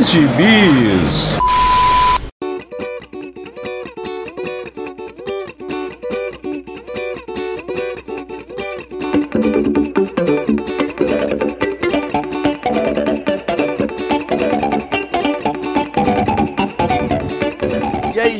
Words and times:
Mais 0.00 0.08
gibis. 0.08 1.36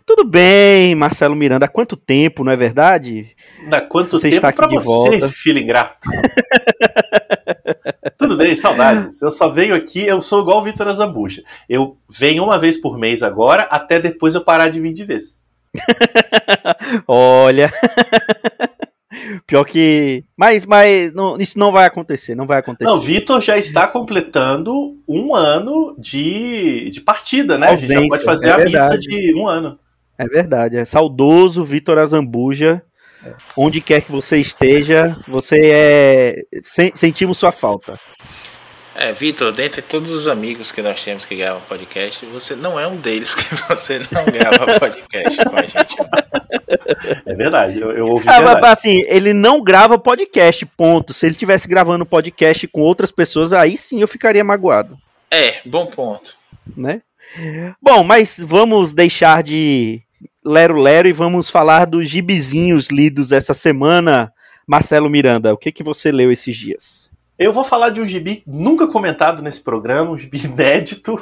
Tudo 0.04 0.24
bem, 0.24 0.94
Marcelo 0.94 1.34
Miranda? 1.34 1.66
Há 1.66 1.68
quanto 1.68 1.96
tempo, 1.96 2.44
não 2.44 2.52
é 2.52 2.56
verdade? 2.56 3.34
Dá 3.68 3.80
quanto 3.80 4.12
Você 4.20 4.30
tempo 4.30 4.36
está 4.36 4.48
aqui 4.50 4.64
de 4.68 4.76
você, 4.76 5.18
volta. 5.18 5.28
filho 5.28 5.58
ingrato? 5.58 6.08
Tudo 8.18 8.36
bem, 8.36 8.54
saudades. 8.56 9.20
Eu 9.22 9.30
só 9.30 9.48
venho 9.48 9.74
aqui, 9.74 10.04
eu 10.06 10.20
sou 10.20 10.40
igual 10.42 10.58
o 10.58 10.64
Vitor 10.64 10.88
Azambuja. 10.88 11.42
Eu 11.68 11.96
venho 12.10 12.44
uma 12.44 12.58
vez 12.58 12.76
por 12.80 12.98
mês 12.98 13.22
agora, 13.22 13.64
até 13.64 14.00
depois 14.00 14.34
eu 14.34 14.42
parar 14.44 14.68
de 14.68 14.80
vir 14.80 14.92
de 14.92 15.04
vez. 15.04 15.44
Olha. 17.06 17.72
Pior 19.46 19.64
que. 19.64 20.24
Mas, 20.36 20.64
mas 20.64 21.12
não- 21.12 21.36
isso 21.38 21.58
não 21.58 21.72
vai 21.72 21.86
acontecer, 21.86 22.34
não 22.34 22.46
vai 22.46 22.58
acontecer. 22.58 22.88
Não, 22.90 22.96
o 22.96 23.00
Vitor 23.00 23.40
já 23.40 23.56
está 23.56 23.86
completando 23.86 24.98
um 25.08 25.34
ano 25.34 25.94
de, 25.98 26.90
de 26.90 27.00
partida, 27.00 27.56
né? 27.56 27.68
A 27.68 27.76
gente 27.76 27.88
já 27.88 27.94
Ausência, 27.94 28.08
pode 28.08 28.24
fazer 28.24 28.48
é 28.48 28.52
a 28.52 28.58
missa 28.58 28.70
verdade. 28.70 29.00
de 29.08 29.34
um 29.34 29.48
ano. 29.48 29.78
É 30.18 30.26
verdade, 30.26 30.76
é 30.76 30.84
saudoso 30.84 31.64
Vitor 31.64 31.98
Azambuja. 31.98 32.82
Onde 33.56 33.80
quer 33.80 34.02
que 34.02 34.12
você 34.12 34.38
esteja, 34.38 35.16
você 35.28 35.58
é. 35.62 36.42
sen- 36.64 36.92
sentimos 36.94 37.38
sua 37.38 37.52
falta. 37.52 37.98
É, 38.98 39.12
Vitor, 39.12 39.52
dentre 39.52 39.82
todos 39.82 40.10
os 40.10 40.26
amigos 40.26 40.72
que 40.72 40.80
nós 40.80 41.04
temos 41.04 41.24
que 41.24 41.36
gravam 41.36 41.60
podcast, 41.68 42.24
você 42.26 42.56
não 42.56 42.80
é 42.80 42.86
um 42.86 42.96
deles 42.96 43.34
que 43.34 43.42
você 43.68 43.98
não 44.10 44.24
grava 44.24 44.78
podcast 44.80 45.44
com 45.44 45.56
a 45.56 45.62
gente. 45.62 45.96
É 47.26 47.34
verdade, 47.34 47.78
eu, 47.80 47.90
eu 47.90 48.06
ouvi 48.06 48.26
Ah, 48.28 48.36
verdade. 48.36 48.60
mas, 48.62 48.72
assim, 48.72 49.02
ele 49.06 49.34
não 49.34 49.62
grava 49.62 49.98
podcast, 49.98 50.64
ponto. 50.64 51.12
Se 51.12 51.26
ele 51.26 51.34
tivesse 51.34 51.68
gravando 51.68 52.06
podcast 52.06 52.66
com 52.68 52.80
outras 52.80 53.10
pessoas, 53.10 53.52
aí 53.52 53.76
sim 53.76 54.00
eu 54.00 54.08
ficaria 54.08 54.42
magoado. 54.42 54.96
É, 55.30 55.56
bom 55.66 55.84
ponto. 55.86 56.34
né? 56.76 57.02
Bom, 57.82 58.02
mas 58.02 58.36
vamos 58.38 58.94
deixar 58.94 59.42
de 59.42 60.00
lero-lero 60.46 61.08
e 61.08 61.12
vamos 61.12 61.50
falar 61.50 61.86
dos 61.86 62.08
gibizinhos 62.08 62.86
lidos 62.86 63.32
essa 63.32 63.52
semana. 63.52 64.32
Marcelo 64.64 65.10
Miranda, 65.10 65.52
o 65.52 65.56
que, 65.56 65.72
que 65.72 65.82
você 65.82 66.12
leu 66.12 66.30
esses 66.30 66.56
dias? 66.56 67.10
Eu 67.36 67.52
vou 67.52 67.64
falar 67.64 67.90
de 67.90 68.00
um 68.00 68.06
gibi 68.06 68.42
nunca 68.46 68.86
comentado 68.86 69.42
nesse 69.42 69.62
programa, 69.62 70.12
um 70.12 70.18
gibi 70.18 70.38
inédito, 70.44 71.20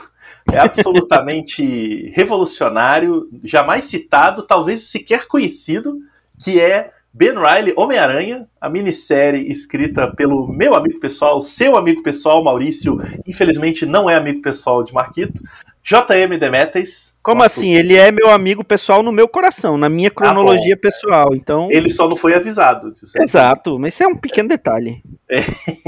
é 0.53 0.59
absolutamente 0.59 2.11
revolucionário, 2.15 3.29
jamais 3.43 3.87
citado, 3.87 4.47
talvez 4.47 4.83
sequer 4.83 5.27
conhecido, 5.27 5.99
que 6.39 6.61
é 6.61 6.93
Ben 7.17 7.35
Riley 7.39 7.73
Homem-Aranha, 7.77 8.49
a 8.61 8.69
minissérie 8.69 9.49
escrita 9.49 10.11
pelo 10.17 10.49
meu 10.49 10.75
amigo 10.75 10.99
pessoal, 10.99 11.41
seu 11.41 11.77
amigo 11.77 12.03
pessoal, 12.03 12.43
Maurício, 12.43 12.99
infelizmente 13.25 13.87
não 13.87 14.11
é 14.11 14.17
amigo 14.17 14.43
pessoal 14.43 14.83
de 14.83 14.93
Marquito, 14.93 15.41
J.M. 15.81 16.37
Demetes. 16.39 17.17
Como 17.23 17.41
nosso- 17.43 17.61
assim? 17.61 17.73
Ele 17.75 17.95
é 17.95 18.11
meu 18.11 18.31
amigo 18.31 18.65
pessoal 18.65 19.01
no 19.03 19.13
meu 19.13 19.29
coração, 19.29 19.77
na 19.79 19.89
minha 19.89 20.11
cronologia 20.11 20.77
pessoal. 20.77 21.35
Então, 21.37 21.69
Ele 21.71 21.89
só 21.89 22.09
não 22.09 22.17
foi 22.17 22.35
avisado. 22.35 22.91
exato. 23.23 23.79
Mas 23.79 23.95
isso 23.95 24.03
é 24.03 24.07
um 24.09 24.17
pequeno 24.17 24.49
detalhe. 24.49 25.01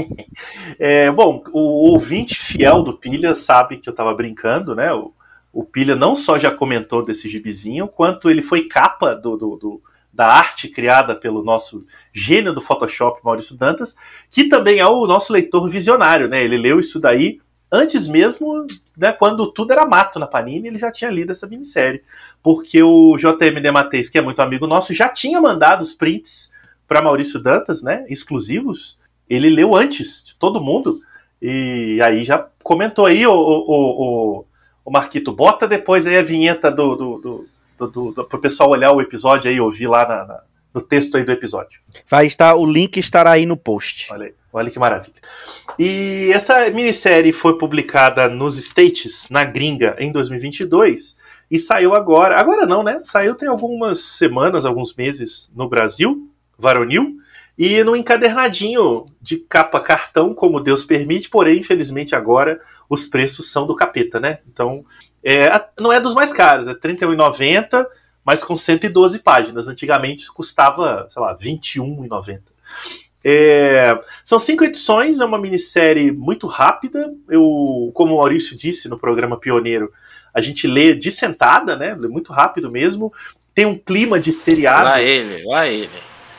É, 0.79 1.09
bom, 1.11 1.43
o 1.51 1.91
ouvinte 1.91 2.37
fiel 2.37 2.83
do 2.83 2.93
Pilha 2.97 3.33
sabe 3.33 3.77
que 3.77 3.89
eu 3.89 3.93
tava 3.95 4.13
brincando, 4.13 4.75
né? 4.75 4.93
O, 4.93 5.11
o 5.51 5.63
Pilha 5.63 5.95
não 5.95 6.15
só 6.15 6.37
já 6.37 6.51
comentou 6.51 7.03
desse 7.03 7.27
gibizinho, 7.27 7.87
quanto 7.87 8.29
ele 8.29 8.41
foi 8.43 8.67
capa 8.67 9.15
do, 9.15 9.35
do- 9.35 9.55
do- 9.55 9.81
da 10.17 10.25
arte 10.25 10.67
criada 10.67 11.13
pelo 11.13 11.43
nosso 11.43 11.85
gênio 12.11 12.51
do 12.51 12.59
Photoshop, 12.59 13.21
Maurício 13.23 13.55
Dantas, 13.55 13.95
que 14.31 14.45
também 14.49 14.79
é 14.79 14.87
o 14.87 15.05
nosso 15.05 15.31
leitor 15.31 15.69
visionário, 15.69 16.27
né? 16.27 16.43
Ele 16.43 16.57
leu 16.57 16.79
isso 16.79 16.99
daí 16.99 17.39
antes 17.71 18.07
mesmo, 18.07 18.65
né, 18.97 19.11
quando 19.11 19.51
tudo 19.51 19.71
era 19.71 19.85
mato 19.85 20.17
na 20.17 20.25
Panini, 20.25 20.69
ele 20.69 20.79
já 20.79 20.91
tinha 20.91 21.11
lido 21.11 21.31
essa 21.31 21.45
minissérie. 21.45 22.01
Porque 22.41 22.81
o 22.81 23.15
JM 23.15 23.61
Dematês, 23.61 24.09
que 24.09 24.17
é 24.17 24.21
muito 24.21 24.41
amigo 24.41 24.65
nosso, 24.65 24.91
já 24.91 25.07
tinha 25.07 25.39
mandado 25.39 25.81
os 25.83 25.93
prints 25.93 26.51
para 26.87 27.01
Maurício 27.01 27.39
Dantas, 27.39 27.83
né? 27.83 28.03
Exclusivos 28.09 28.97
ele 29.29 29.49
leu 29.49 29.75
antes 29.75 30.23
de 30.23 30.35
todo 30.35 30.63
mundo. 30.63 30.99
E 31.39 31.99
aí 32.01 32.23
já 32.23 32.47
comentou 32.63 33.05
aí, 33.05 33.27
o, 33.27 33.31
o, 33.31 34.39
o, 34.39 34.45
o 34.85 34.91
Marquito, 34.91 35.31
bota 35.31 35.67
depois 35.67 36.07
aí 36.07 36.17
a 36.17 36.23
vinheta 36.23 36.71
do, 36.71 36.95
do, 36.95 37.17
do, 37.19 37.47
do, 37.77 37.87
do, 37.87 38.11
do- 38.11 38.25
pro 38.25 38.39
pessoal 38.39 38.69
olhar 38.69 38.91
o 38.91 39.01
episódio 39.01 39.49
aí, 39.49 39.59
ouvir 39.59 39.87
lá 39.87 40.07
na- 40.07 40.25
na- 40.25 40.41
no 40.73 40.81
texto 40.81 41.17
aí 41.17 41.23
do 41.23 41.31
episódio. 41.31 41.79
Vai 42.09 42.27
estar, 42.27 42.55
o 42.55 42.65
link 42.65 42.97
estará 42.97 43.31
aí 43.31 43.45
no 43.45 43.57
post. 43.57 44.11
Olha 44.11 44.25
aí, 44.27 44.33
olha 44.53 44.69
que 44.69 44.77
maravilha. 44.79 45.15
E 45.79 46.29
essa 46.33 46.69
minissérie 46.71 47.31
foi 47.31 47.57
publicada 47.57 48.27
nos 48.29 48.57
States, 48.57 49.27
na 49.29 49.43
gringa, 49.43 49.95
em 49.99 50.11
2022, 50.11 51.17
e 51.49 51.57
saiu 51.57 51.95
agora. 51.95 52.37
Agora 52.37 52.65
não, 52.65 52.83
né? 52.83 52.99
Saiu 53.03 53.35
tem 53.35 53.47
algumas 53.47 53.99
semanas, 53.99 54.65
alguns 54.65 54.93
meses 54.95 55.51
no 55.55 55.67
Brasil, 55.69 56.29
varonil, 56.57 57.15
e 57.57 57.83
no 57.83 57.95
encadernadinho 57.95 59.05
de 59.21 59.37
capa 59.37 59.79
cartão, 59.79 60.33
como 60.33 60.59
Deus 60.59 60.85
permite, 60.85 61.29
porém, 61.29 61.57
infelizmente, 61.59 62.15
agora 62.15 62.59
os 62.89 63.07
preços 63.07 63.51
são 63.51 63.67
do 63.67 63.75
capeta, 63.75 64.19
né? 64.19 64.39
Então, 64.47 64.85
é, 65.23 65.49
não 65.79 65.91
é 65.91 65.99
dos 65.99 66.13
mais 66.13 66.31
caros, 66.31 66.67
é 66.67 66.71
R$ 66.71 66.79
31,90, 66.79 67.85
mas 68.23 68.43
com 68.43 68.55
112 68.55 69.19
páginas. 69.19 69.67
Antigamente 69.67 70.31
custava, 70.31 71.07
sei 71.09 71.21
lá, 71.21 71.31
R$ 71.31 71.37
21,90. 71.37 72.41
É, 73.23 73.99
são 74.23 74.39
cinco 74.39 74.63
edições, 74.63 75.19
é 75.19 75.25
uma 75.25 75.37
minissérie 75.37 76.11
muito 76.11 76.47
rápida. 76.47 77.13
Eu, 77.29 77.91
como 77.93 78.13
o 78.13 78.17
Maurício 78.17 78.55
disse 78.55 78.87
no 78.87 78.97
programa 78.97 79.39
Pioneiro, 79.39 79.91
a 80.33 80.39
gente 80.39 80.67
lê 80.67 80.93
de 80.93 81.11
sentada, 81.11 81.75
né? 81.75 81.95
Lê 81.97 82.07
muito 82.07 82.31
rápido 82.31 82.71
mesmo. 82.71 83.11
Tem 83.53 83.65
um 83.65 83.77
clima 83.77 84.19
de 84.19 84.31
seriado. 84.31 84.85
Lá 84.85 85.01
ele, 85.01 85.43
lá 85.45 85.67
ele. 85.67 85.89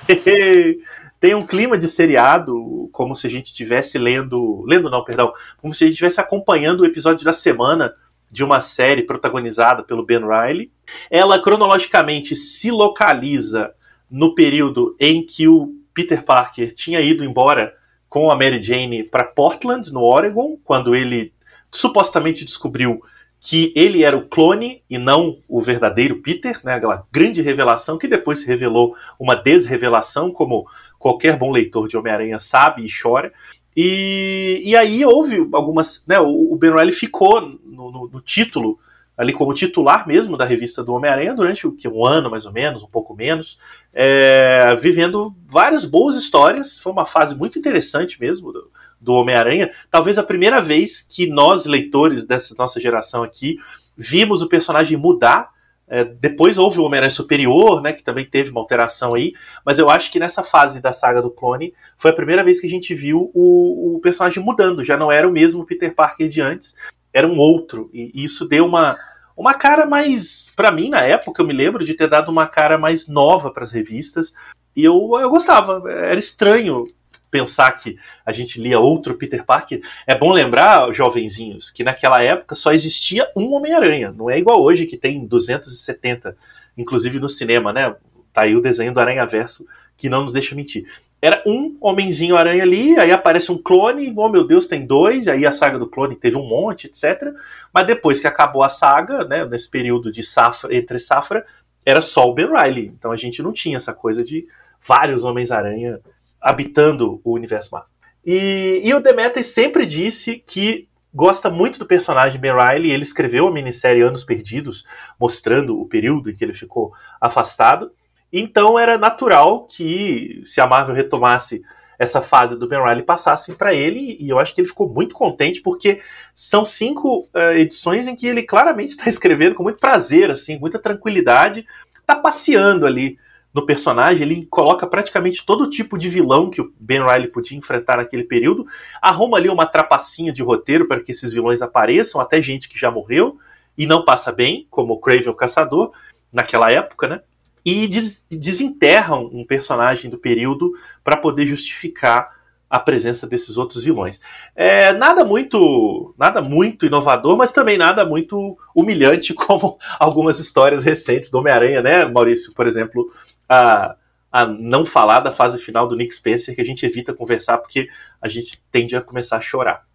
tem 1.20 1.34
um 1.34 1.46
clima 1.46 1.76
de 1.76 1.88
seriado, 1.88 2.88
como 2.92 3.14
se 3.14 3.26
a 3.26 3.30
gente 3.30 3.46
estivesse 3.46 3.98
lendo. 3.98 4.64
Lendo 4.66 4.90
não, 4.90 5.04
perdão. 5.04 5.32
Como 5.60 5.74
se 5.74 5.84
a 5.84 5.86
gente 5.86 5.94
estivesse 5.94 6.20
acompanhando 6.20 6.80
o 6.80 6.86
episódio 6.86 7.24
da 7.24 7.32
semana 7.32 7.92
de 8.30 8.44
uma 8.44 8.60
série 8.60 9.02
protagonizada 9.02 9.82
pelo 9.82 10.04
Ben 10.04 10.20
Riley. 10.20 10.70
Ela 11.10 11.40
cronologicamente 11.40 12.36
se 12.36 12.70
localiza 12.70 13.72
no 14.10 14.34
período 14.34 14.94
em 15.00 15.24
que 15.24 15.48
o 15.48 15.74
Peter 15.92 16.24
Parker 16.24 16.72
tinha 16.72 17.00
ido 17.00 17.24
embora 17.24 17.74
com 18.08 18.30
a 18.30 18.34
Mary 18.34 18.62
Jane 18.62 19.04
para 19.04 19.24
Portland, 19.24 19.92
no 19.92 20.02
Oregon, 20.02 20.56
quando 20.64 20.94
ele 20.94 21.32
supostamente 21.66 22.44
descobriu 22.44 23.02
que 23.40 23.72
ele 23.76 24.02
era 24.02 24.16
o 24.16 24.26
clone 24.26 24.82
e 24.90 24.98
não 24.98 25.36
o 25.48 25.60
verdadeiro 25.60 26.20
Peter, 26.22 26.58
né? 26.64 26.74
Aquela 26.74 27.06
grande 27.12 27.40
revelação 27.40 27.96
que 27.96 28.08
depois 28.08 28.40
se 28.40 28.46
revelou 28.46 28.96
uma 29.18 29.36
desrevelação, 29.36 30.32
como 30.32 30.66
qualquer 30.98 31.36
bom 31.36 31.50
leitor 31.50 31.88
de 31.88 31.96
Homem-Aranha 31.96 32.38
sabe 32.40 32.84
e 32.84 32.88
chora. 32.90 33.32
E, 33.76 34.60
e 34.64 34.76
aí 34.76 35.04
houve 35.04 35.48
algumas. 35.52 36.04
Né, 36.06 36.18
o, 36.18 36.56
Ben 36.56 36.72
Riley 36.72 36.92
ficou 36.92 37.40
no, 37.40 37.90
no, 37.90 38.08
no 38.08 38.20
título 38.20 38.78
ali 39.16 39.32
como 39.32 39.52
titular 39.52 40.06
mesmo 40.06 40.36
da 40.36 40.44
revista 40.44 40.82
do 40.82 40.94
Homem-Aranha 40.94 41.34
durante 41.34 41.66
o 41.66 41.72
que 41.72 41.88
um 41.88 42.06
ano 42.06 42.30
mais 42.30 42.46
ou 42.46 42.52
menos, 42.52 42.84
um 42.84 42.86
pouco 42.86 43.16
menos, 43.16 43.58
é, 43.92 44.76
vivendo 44.80 45.34
várias 45.44 45.84
boas 45.84 46.16
histórias. 46.16 46.78
Foi 46.78 46.92
uma 46.92 47.04
fase 47.04 47.34
muito 47.34 47.58
interessante 47.58 48.20
mesmo 48.20 48.52
do, 48.52 48.70
do 49.00 49.14
Homem-Aranha. 49.14 49.72
Talvez 49.90 50.18
a 50.18 50.22
primeira 50.22 50.60
vez 50.60 51.00
que 51.00 51.28
nós 51.28 51.66
leitores 51.66 52.24
dessa 52.24 52.54
nossa 52.56 52.80
geração 52.80 53.24
aqui 53.24 53.58
vimos 53.96 54.40
o 54.40 54.48
personagem 54.48 54.96
mudar. 54.96 55.50
É, 55.90 56.04
depois 56.04 56.58
houve 56.58 56.78
o 56.78 56.84
Homem-Aranha 56.84 57.10
Superior, 57.10 57.80
né, 57.80 57.92
que 57.92 58.02
também 58.02 58.24
teve 58.24 58.50
uma 58.50 58.60
alteração 58.60 59.14
aí, 59.14 59.32
mas 59.64 59.78
eu 59.78 59.88
acho 59.88 60.12
que 60.12 60.18
nessa 60.18 60.42
fase 60.42 60.82
da 60.82 60.92
saga 60.92 61.22
do 61.22 61.30
clone 61.30 61.72
foi 61.96 62.10
a 62.10 62.14
primeira 62.14 62.44
vez 62.44 62.60
que 62.60 62.66
a 62.66 62.70
gente 62.70 62.94
viu 62.94 63.30
o, 63.34 63.96
o 63.96 64.00
personagem 64.00 64.42
mudando. 64.42 64.84
Já 64.84 64.96
não 64.96 65.10
era 65.10 65.26
o 65.26 65.32
mesmo 65.32 65.64
Peter 65.64 65.94
Parker 65.94 66.28
de 66.28 66.40
antes, 66.40 66.74
era 67.12 67.26
um 67.26 67.38
outro. 67.38 67.90
E, 67.92 68.12
e 68.14 68.24
isso 68.24 68.46
deu 68.46 68.66
uma, 68.66 68.96
uma 69.36 69.54
cara 69.54 69.86
mais. 69.86 70.52
para 70.54 70.70
mim, 70.70 70.90
na 70.90 71.02
época, 71.02 71.42
eu 71.42 71.46
me 71.46 71.52
lembro 71.52 71.84
de 71.84 71.94
ter 71.94 72.08
dado 72.08 72.30
uma 72.30 72.46
cara 72.46 72.76
mais 72.76 73.06
nova 73.06 73.50
para 73.50 73.64
as 73.64 73.72
revistas. 73.72 74.32
E 74.76 74.84
eu, 74.84 75.10
eu 75.20 75.30
gostava. 75.30 75.82
Era 75.90 76.18
estranho 76.18 76.84
pensar 77.30 77.72
que 77.72 77.98
a 78.24 78.32
gente 78.32 78.60
lia 78.60 78.78
outro 78.78 79.14
Peter 79.14 79.44
Parker. 79.44 79.80
É 80.06 80.16
bom 80.16 80.32
lembrar, 80.32 80.92
jovenzinhos, 80.92 81.70
que 81.70 81.84
naquela 81.84 82.22
época 82.22 82.54
só 82.54 82.72
existia 82.72 83.30
um 83.36 83.52
Homem-Aranha. 83.54 84.12
Não 84.12 84.30
é 84.30 84.38
igual 84.38 84.62
hoje 84.62 84.86
que 84.86 84.96
tem 84.96 85.26
270, 85.26 86.36
inclusive 86.76 87.20
no 87.20 87.28
cinema, 87.28 87.72
né? 87.72 87.94
Tá 88.32 88.42
aí 88.42 88.54
o 88.56 88.60
desenho 88.60 88.92
do 88.92 89.00
Aranha 89.00 89.26
Verso 89.26 89.66
que 89.96 90.08
não 90.08 90.22
nos 90.22 90.32
deixa 90.32 90.54
mentir 90.54 90.86
era 91.20 91.42
um 91.44 91.76
homenzinho 91.80 92.36
aranha 92.36 92.62
ali, 92.62 92.98
aí 92.98 93.10
aparece 93.10 93.50
um 93.50 93.58
clone, 93.58 94.12
oh 94.16 94.28
meu 94.28 94.46
Deus, 94.46 94.66
tem 94.66 94.86
dois, 94.86 95.26
aí 95.26 95.44
a 95.44 95.52
saga 95.52 95.78
do 95.78 95.88
clone 95.88 96.14
teve 96.14 96.36
um 96.36 96.46
monte, 96.46 96.86
etc. 96.86 97.34
Mas 97.74 97.86
depois 97.86 98.20
que 98.20 98.26
acabou 98.26 98.62
a 98.62 98.68
saga, 98.68 99.24
né, 99.24 99.44
nesse 99.44 99.68
período 99.68 100.12
de 100.12 100.22
safra, 100.22 100.74
entre 100.74 100.98
safra, 100.98 101.44
era 101.84 102.00
só 102.00 102.28
o 102.28 102.34
Ben 102.34 102.46
Riley. 102.46 102.86
Então 102.96 103.10
a 103.10 103.16
gente 103.16 103.42
não 103.42 103.52
tinha 103.52 103.76
essa 103.76 103.92
coisa 103.92 104.22
de 104.22 104.46
vários 104.80 105.24
Homens-Aranha 105.24 106.00
habitando 106.40 107.20
o 107.24 107.32
universo 107.32 107.70
Marvel. 107.72 107.90
E, 108.24 108.82
e 108.84 108.94
o 108.94 109.00
Demeter 109.00 109.44
sempre 109.44 109.86
disse 109.86 110.42
que 110.46 110.88
gosta 111.14 111.50
muito 111.50 111.78
do 111.78 111.86
personagem 111.86 112.40
Ben 112.40 112.52
Riley, 112.52 112.90
ele 112.90 113.02
escreveu 113.02 113.48
a 113.48 113.52
minissérie 113.52 114.02
Anos 114.02 114.24
Perdidos, 114.24 114.84
mostrando 115.18 115.80
o 115.80 115.86
período 115.86 116.30
em 116.30 116.34
que 116.34 116.44
ele 116.44 116.54
ficou 116.54 116.92
afastado. 117.20 117.90
Então 118.32 118.78
era 118.78 118.98
natural 118.98 119.66
que, 119.66 120.40
se 120.44 120.60
a 120.60 120.66
Marvel 120.66 120.94
retomasse 120.94 121.62
essa 121.98 122.20
fase 122.20 122.56
do 122.56 122.68
Ben 122.68 122.80
Riley, 122.80 123.02
passassem 123.02 123.54
para 123.54 123.74
ele, 123.74 124.16
e 124.20 124.28
eu 124.28 124.38
acho 124.38 124.54
que 124.54 124.60
ele 124.60 124.68
ficou 124.68 124.88
muito 124.88 125.14
contente, 125.14 125.60
porque 125.60 126.00
são 126.32 126.64
cinco 126.64 127.20
uh, 127.34 127.56
edições 127.56 128.06
em 128.06 128.14
que 128.14 128.26
ele 128.26 128.42
claramente 128.44 128.90
está 128.90 129.08
escrevendo 129.10 129.54
com 129.54 129.64
muito 129.64 129.80
prazer, 129.80 130.30
assim, 130.30 130.58
muita 130.58 130.78
tranquilidade, 130.78 131.66
está 132.00 132.14
passeando 132.14 132.86
ali 132.86 133.18
no 133.52 133.64
personagem, 133.64 134.22
ele 134.22 134.46
coloca 134.46 134.86
praticamente 134.86 135.44
todo 135.44 135.70
tipo 135.70 135.96
de 135.96 136.08
vilão 136.08 136.50
que 136.50 136.60
o 136.60 136.72
Ben 136.78 137.04
Riley 137.04 137.28
podia 137.28 137.56
enfrentar 137.56 137.96
naquele 137.96 138.24
período, 138.24 138.66
arruma 139.00 139.38
ali 139.38 139.48
uma 139.48 139.66
trapacinha 139.66 140.32
de 140.32 140.42
roteiro 140.42 140.86
para 140.86 141.00
que 141.00 141.12
esses 141.12 141.32
vilões 141.32 141.62
apareçam, 141.62 142.20
até 142.20 142.40
gente 142.42 142.68
que 142.68 142.78
já 142.78 142.90
morreu 142.90 143.38
e 143.76 143.86
não 143.86 144.04
passa 144.04 144.30
bem, 144.30 144.66
como 144.70 144.94
o 144.94 145.00
Craven 145.00 145.30
o 145.30 145.34
Caçador, 145.34 145.92
naquela 146.32 146.70
época, 146.70 147.08
né? 147.08 147.20
e 147.64 147.86
des 147.86 148.26
desenterram 148.30 149.28
um 149.32 149.44
personagem 149.44 150.10
do 150.10 150.16
período 150.16 150.72
para 151.04 151.18
poder 151.18 151.46
justificar 151.46 152.36
a 152.70 152.78
presença 152.78 153.26
desses 153.26 153.56
outros 153.56 153.84
vilões. 153.84 154.20
É, 154.56 154.92
nada 154.92 155.24
muito 155.24 156.14
nada 156.18 156.40
muito 156.40 156.86
inovador, 156.86 157.36
mas 157.36 157.52
também 157.52 157.76
nada 157.76 158.06
muito 158.06 158.56
humilhante, 158.74 159.32
como 159.34 159.78
algumas 159.98 160.38
histórias 160.38 160.82
recentes 160.82 161.30
do 161.30 161.38
Homem-Aranha, 161.38 161.82
né, 161.82 162.04
Maurício? 162.06 162.54
Por 162.54 162.66
exemplo, 162.66 163.06
a, 163.48 163.96
a 164.30 164.46
não 164.46 164.84
falar 164.84 165.20
da 165.20 165.32
fase 165.32 165.58
final 165.58 165.88
do 165.88 165.96
Nick 165.96 166.14
Spencer, 166.14 166.54
que 166.54 166.60
a 166.60 166.64
gente 166.64 166.84
evita 166.84 167.14
conversar 167.14 167.58
porque 167.58 167.88
a 168.20 168.28
gente 168.28 168.62
tende 168.70 168.96
a 168.96 169.00
começar 169.00 169.36
a 169.36 169.40
chorar. 169.40 169.86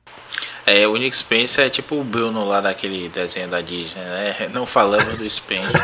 É, 0.65 0.88
o 0.88 0.95
Nick 0.95 1.15
Spencer 1.15 1.65
é 1.65 1.69
tipo 1.69 1.95
o 1.95 2.03
Bruno 2.03 2.45
lá 2.45 2.61
daquele 2.61 3.09
desenho 3.09 3.50
da 3.50 3.59
Disney, 3.61 4.01
né? 4.01 4.47
Não 4.53 4.65
falamos 4.65 5.17
do 5.17 5.29
Spencer. 5.29 5.81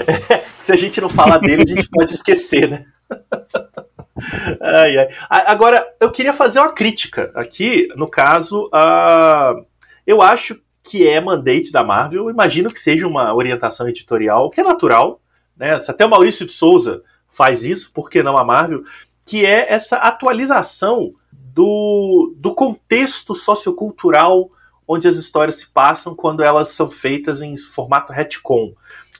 Se 0.60 0.72
a 0.72 0.76
gente 0.76 1.00
não 1.00 1.08
falar 1.08 1.38
dele, 1.38 1.62
a 1.62 1.66
gente 1.66 1.88
pode 1.88 2.12
esquecer, 2.12 2.68
né? 2.68 2.84
ai, 4.60 4.98
ai. 4.98 5.08
Agora, 5.28 5.86
eu 5.98 6.10
queria 6.10 6.32
fazer 6.32 6.60
uma 6.60 6.72
crítica 6.72 7.32
aqui, 7.34 7.88
no 7.96 8.08
caso, 8.08 8.66
uh, 8.66 9.64
eu 10.06 10.20
acho 10.20 10.60
que 10.82 11.08
é 11.08 11.20
mandate 11.20 11.72
da 11.72 11.82
Marvel, 11.82 12.24
eu 12.24 12.30
imagino 12.30 12.70
que 12.70 12.80
seja 12.80 13.06
uma 13.06 13.34
orientação 13.34 13.88
editorial, 13.88 14.50
que 14.50 14.60
é 14.60 14.64
natural, 14.64 15.20
né? 15.58 15.80
Se 15.80 15.90
até 15.90 16.06
o 16.06 16.10
Maurício 16.10 16.46
de 16.46 16.52
Souza 16.52 17.02
faz 17.28 17.64
isso, 17.64 17.92
por 17.92 18.08
que 18.08 18.22
não 18.22 18.38
a 18.38 18.44
Marvel? 18.44 18.82
Que 19.24 19.44
é 19.44 19.72
essa 19.72 19.96
atualização 19.96 21.12
do, 21.32 22.34
do 22.36 22.54
contexto 22.54 23.34
sociocultural 23.34 24.50
onde 24.86 25.06
as 25.06 25.16
histórias 25.16 25.56
se 25.56 25.66
passam 25.66 26.14
quando 26.14 26.42
elas 26.42 26.68
são 26.68 26.88
feitas 26.88 27.42
em 27.42 27.54
formato 27.58 28.12
retcon. 28.12 28.72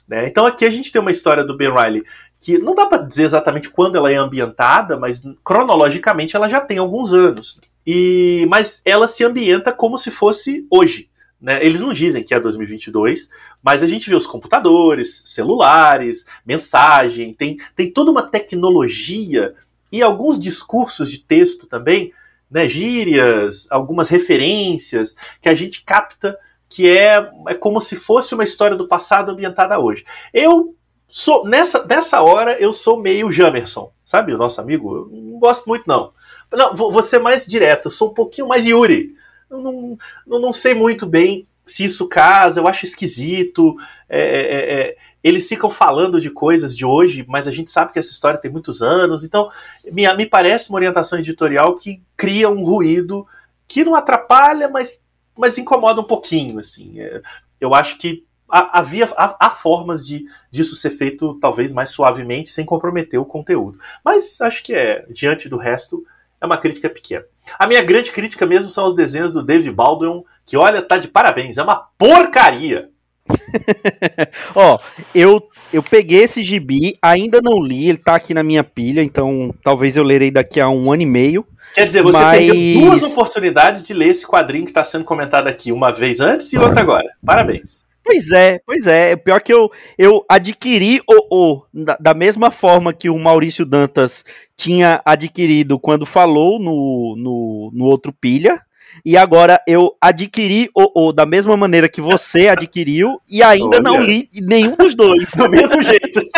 Né? 0.07 0.27
Então 0.27 0.45
aqui 0.45 0.65
a 0.65 0.71
gente 0.71 0.91
tem 0.91 0.99
uma 0.99 1.11
história 1.11 1.43
do 1.43 1.55
Ben 1.55 1.71
Riley 1.71 2.03
que 2.41 2.57
não 2.57 2.73
dá 2.73 2.85
para 2.85 3.03
dizer 3.03 3.25
exatamente 3.25 3.69
quando 3.69 3.97
ela 3.97 4.11
é 4.11 4.15
ambientada, 4.15 4.97
mas 4.97 5.21
cronologicamente 5.43 6.35
ela 6.35 6.49
já 6.49 6.61
tem 6.61 6.77
alguns 6.77 7.13
anos. 7.13 7.59
E 7.85 8.47
mas 8.49 8.81
ela 8.85 9.07
se 9.07 9.23
ambienta 9.23 9.71
como 9.71 9.97
se 9.97 10.09
fosse 10.09 10.65
hoje. 10.71 11.08
Né? 11.41 11.63
Eles 11.65 11.81
não 11.81 11.93
dizem 11.93 12.23
que 12.23 12.33
é 12.33 12.39
2022, 12.39 13.29
mas 13.63 13.81
a 13.81 13.87
gente 13.87 14.09
vê 14.09 14.15
os 14.15 14.27
computadores, 14.27 15.23
celulares, 15.25 16.25
mensagem, 16.45 17.33
tem, 17.33 17.57
tem 17.75 17.91
toda 17.91 18.11
uma 18.11 18.29
tecnologia 18.29 19.55
e 19.91 20.01
alguns 20.01 20.39
discursos 20.39 21.09
de 21.09 21.19
texto 21.19 21.65
também 21.65 22.13
né, 22.49 22.67
gírias, 22.67 23.67
algumas 23.69 24.09
referências 24.09 25.15
que 25.41 25.49
a 25.49 25.55
gente 25.55 25.83
capta 25.83 26.37
que 26.67 26.87
é, 26.87 27.29
é 27.47 27.53
como 27.55 27.79
se 27.79 27.95
fosse 27.95 28.35
uma 28.35 28.43
história 28.43 28.77
do 28.77 28.87
passado 28.87 29.31
ambientada 29.31 29.79
hoje. 29.79 30.05
Eu 30.31 30.75
sou 31.07 31.45
nessa, 31.45 31.83
nessa 31.85 32.21
hora 32.21 32.59
eu 32.59 32.71
sou 32.71 33.01
meio 33.01 33.31
Jamerson, 33.31 33.91
sabe, 34.05 34.33
o 34.33 34.37
nosso 34.37 34.61
amigo? 34.61 34.95
Eu 34.95 35.09
não 35.11 35.39
gosto 35.39 35.67
muito 35.67 35.85
não. 35.87 36.11
Não, 36.51 36.75
vou, 36.75 36.91
vou 36.91 37.01
ser 37.01 37.19
mais 37.19 37.45
direto, 37.45 37.87
eu 37.87 37.91
sou 37.91 38.11
um 38.11 38.13
pouquinho 38.13 38.47
mais 38.47 38.65
Yuri. 38.65 39.15
Eu 39.49 39.59
não, 39.59 39.97
não, 40.39 40.53
sei 40.53 40.73
muito 40.73 41.05
bem 41.05 41.47
se 41.65 41.83
isso 41.83 42.07
casa, 42.07 42.59
eu 42.59 42.67
acho 42.67 42.85
esquisito. 42.85 43.75
É, 44.07 44.19
é, 44.19 44.73
é, 44.73 44.97
eles 45.23 45.47
ficam 45.47 45.69
falando 45.69 46.21
de 46.21 46.29
coisas 46.29 46.75
de 46.75 46.85
hoje, 46.85 47.25
mas 47.27 47.47
a 47.47 47.51
gente 47.51 47.71
sabe 47.71 47.91
que 47.91 47.99
essa 47.99 48.11
história 48.11 48.39
tem 48.39 48.51
muitos 48.51 48.81
anos, 48.81 49.23
então 49.23 49.51
me, 49.91 50.11
me 50.15 50.25
parece 50.25 50.69
uma 50.69 50.77
orientação 50.77 51.19
editorial 51.19 51.75
que 51.75 52.01
cria 52.15 52.49
um 52.49 52.63
ruído 52.63 53.27
que 53.67 53.83
não 53.83 53.95
atrapalha, 53.95 54.69
mas, 54.69 55.03
mas 55.37 55.57
incomoda 55.57 56.01
um 56.01 56.05
pouquinho. 56.05 56.59
Assim. 56.59 56.99
É, 56.99 57.21
eu 57.59 57.73
acho 57.73 57.97
que 57.97 58.25
havia 58.49 59.05
há, 59.15 59.47
há, 59.47 59.49
formas 59.49 60.05
de 60.05 60.25
disso 60.49 60.75
ser 60.75 60.91
feito 60.91 61.35
talvez 61.35 61.71
mais 61.71 61.89
suavemente, 61.89 62.49
sem 62.49 62.65
comprometer 62.65 63.19
o 63.19 63.25
conteúdo. 63.25 63.79
Mas 64.03 64.41
acho 64.41 64.63
que 64.63 64.73
é, 64.73 65.05
diante 65.09 65.47
do 65.47 65.57
resto, 65.57 66.03
é 66.41 66.45
uma 66.45 66.57
crítica 66.57 66.89
pequena. 66.89 67.25
A 67.57 67.67
minha 67.67 67.81
grande 67.83 68.11
crítica 68.11 68.45
mesmo 68.45 68.69
são 68.69 68.85
os 68.85 68.95
desenhos 68.95 69.31
do 69.31 69.43
Dave 69.43 69.71
Baldwin, 69.71 70.23
que 70.45 70.57
olha, 70.57 70.81
tá 70.81 70.97
de 70.97 71.07
parabéns, 71.07 71.57
é 71.57 71.63
uma 71.63 71.87
porcaria. 71.97 72.89
Ó, 74.55 74.79
eu, 75.13 75.41
eu 75.71 75.83
peguei 75.83 76.23
esse 76.23 76.43
gibi, 76.43 76.97
ainda 77.01 77.39
não 77.41 77.61
li, 77.61 77.89
ele 77.89 77.97
tá 77.97 78.15
aqui 78.15 78.33
na 78.33 78.43
minha 78.43 78.63
pilha, 78.63 79.03
então 79.03 79.53
talvez 79.63 79.95
eu 79.95 80.03
lerei 80.03 80.31
daqui 80.31 80.59
a 80.59 80.69
um 80.69 80.91
ano 80.91 81.03
e 81.03 81.05
meio. 81.05 81.45
Quer 81.73 81.85
dizer, 81.85 82.01
você 82.01 82.17
mas... 82.17 82.73
duas 82.79 83.03
oportunidades 83.03 83.83
de 83.83 83.93
ler 83.93 84.07
esse 84.07 84.25
quadrinho 84.25 84.65
que 84.65 84.71
está 84.71 84.83
sendo 84.83 85.05
comentado 85.05 85.47
aqui, 85.47 85.71
uma 85.71 85.91
vez 85.91 86.19
antes 86.19 86.51
e 86.53 86.57
outra 86.57 86.81
agora. 86.81 87.07
Parabéns. 87.23 87.85
Pois 88.09 88.31
é, 88.31 88.59
pois 88.65 88.87
é. 88.87 89.15
Pior 89.15 89.39
que 89.39 89.53
eu, 89.53 89.71
eu 89.95 90.25
adquiri 90.27 90.99
o, 91.07 91.35
o 91.35 91.63
da, 91.71 91.95
da, 91.99 92.13
mesma 92.15 92.49
forma 92.49 92.91
que 92.91 93.07
o 93.07 93.19
Maurício 93.19 93.63
Dantas 93.63 94.25
tinha 94.57 94.99
adquirido 95.05 95.77
quando 95.77 96.07
falou 96.07 96.59
no, 96.59 97.15
no, 97.15 97.69
no 97.71 97.85
outro 97.85 98.11
pilha 98.11 98.59
e 99.05 99.15
agora 99.15 99.61
eu 99.67 99.95
adquiri 100.01 100.71
o, 100.75 101.09
o 101.09 101.13
da 101.13 101.23
mesma 101.23 101.55
maneira 101.55 101.87
que 101.87 102.01
você 102.01 102.47
adquiriu 102.47 103.21
e 103.29 103.43
ainda 103.43 103.77
Olha. 103.77 103.81
não 103.81 104.01
li 104.01 104.27
nenhum 104.33 104.75
dos 104.75 104.95
dois. 104.95 105.29
Do 105.35 105.47
mesmo 105.47 105.79
jeito. 105.83 106.19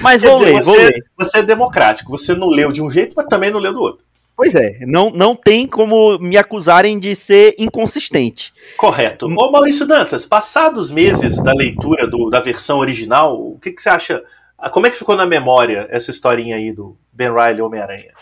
Mas 0.00 0.22
vou 0.22 0.38
dizer, 0.38 0.44
ler, 0.44 0.62
você, 0.62 0.64
vou 0.64 0.76
ler. 0.76 1.04
Você 1.18 1.38
é 1.38 1.42
democrático. 1.42 2.10
Você 2.10 2.36
não 2.36 2.48
leu 2.48 2.70
de 2.70 2.82
um 2.82 2.90
jeito, 2.90 3.14
mas 3.16 3.26
também 3.26 3.50
não 3.50 3.60
leu 3.60 3.72
do 3.72 3.80
outro. 3.80 4.04
Pois 4.40 4.54
é, 4.54 4.78
não, 4.86 5.10
não 5.10 5.36
tem 5.36 5.66
como 5.66 6.18
me 6.18 6.38
acusarem 6.38 6.98
de 6.98 7.14
ser 7.14 7.54
inconsistente. 7.58 8.54
Correto. 8.74 9.26
Ô 9.26 9.50
Maurício 9.50 9.86
Dantas, 9.86 10.24
passados 10.24 10.90
meses 10.90 11.42
da 11.42 11.52
leitura 11.52 12.06
do, 12.06 12.30
da 12.30 12.40
versão 12.40 12.78
original, 12.78 13.38
o 13.38 13.58
que, 13.58 13.70
que 13.70 13.82
você 13.82 13.90
acha? 13.90 14.24
Como 14.72 14.86
é 14.86 14.90
que 14.90 14.96
ficou 14.96 15.14
na 15.14 15.26
memória 15.26 15.86
essa 15.90 16.10
historinha 16.10 16.56
aí 16.56 16.72
do 16.72 16.96
Ben 17.12 17.30
Riley 17.30 17.60
Homem-Aranha? 17.60 18.14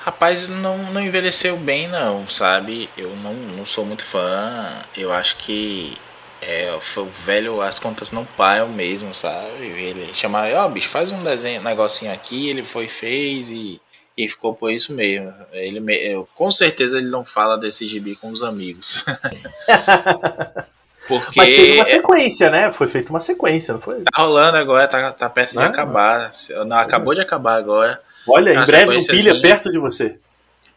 Rapaz, 0.00 0.48
não, 0.48 0.78
não 0.92 1.00
envelheceu 1.00 1.56
bem 1.56 1.86
não, 1.86 2.26
sabe? 2.26 2.90
Eu 2.98 3.14
não, 3.14 3.34
não 3.34 3.64
sou 3.64 3.86
muito 3.86 4.04
fã. 4.04 4.82
Eu 4.96 5.12
acho 5.12 5.36
que 5.36 5.94
é, 6.42 6.76
o 6.96 7.04
velho, 7.24 7.60
as 7.60 7.78
contas 7.78 8.10
não 8.10 8.24
param 8.24 8.68
mesmo, 8.68 9.14
sabe? 9.14 9.66
Ele 9.66 10.12
chama, 10.14 10.48
ó, 10.52 10.66
oh, 10.66 10.68
bicho, 10.68 10.88
faz 10.88 11.12
um 11.12 11.22
desenho, 11.22 11.60
um 11.60 11.64
negocinho 11.64 12.12
aqui, 12.12 12.48
ele 12.48 12.64
foi, 12.64 12.88
fez 12.88 13.48
e, 13.48 13.80
e 14.16 14.28
ficou 14.28 14.54
por 14.54 14.70
isso 14.70 14.92
mesmo. 14.92 15.32
Ele, 15.52 15.80
eu, 15.96 16.28
com 16.34 16.50
certeza 16.50 16.98
ele 16.98 17.08
não 17.08 17.24
fala 17.24 17.56
desse 17.56 17.86
gibi 17.86 18.16
com 18.16 18.30
os 18.30 18.42
amigos. 18.42 19.04
Porque 21.08 21.40
Mas 21.40 21.48
teve 21.48 21.72
uma 21.74 21.84
sequência, 21.84 22.50
né? 22.50 22.70
Foi 22.70 22.86
feita 22.86 23.10
uma 23.10 23.18
sequência, 23.18 23.74
não 23.74 23.80
foi? 23.80 24.02
Tá 24.02 24.22
rolando 24.22 24.56
agora, 24.56 24.86
tá, 24.86 25.12
tá 25.12 25.28
perto 25.28 25.52
de 25.52 25.58
acabar. 25.58 26.30
Não, 26.66 26.76
acabou 26.76 27.14
de 27.14 27.20
acabar 27.20 27.56
agora. 27.56 28.00
Olha, 28.28 28.52
em 28.52 28.64
breve 28.64 28.96
um 28.96 29.06
pilha 29.06 29.40
perto 29.40 29.70
de 29.70 29.78
você. 29.78 30.18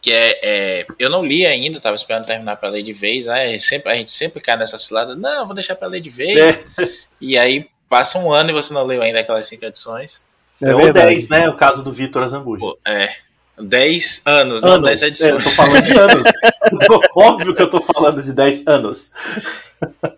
Que 0.01 0.11
é, 0.11 0.39
é, 0.43 0.85
Eu 0.97 1.09
não 1.09 1.23
li 1.23 1.45
ainda, 1.45 1.79
tava 1.79 1.95
esperando 1.95 2.25
terminar 2.25 2.55
pra 2.55 2.69
ler 2.69 2.81
de 2.81 2.91
vez. 2.91 3.25
Né? 3.27 3.59
Sempre, 3.59 3.91
a 3.91 3.95
gente 3.95 4.11
sempre 4.11 4.41
cai 4.41 4.57
nessa 4.57 4.77
cilada. 4.77 5.15
Não, 5.15 5.45
vou 5.45 5.53
deixar 5.53 5.75
pra 5.75 5.87
ler 5.87 6.01
de 6.01 6.09
vez. 6.09 6.63
É. 6.79 6.89
E 7.21 7.37
aí 7.37 7.69
passa 7.87 8.17
um 8.17 8.31
ano 8.31 8.49
e 8.49 8.53
você 8.53 8.73
não 8.73 8.83
leu 8.83 9.01
ainda 9.01 9.19
aquelas 9.19 9.47
cinco 9.47 9.65
edições. 9.65 10.23
É, 10.63 10.75
ou 10.75 10.93
10, 10.93 11.29
né? 11.29 11.49
O 11.49 11.55
caso 11.55 11.83
do 11.83 11.91
Vitor 11.91 12.23
Azambuja. 12.23 12.65
É. 12.85 13.15
10 13.57 14.21
anos, 14.25 14.63
anos, 14.63 14.77
não 14.77 14.81
10 14.81 15.01
edições. 15.03 15.29
É, 15.29 15.31
eu 15.31 15.43
tô 15.43 15.49
falando 15.51 15.83
de 15.83 15.91
anos. 15.91 16.27
Óbvio 17.15 17.53
que 17.53 17.61
eu 17.61 17.69
tô 17.69 17.81
falando 17.81 18.23
de 18.23 18.33
10 18.33 18.67
anos. 18.67 19.11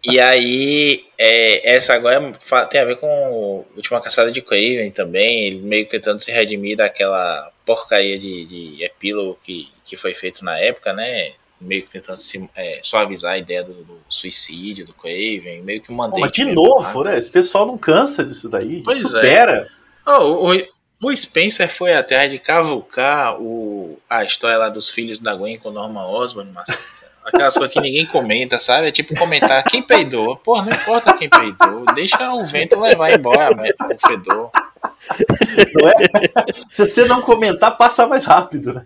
E 0.05 0.19
aí, 0.19 1.05
é, 1.17 1.75
essa 1.75 1.93
agora 1.93 2.31
tem 2.69 2.79
a 2.79 2.85
ver 2.85 2.97
com 2.97 3.07
a 3.07 3.75
última 3.75 3.99
caçada 3.99 4.31
de 4.31 4.41
Craven 4.41 4.91
também, 4.91 5.45
ele 5.45 5.61
meio 5.61 5.85
que 5.85 5.91
tentando 5.91 6.19
se 6.19 6.31
redimir 6.31 6.77
daquela 6.77 7.51
porcaria 7.65 8.17
de, 8.17 8.45
de 8.45 8.83
epílogo 8.83 9.39
que, 9.43 9.67
que 9.85 9.97
foi 9.97 10.13
feito 10.13 10.45
na 10.45 10.57
época, 10.59 10.93
né? 10.93 11.33
Meio 11.59 11.83
que 11.83 11.89
tentando 11.89 12.19
se, 12.19 12.47
é, 12.55 12.79
suavizar 12.83 13.33
a 13.33 13.37
ideia 13.37 13.63
do, 13.63 13.73
do, 13.73 13.99
suicídio 14.07 14.85
do 14.85 14.93
Craven, 14.93 15.63
meio 15.63 15.81
que 15.81 15.91
mandei. 15.91 16.21
Mas 16.21 16.31
de 16.31 16.45
novo, 16.45 17.03
né? 17.03 17.17
Esse 17.17 17.31
pessoal 17.31 17.65
não 17.65 17.77
cansa 17.77 18.23
disso 18.23 18.47
daí. 18.49 18.81
Pois 18.83 18.99
é. 18.99 19.01
supera. 19.01 19.67
É. 19.81 19.84
Oh, 20.05 20.51
o, 20.51 21.07
o 21.07 21.15
Spencer 21.15 21.67
foi 21.67 21.93
atrás 21.93 22.29
de 22.29 22.39
cavucar 22.39 23.39
o, 23.41 23.99
a 24.09 24.23
história 24.23 24.57
lá 24.57 24.69
dos 24.69 24.89
filhos 24.89 25.19
da 25.19 25.35
Gwen 25.35 25.57
com 25.57 25.71
Norman 25.71 26.07
Osborn, 26.07 26.51
mas 26.51 26.67
aquelas 27.25 27.55
coisas 27.55 27.73
que 27.73 27.81
ninguém 27.81 28.05
comenta, 28.05 28.59
sabe? 28.59 28.87
É 28.87 28.91
tipo 28.91 29.15
comentar 29.15 29.63
quem 29.63 29.81
peidou. 29.81 30.35
Porra, 30.37 30.65
não 30.65 30.73
importa 30.73 31.13
quem 31.13 31.29
peidou, 31.29 31.85
deixa 31.95 32.33
o 32.33 32.45
vento 32.45 32.79
levar 32.79 33.11
embora 33.11 33.55
o 33.55 34.07
fedor. 34.07 34.51
É? 35.09 36.51
Se 36.71 36.85
você 36.85 37.05
não 37.05 37.21
comentar, 37.21 37.77
passa 37.77 38.07
mais 38.07 38.25
rápido, 38.25 38.73
né? 38.73 38.85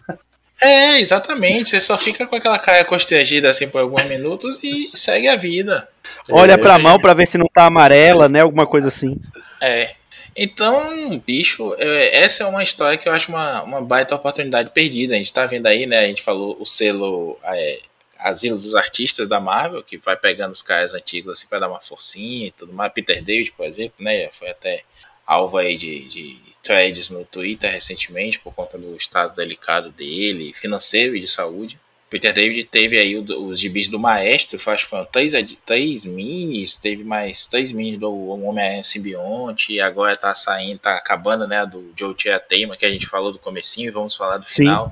É, 0.61 0.99
exatamente. 0.99 1.69
Você 1.69 1.79
só 1.79 1.97
fica 1.97 2.27
com 2.27 2.35
aquela 2.35 2.59
cara 2.59 2.83
constrangida 2.83 3.49
assim 3.49 3.67
por 3.67 3.79
alguns 3.79 4.03
minutos 4.05 4.59
e 4.61 4.89
segue 4.93 5.27
a 5.27 5.35
vida. 5.35 5.87
Olha 6.31 6.53
é, 6.53 6.57
pra 6.57 6.77
mão 6.77 6.99
pra 6.99 7.13
ver 7.13 7.27
se 7.27 7.37
não 7.37 7.47
tá 7.47 7.65
amarela, 7.65 8.27
né? 8.27 8.41
Alguma 8.41 8.67
coisa 8.67 8.89
assim. 8.89 9.17
É. 9.61 9.95
Então, 10.41 11.19
bicho, 11.19 11.75
é, 11.77 12.15
essa 12.15 12.43
é 12.43 12.47
uma 12.47 12.63
história 12.63 12.97
que 12.97 13.09
eu 13.09 13.11
acho 13.11 13.27
uma, 13.27 13.61
uma 13.61 13.81
baita 13.81 14.15
oportunidade 14.15 14.69
perdida. 14.69 15.13
A 15.13 15.17
gente 15.17 15.33
tá 15.33 15.45
vendo 15.45 15.67
aí, 15.67 15.85
né? 15.85 15.99
A 15.99 16.07
gente 16.07 16.23
falou 16.23 16.55
o 16.57 16.65
selo 16.65 17.37
é, 17.43 17.81
Asilo 18.17 18.57
dos 18.57 18.73
Artistas 18.73 19.27
da 19.27 19.41
Marvel, 19.41 19.83
que 19.83 19.97
vai 19.97 20.15
pegando 20.15 20.53
os 20.53 20.61
caras 20.61 20.93
antigos 20.93 21.33
assim 21.33 21.47
para 21.47 21.59
dar 21.59 21.67
uma 21.67 21.81
forcinha 21.81 22.47
e 22.47 22.51
tudo 22.51 22.71
mais. 22.71 22.93
Peter 22.93 23.21
David, 23.21 23.51
por 23.51 23.65
exemplo, 23.65 23.95
né? 23.99 24.29
Foi 24.31 24.49
até 24.49 24.83
alvo 25.27 25.57
aí 25.57 25.75
de, 25.75 26.05
de 26.07 26.41
threads 26.63 27.09
no 27.09 27.25
Twitter 27.25 27.69
recentemente 27.69 28.39
por 28.39 28.53
conta 28.53 28.77
do 28.77 28.95
estado 28.95 29.35
delicado 29.35 29.91
dele, 29.91 30.53
financeiro 30.53 31.17
e 31.17 31.19
de 31.19 31.27
saúde. 31.27 31.77
Peter 32.09 32.33
David 32.33 32.63
teve 32.65 32.97
aí 32.97 33.15
os 33.15 33.59
gibis 33.59 33.89
do 33.89 33.99
Maestro, 33.99 34.57
foram 34.57 35.05
três, 35.05 35.33
três 35.65 36.05
minis, 36.05 36.75
teve 36.75 37.03
mais 37.03 37.45
três 37.45 37.71
minis 37.71 37.99
do 37.99 38.11
Homem-Aranha 38.29 38.83
Simbionte, 38.83 39.79
agora 39.79 40.17
tá 40.17 40.33
saindo, 40.33 40.79
tá 40.79 40.95
acabando, 40.95 41.47
né, 41.47 41.65
do 41.65 41.93
Joe 41.95 42.15
Teima, 42.47 42.75
que 42.75 42.85
a 42.85 42.89
gente 42.89 43.05
falou 43.05 43.31
do 43.31 43.37
comecinho, 43.37 43.93
vamos 43.93 44.15
falar 44.15 44.37
do 44.37 44.47
Sim. 44.47 44.63
final. 44.63 44.91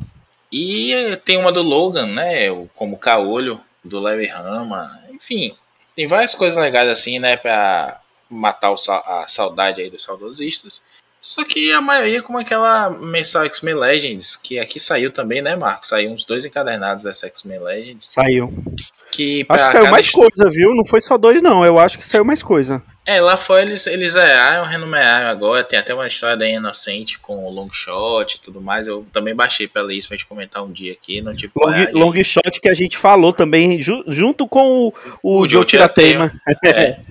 E 0.51 0.93
tem 1.25 1.38
uma 1.38 1.51
do 1.51 1.63
Logan, 1.63 2.05
né, 2.05 2.50
como 2.75 2.97
Caolho, 2.97 3.59
do 3.83 4.00
Larry 4.00 4.27
Rama, 4.27 5.00
enfim, 5.09 5.55
tem 5.95 6.05
várias 6.05 6.36
coisas 6.36 6.62
legais 6.62 6.88
assim, 6.88 7.17
né, 7.17 7.36
pra 7.36 8.00
matar 8.29 8.74
a 8.74 9.25
saudade 9.27 9.81
aí 9.81 9.89
dos 9.89 10.03
saudosistas. 10.03 10.81
Só 11.27 11.43
que 11.43 11.74
a 11.74 11.81
maioria 11.81 12.22
como 12.22 12.38
aquela 12.38 12.89
mensal 12.89 13.43
X-Men 13.43 13.75
Legends, 13.75 14.38
que 14.38 14.57
aqui 14.57 14.79
saiu 14.79 15.12
também, 15.12 15.41
né, 15.41 15.57
Marcos? 15.57 15.89
Saiu 15.89 16.10
uns 16.10 16.24
dois 16.24 16.46
encadernados 16.46 17.03
dessa 17.03 17.27
X-Men 17.27 17.60
Legends. 17.60 18.05
Saiu. 18.13 18.53
Que 19.12 19.46
acho 19.50 19.65
que 19.65 19.72
saiu 19.74 19.91
mais 19.91 20.10
coisa, 20.10 20.50
viu? 20.50 20.74
Não 20.74 20.86
foi 20.86 21.01
só 21.01 21.17
dois, 21.17 21.41
não. 21.41 21.65
Eu 21.65 21.79
acho 21.79 21.98
que 21.98 22.07
saiu 22.07 22.24
mais 22.24 22.41
coisa. 22.41 22.81
É, 23.05 23.19
lá 23.19 23.36
fora 23.36 23.63
eles, 23.63 23.86
eles 23.88 24.15
erraram, 24.15 24.63
renomearam 24.63 25.27
agora. 25.27 25.65
Tem 25.65 25.77
até 25.77 25.93
uma 25.93 26.07
história 26.07 26.38
da 26.38 26.48
Inocente 26.48 27.19
com 27.19 27.43
o 27.43 27.50
Long 27.50 27.74
Shot 27.74 28.38
e 28.38 28.39
tudo 28.39 28.62
mais. 28.62 28.88
Eu 28.88 29.05
também 29.12 29.36
baixei 29.36 29.67
pra 29.67 29.81
ler 29.81 29.96
isso 29.96 30.07
pra 30.07 30.15
gente 30.15 30.27
comentar 30.27 30.63
um 30.63 30.72
dia 30.72 30.93
aqui. 30.93 31.22
Não 31.22 31.36
tive 31.36 31.51
long, 31.57 31.74
long 31.91 32.24
Shot 32.24 32.62
que 32.62 32.69
a 32.69 32.74
gente 32.74 32.98
falou 32.98 33.34
também, 33.34 33.81
ju, 33.81 34.01
junto 34.07 34.48
com 34.48 34.88
o, 34.88 34.93
o, 35.22 35.41
o 35.41 35.50
Joe 35.50 35.65
Tiratema. 35.65 36.31
É. 36.63 37.00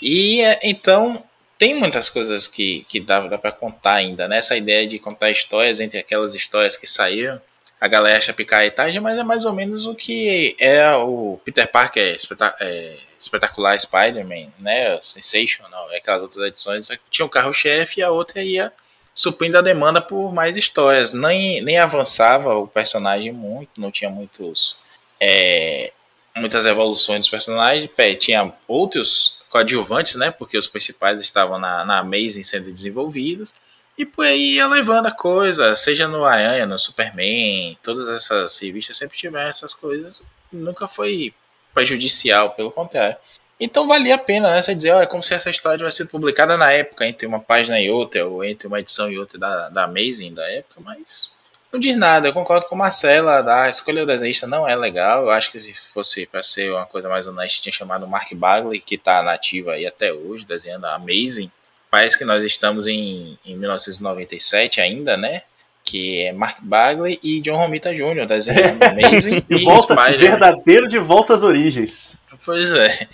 E 0.00 0.40
é, 0.42 0.60
então, 0.62 1.24
tem 1.58 1.74
muitas 1.74 2.08
coisas 2.08 2.46
que, 2.46 2.86
que 2.88 3.00
dá, 3.00 3.20
dá 3.26 3.36
para 3.36 3.50
contar 3.50 3.96
ainda, 3.96 4.28
né? 4.28 4.38
Essa 4.38 4.56
ideia 4.56 4.86
de 4.86 4.98
contar 4.98 5.30
histórias 5.30 5.80
entre 5.80 5.98
aquelas 5.98 6.34
histórias 6.34 6.76
que 6.76 6.86
saíram. 6.86 7.40
A 7.80 7.88
galera 7.88 8.16
acha 8.16 8.32
picaretagem, 8.32 9.00
mas 9.00 9.18
é 9.18 9.24
mais 9.24 9.44
ou 9.44 9.52
menos 9.52 9.84
o 9.84 9.94
que 9.94 10.56
é 10.58 10.90
o 10.94 11.40
Peter 11.44 11.70
Parker 11.70 12.16
é, 12.60 12.96
espetacular 13.18 13.78
Spider-Man, 13.78 14.52
né? 14.60 15.00
Sensational, 15.00 15.88
aquelas 15.94 16.22
outras 16.22 16.46
edições. 16.46 16.88
Tinha 17.10 17.26
um 17.26 17.28
carro-chefe 17.28 18.00
e 18.00 18.02
a 18.04 18.10
outra 18.10 18.42
ia 18.42 18.72
suprindo 19.12 19.58
a 19.58 19.62
demanda 19.62 20.00
por 20.00 20.32
mais 20.32 20.56
histórias. 20.56 21.12
Nem, 21.12 21.60
nem 21.60 21.78
avançava 21.78 22.54
o 22.56 22.68
personagem 22.68 23.32
muito, 23.32 23.80
não 23.80 23.90
tinha 23.90 24.10
muitos. 24.10 24.76
É, 25.20 25.92
muitas 26.36 26.66
evoluções 26.66 27.20
dos 27.20 27.28
personagens. 27.28 27.90
Tinha 28.20 28.52
outros 28.68 29.37
coadjuvantes, 29.50 30.14
né? 30.14 30.30
Porque 30.30 30.58
os 30.58 30.66
principais 30.66 31.20
estavam 31.20 31.58
na, 31.58 31.84
na 31.84 31.98
Amazing 31.98 32.42
sendo 32.42 32.72
desenvolvidos. 32.72 33.54
E 33.96 34.06
por 34.06 34.24
aí 34.24 34.54
ia 34.54 34.66
levando 34.66 35.06
a 35.06 35.10
coisa, 35.10 35.74
seja 35.74 36.06
no 36.06 36.24
Aranha, 36.24 36.66
no 36.66 36.78
Superman, 36.78 37.76
todas 37.82 38.08
essas 38.08 38.56
revistas 38.60 38.96
sempre 38.96 39.18
tiveram 39.18 39.48
essas 39.48 39.74
coisas. 39.74 40.24
Nunca 40.52 40.86
foi 40.86 41.34
prejudicial, 41.74 42.52
pelo 42.52 42.70
contrário. 42.70 43.16
Então 43.60 43.88
valia 43.88 44.14
a 44.14 44.18
pena, 44.18 44.50
né? 44.50 44.62
Você 44.62 44.74
dizer, 44.74 44.94
oh, 44.94 45.00
é 45.00 45.06
como 45.06 45.22
se 45.22 45.34
essa 45.34 45.50
história 45.50 45.78
tivesse 45.78 45.98
sido 45.98 46.10
publicada 46.10 46.56
na 46.56 46.70
época, 46.70 47.06
entre 47.06 47.26
uma 47.26 47.40
página 47.40 47.80
e 47.80 47.90
outra, 47.90 48.24
ou 48.24 48.44
entre 48.44 48.68
uma 48.68 48.78
edição 48.78 49.10
e 49.10 49.18
outra 49.18 49.36
da, 49.36 49.68
da 49.68 49.84
Amazing 49.84 50.32
da 50.32 50.48
época, 50.48 50.80
mas 50.80 51.32
não 51.72 51.78
diz 51.78 51.96
nada, 51.96 52.28
eu 52.28 52.32
concordo 52.32 52.66
com 52.66 52.74
Marcela, 52.74 53.44
a 53.62 53.68
escolha 53.68 54.00
do 54.00 54.06
desenhista 54.06 54.46
não 54.46 54.66
é 54.66 54.74
legal. 54.74 55.24
Eu 55.24 55.30
acho 55.30 55.52
que 55.52 55.60
se 55.60 55.74
fosse 55.74 56.26
para 56.26 56.42
ser 56.42 56.72
uma 56.72 56.86
coisa 56.86 57.08
mais 57.08 57.26
honesta, 57.26 57.62
tinha 57.62 57.72
chamado 57.72 58.06
Mark 58.06 58.32
Bagley, 58.32 58.80
que 58.80 58.94
está 58.94 59.22
nativo 59.22 59.70
aí 59.70 59.86
até 59.86 60.12
hoje, 60.12 60.46
desenhando 60.46 60.86
Amazing. 60.86 61.50
Parece 61.90 62.16
que 62.16 62.24
nós 62.24 62.42
estamos 62.42 62.86
em, 62.86 63.38
em 63.44 63.56
1997 63.56 64.80
ainda, 64.80 65.16
né? 65.16 65.42
Que 65.84 66.22
é 66.22 66.32
Mark 66.32 66.58
Bagley 66.62 67.18
e 67.22 67.40
John 67.40 67.56
Romita 67.56 67.94
Jr. 67.94 68.26
desenhando 68.26 68.80
Amazing 68.84 69.44
e 69.48 69.64
volta, 69.64 69.94
Spider. 69.94 70.30
Verdadeiro 70.30 70.88
de 70.88 70.98
volta 70.98 71.34
às 71.34 71.42
origens. 71.42 72.16
Pois 72.44 72.72
é. 72.72 73.06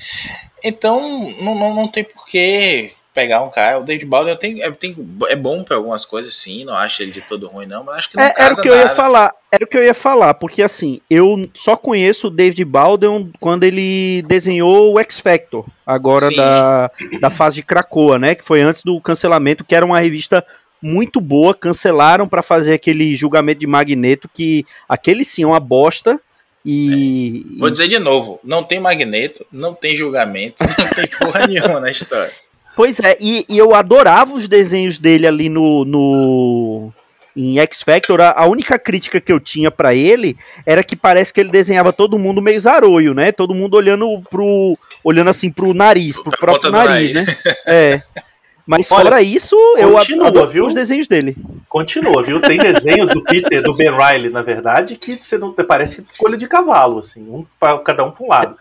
Então, 0.63 1.01
não, 1.41 1.55
não, 1.55 1.75
não 1.75 1.89
tem 1.89 2.05
porquê 2.05 2.93
pegar 3.15 3.43
um 3.43 3.49
cara. 3.49 3.79
O 3.79 3.85
David 3.85 4.05
Baldwin 4.05 4.37
tem, 4.37 4.61
é, 4.61 4.71
tem, 4.73 4.95
é 5.29 5.37
bom 5.37 5.63
para 5.63 5.77
algumas 5.77 6.05
coisas, 6.05 6.35
sim. 6.35 6.65
Não 6.65 6.75
acho 6.75 7.01
ele 7.01 7.13
de 7.13 7.23
todo 7.23 7.47
ruim, 7.47 7.65
não, 7.65 7.85
mas 7.85 7.99
acho 7.99 8.11
que 8.11 8.17
não 8.17 8.25
é, 8.25 8.35
Era 8.37 8.53
o 8.53 8.57
que 8.61 8.69
nada. 8.69 8.81
eu 8.81 8.85
ia 8.85 8.91
falar. 8.91 9.33
Era 9.53 9.65
o 9.65 9.69
que 9.69 9.79
eu 9.79 9.85
ia 9.85 9.95
falar, 9.95 10.35
porque 10.35 10.61
assim, 10.61 11.01
eu 11.09 11.49
só 11.55 11.77
conheço 11.77 12.27
o 12.27 12.31
David 12.31 12.65
Baldwin 12.65 13.31
quando 13.39 13.63
ele 13.63 14.21
desenhou 14.23 14.93
o 14.93 14.99
X 14.99 15.21
Factor, 15.21 15.65
agora 15.87 16.29
da, 16.33 16.91
da 17.21 17.31
fase 17.31 17.57
de 17.57 17.63
Krakoa, 17.63 18.19
né? 18.19 18.35
Que 18.35 18.45
foi 18.45 18.61
antes 18.61 18.83
do 18.83 19.01
cancelamento, 19.01 19.65
que 19.65 19.77
era 19.77 19.87
uma 19.87 20.01
revista 20.01 20.45
muito 20.83 21.21
boa. 21.21 21.55
Cancelaram 21.55 22.27
para 22.27 22.43
fazer 22.43 22.75
aquele 22.75 23.15
julgamento 23.15 23.61
de 23.61 23.67
Magneto, 23.69 24.29
que 24.35 24.67
aquele 24.89 25.25
sim 25.25 25.45
é 25.45 25.47
uma 25.47 25.61
bosta. 25.61 26.21
E. 26.67 27.47
É. 27.57 27.61
Vou 27.61 27.71
dizer 27.71 27.87
de 27.87 28.01
novo: 28.01 28.41
não 28.43 28.65
tem 28.65 28.81
Magneto, 28.81 29.47
não 29.53 29.73
tem 29.73 29.97
julgamento, 29.97 30.57
não 30.67 30.89
tem 30.89 31.07
porra 31.07 31.47
nenhuma 31.47 31.79
na 31.79 31.91
história. 31.91 32.33
Pois 32.77 32.99
é, 33.01 33.17
e, 33.21 33.45
e 33.49 33.57
eu 33.57 33.75
adorava 33.75 34.33
os 34.35 34.49
desenhos 34.49 34.99
dele 34.99 35.27
ali 35.27 35.49
no, 35.49 35.85
no 35.85 36.93
em 37.37 37.59
X 37.59 37.83
Factor, 37.83 38.21
a, 38.21 38.33
a, 38.33 38.47
única 38.47 38.79
crítica 38.79 39.21
que 39.21 39.33
eu 39.33 39.41
tinha 39.41 39.71
para 39.71 39.95
ele 39.95 40.37
era 40.65 40.85
que 40.85 40.95
parece 40.95 41.33
que 41.33 41.41
ele 41.41 41.51
desenhava 41.51 41.93
todo 41.93 42.19
mundo 42.19 42.41
meio 42.41 42.61
zaroio, 42.61 43.13
né? 43.13 43.33
Todo 43.33 43.55
mundo 43.55 43.75
olhando 43.75 44.23
pro 44.31 44.79
olhando 45.03 45.31
assim 45.31 45.51
pro 45.51 45.75
nariz, 45.75 46.17
pro 46.17 46.37
próprio 46.39 46.71
nariz, 46.71 47.13
nariz, 47.13 47.27
né? 47.27 47.55
É. 47.67 48.03
Mas 48.67 48.91
Olha, 48.91 49.05
fora 49.05 49.23
isso, 49.23 49.57
eu 49.77 49.99
adoro 49.99 50.49
viu? 50.49 50.67
os 50.67 50.73
desenhos 50.73 51.07
dele. 51.07 51.37
Continua, 51.69 52.23
viu? 52.23 52.41
Tem 52.41 52.57
desenhos 52.57 53.11
do 53.11 53.23
Peter, 53.23 53.63
do 53.63 53.75
Ben 53.75 53.91
Riley, 53.91 54.31
na 54.31 54.41
verdade, 54.41 54.97
que 54.97 55.19
você 55.21 55.37
não 55.37 55.53
parece 55.53 56.07
colha 56.19 56.37
de 56.37 56.49
cavalo, 56.49 57.01
assim, 57.01 57.21
um, 57.29 57.45
pra, 57.61 57.77
cada 57.79 58.05
um 58.05 58.11
para 58.11 58.25
um 58.25 58.29
lado. 58.29 58.57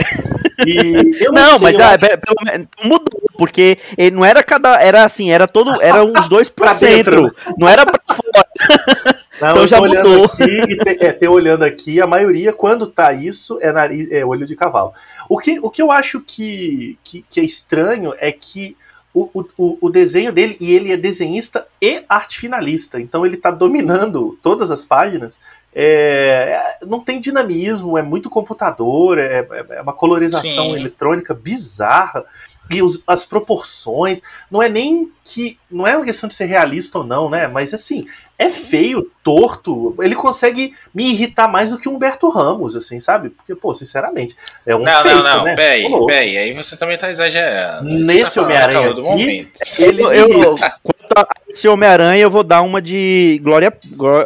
E 0.68 1.26
não, 1.28 1.34
não 1.34 1.58
sei, 1.58 1.78
mas 1.78 1.80
ah, 1.80 1.98
pelo 1.98 2.44
menos 2.44 2.68
mudou, 2.84 3.22
porque 3.38 3.78
ele 3.98 4.16
não 4.16 4.26
era 4.26 4.44
cada. 4.44 4.82
Era 4.82 5.06
assim, 5.06 5.32
era 5.32 5.48
todo. 5.48 5.82
Era 5.82 6.04
uns 6.04 6.28
dois 6.28 6.50
por 6.52 6.68
centro. 6.70 7.24
Né? 7.24 7.32
Não 7.58 7.68
era 7.68 7.86
pra 7.86 8.00
fora. 8.08 9.14
Não, 9.42 9.50
então 9.50 9.68
já 9.68 9.80
mudou. 9.80 10.26
aqui 10.26 10.44
e 10.44 10.78
te, 10.78 11.04
é, 11.04 11.12
ter 11.12 11.28
olhando 11.28 11.64
aqui, 11.64 12.00
a 12.00 12.08
maioria, 12.08 12.54
quando 12.54 12.88
tá 12.88 13.12
isso, 13.12 13.58
é 13.62 13.74
nariz, 13.74 14.10
é 14.12 14.24
olho 14.24 14.46
de 14.46 14.56
cavalo. 14.56 14.94
O 15.28 15.38
que, 15.38 15.60
o 15.60 15.70
que 15.70 15.82
eu 15.82 15.92
acho 15.92 16.22
que, 16.22 16.98
que, 17.04 17.26
que 17.30 17.40
é 17.40 17.44
estranho 17.44 18.14
é 18.20 18.32
que 18.32 18.78
o, 19.13 19.46
o, 19.58 19.77
o 19.79 19.89
desenho 19.89 20.32
dele, 20.32 20.58
e 20.60 20.74
ele 20.74 20.91
é 20.91 20.98
desenhista 20.98 21.67
e 21.79 22.03
arte 22.10 22.39
finalista, 22.39 23.00
então 23.00 23.25
ele 23.25 23.36
está 23.36 23.51
dominando 23.51 24.38
todas 24.41 24.72
as 24.72 24.84
páginas. 24.84 25.39
É, 25.75 26.77
não 26.86 27.00
tem 27.00 27.20
dinamismo, 27.20 27.98
é 27.98 28.01
muito 28.01 28.29
computador, 28.29 29.17
é, 29.17 29.48
é 29.70 29.82
uma 29.82 29.93
colorização 29.93 30.72
Sim. 30.72 30.75
eletrônica 30.75 31.34
bizarra 31.34 32.25
e 32.70 32.82
os, 32.82 33.03
as 33.05 33.25
proporções 33.25 34.22
não 34.50 34.62
é 34.62 34.70
nem 34.70 35.12
que 35.24 35.60
não 35.74 35.88
é 35.88 35.96
uma 35.98 36.06
questão 36.06 36.27
de 36.27 36.36
ser 36.36 36.46
realista 36.46 37.00
ou 37.00 37.03
não, 37.03 37.30
né? 37.30 37.48
Mas 37.48 37.74
assim 37.74 38.06
é 38.38 38.50
feio, 38.50 39.10
torto. 39.24 39.96
Ele 40.01 40.15
consegue 40.15 40.74
me 40.94 41.12
irritar 41.12 41.48
mais 41.48 41.72
do 41.72 41.77
que 41.77 41.88
o 41.88 41.94
Humberto 41.94 42.30
Ramos, 42.30 42.75
assim, 42.75 43.00
sabe? 43.00 43.30
Porque, 43.30 43.56
pô, 43.56 43.74
sinceramente, 43.74 44.36
é 44.65 44.75
um 44.75 44.80
Não, 44.80 45.01
feito, 45.01 45.18
não, 45.18 45.38
não, 45.38 45.44
né? 45.44 45.56
peraí, 45.56 45.88
peraí, 46.08 46.38
aí 46.38 46.53
você 46.53 46.75
também 46.75 46.98
tá 46.98 47.12
exagerando. 47.12 47.89
Nesse 47.89 48.36
tá 48.36 48.42
Homem-Aranha 48.42 48.89
aqui, 48.89 49.48
ele... 49.80 50.01
Eu, 50.01 50.12
eu, 50.12 50.56
quanto 50.56 51.13
a 51.15 51.27
esse 51.48 51.68
Homem-Aranha, 51.68 52.24
eu 52.24 52.32
vou 52.32 52.44
dar 52.44 52.63
uma 52.63 52.82
de 52.82 53.39
Glória, 53.44 53.72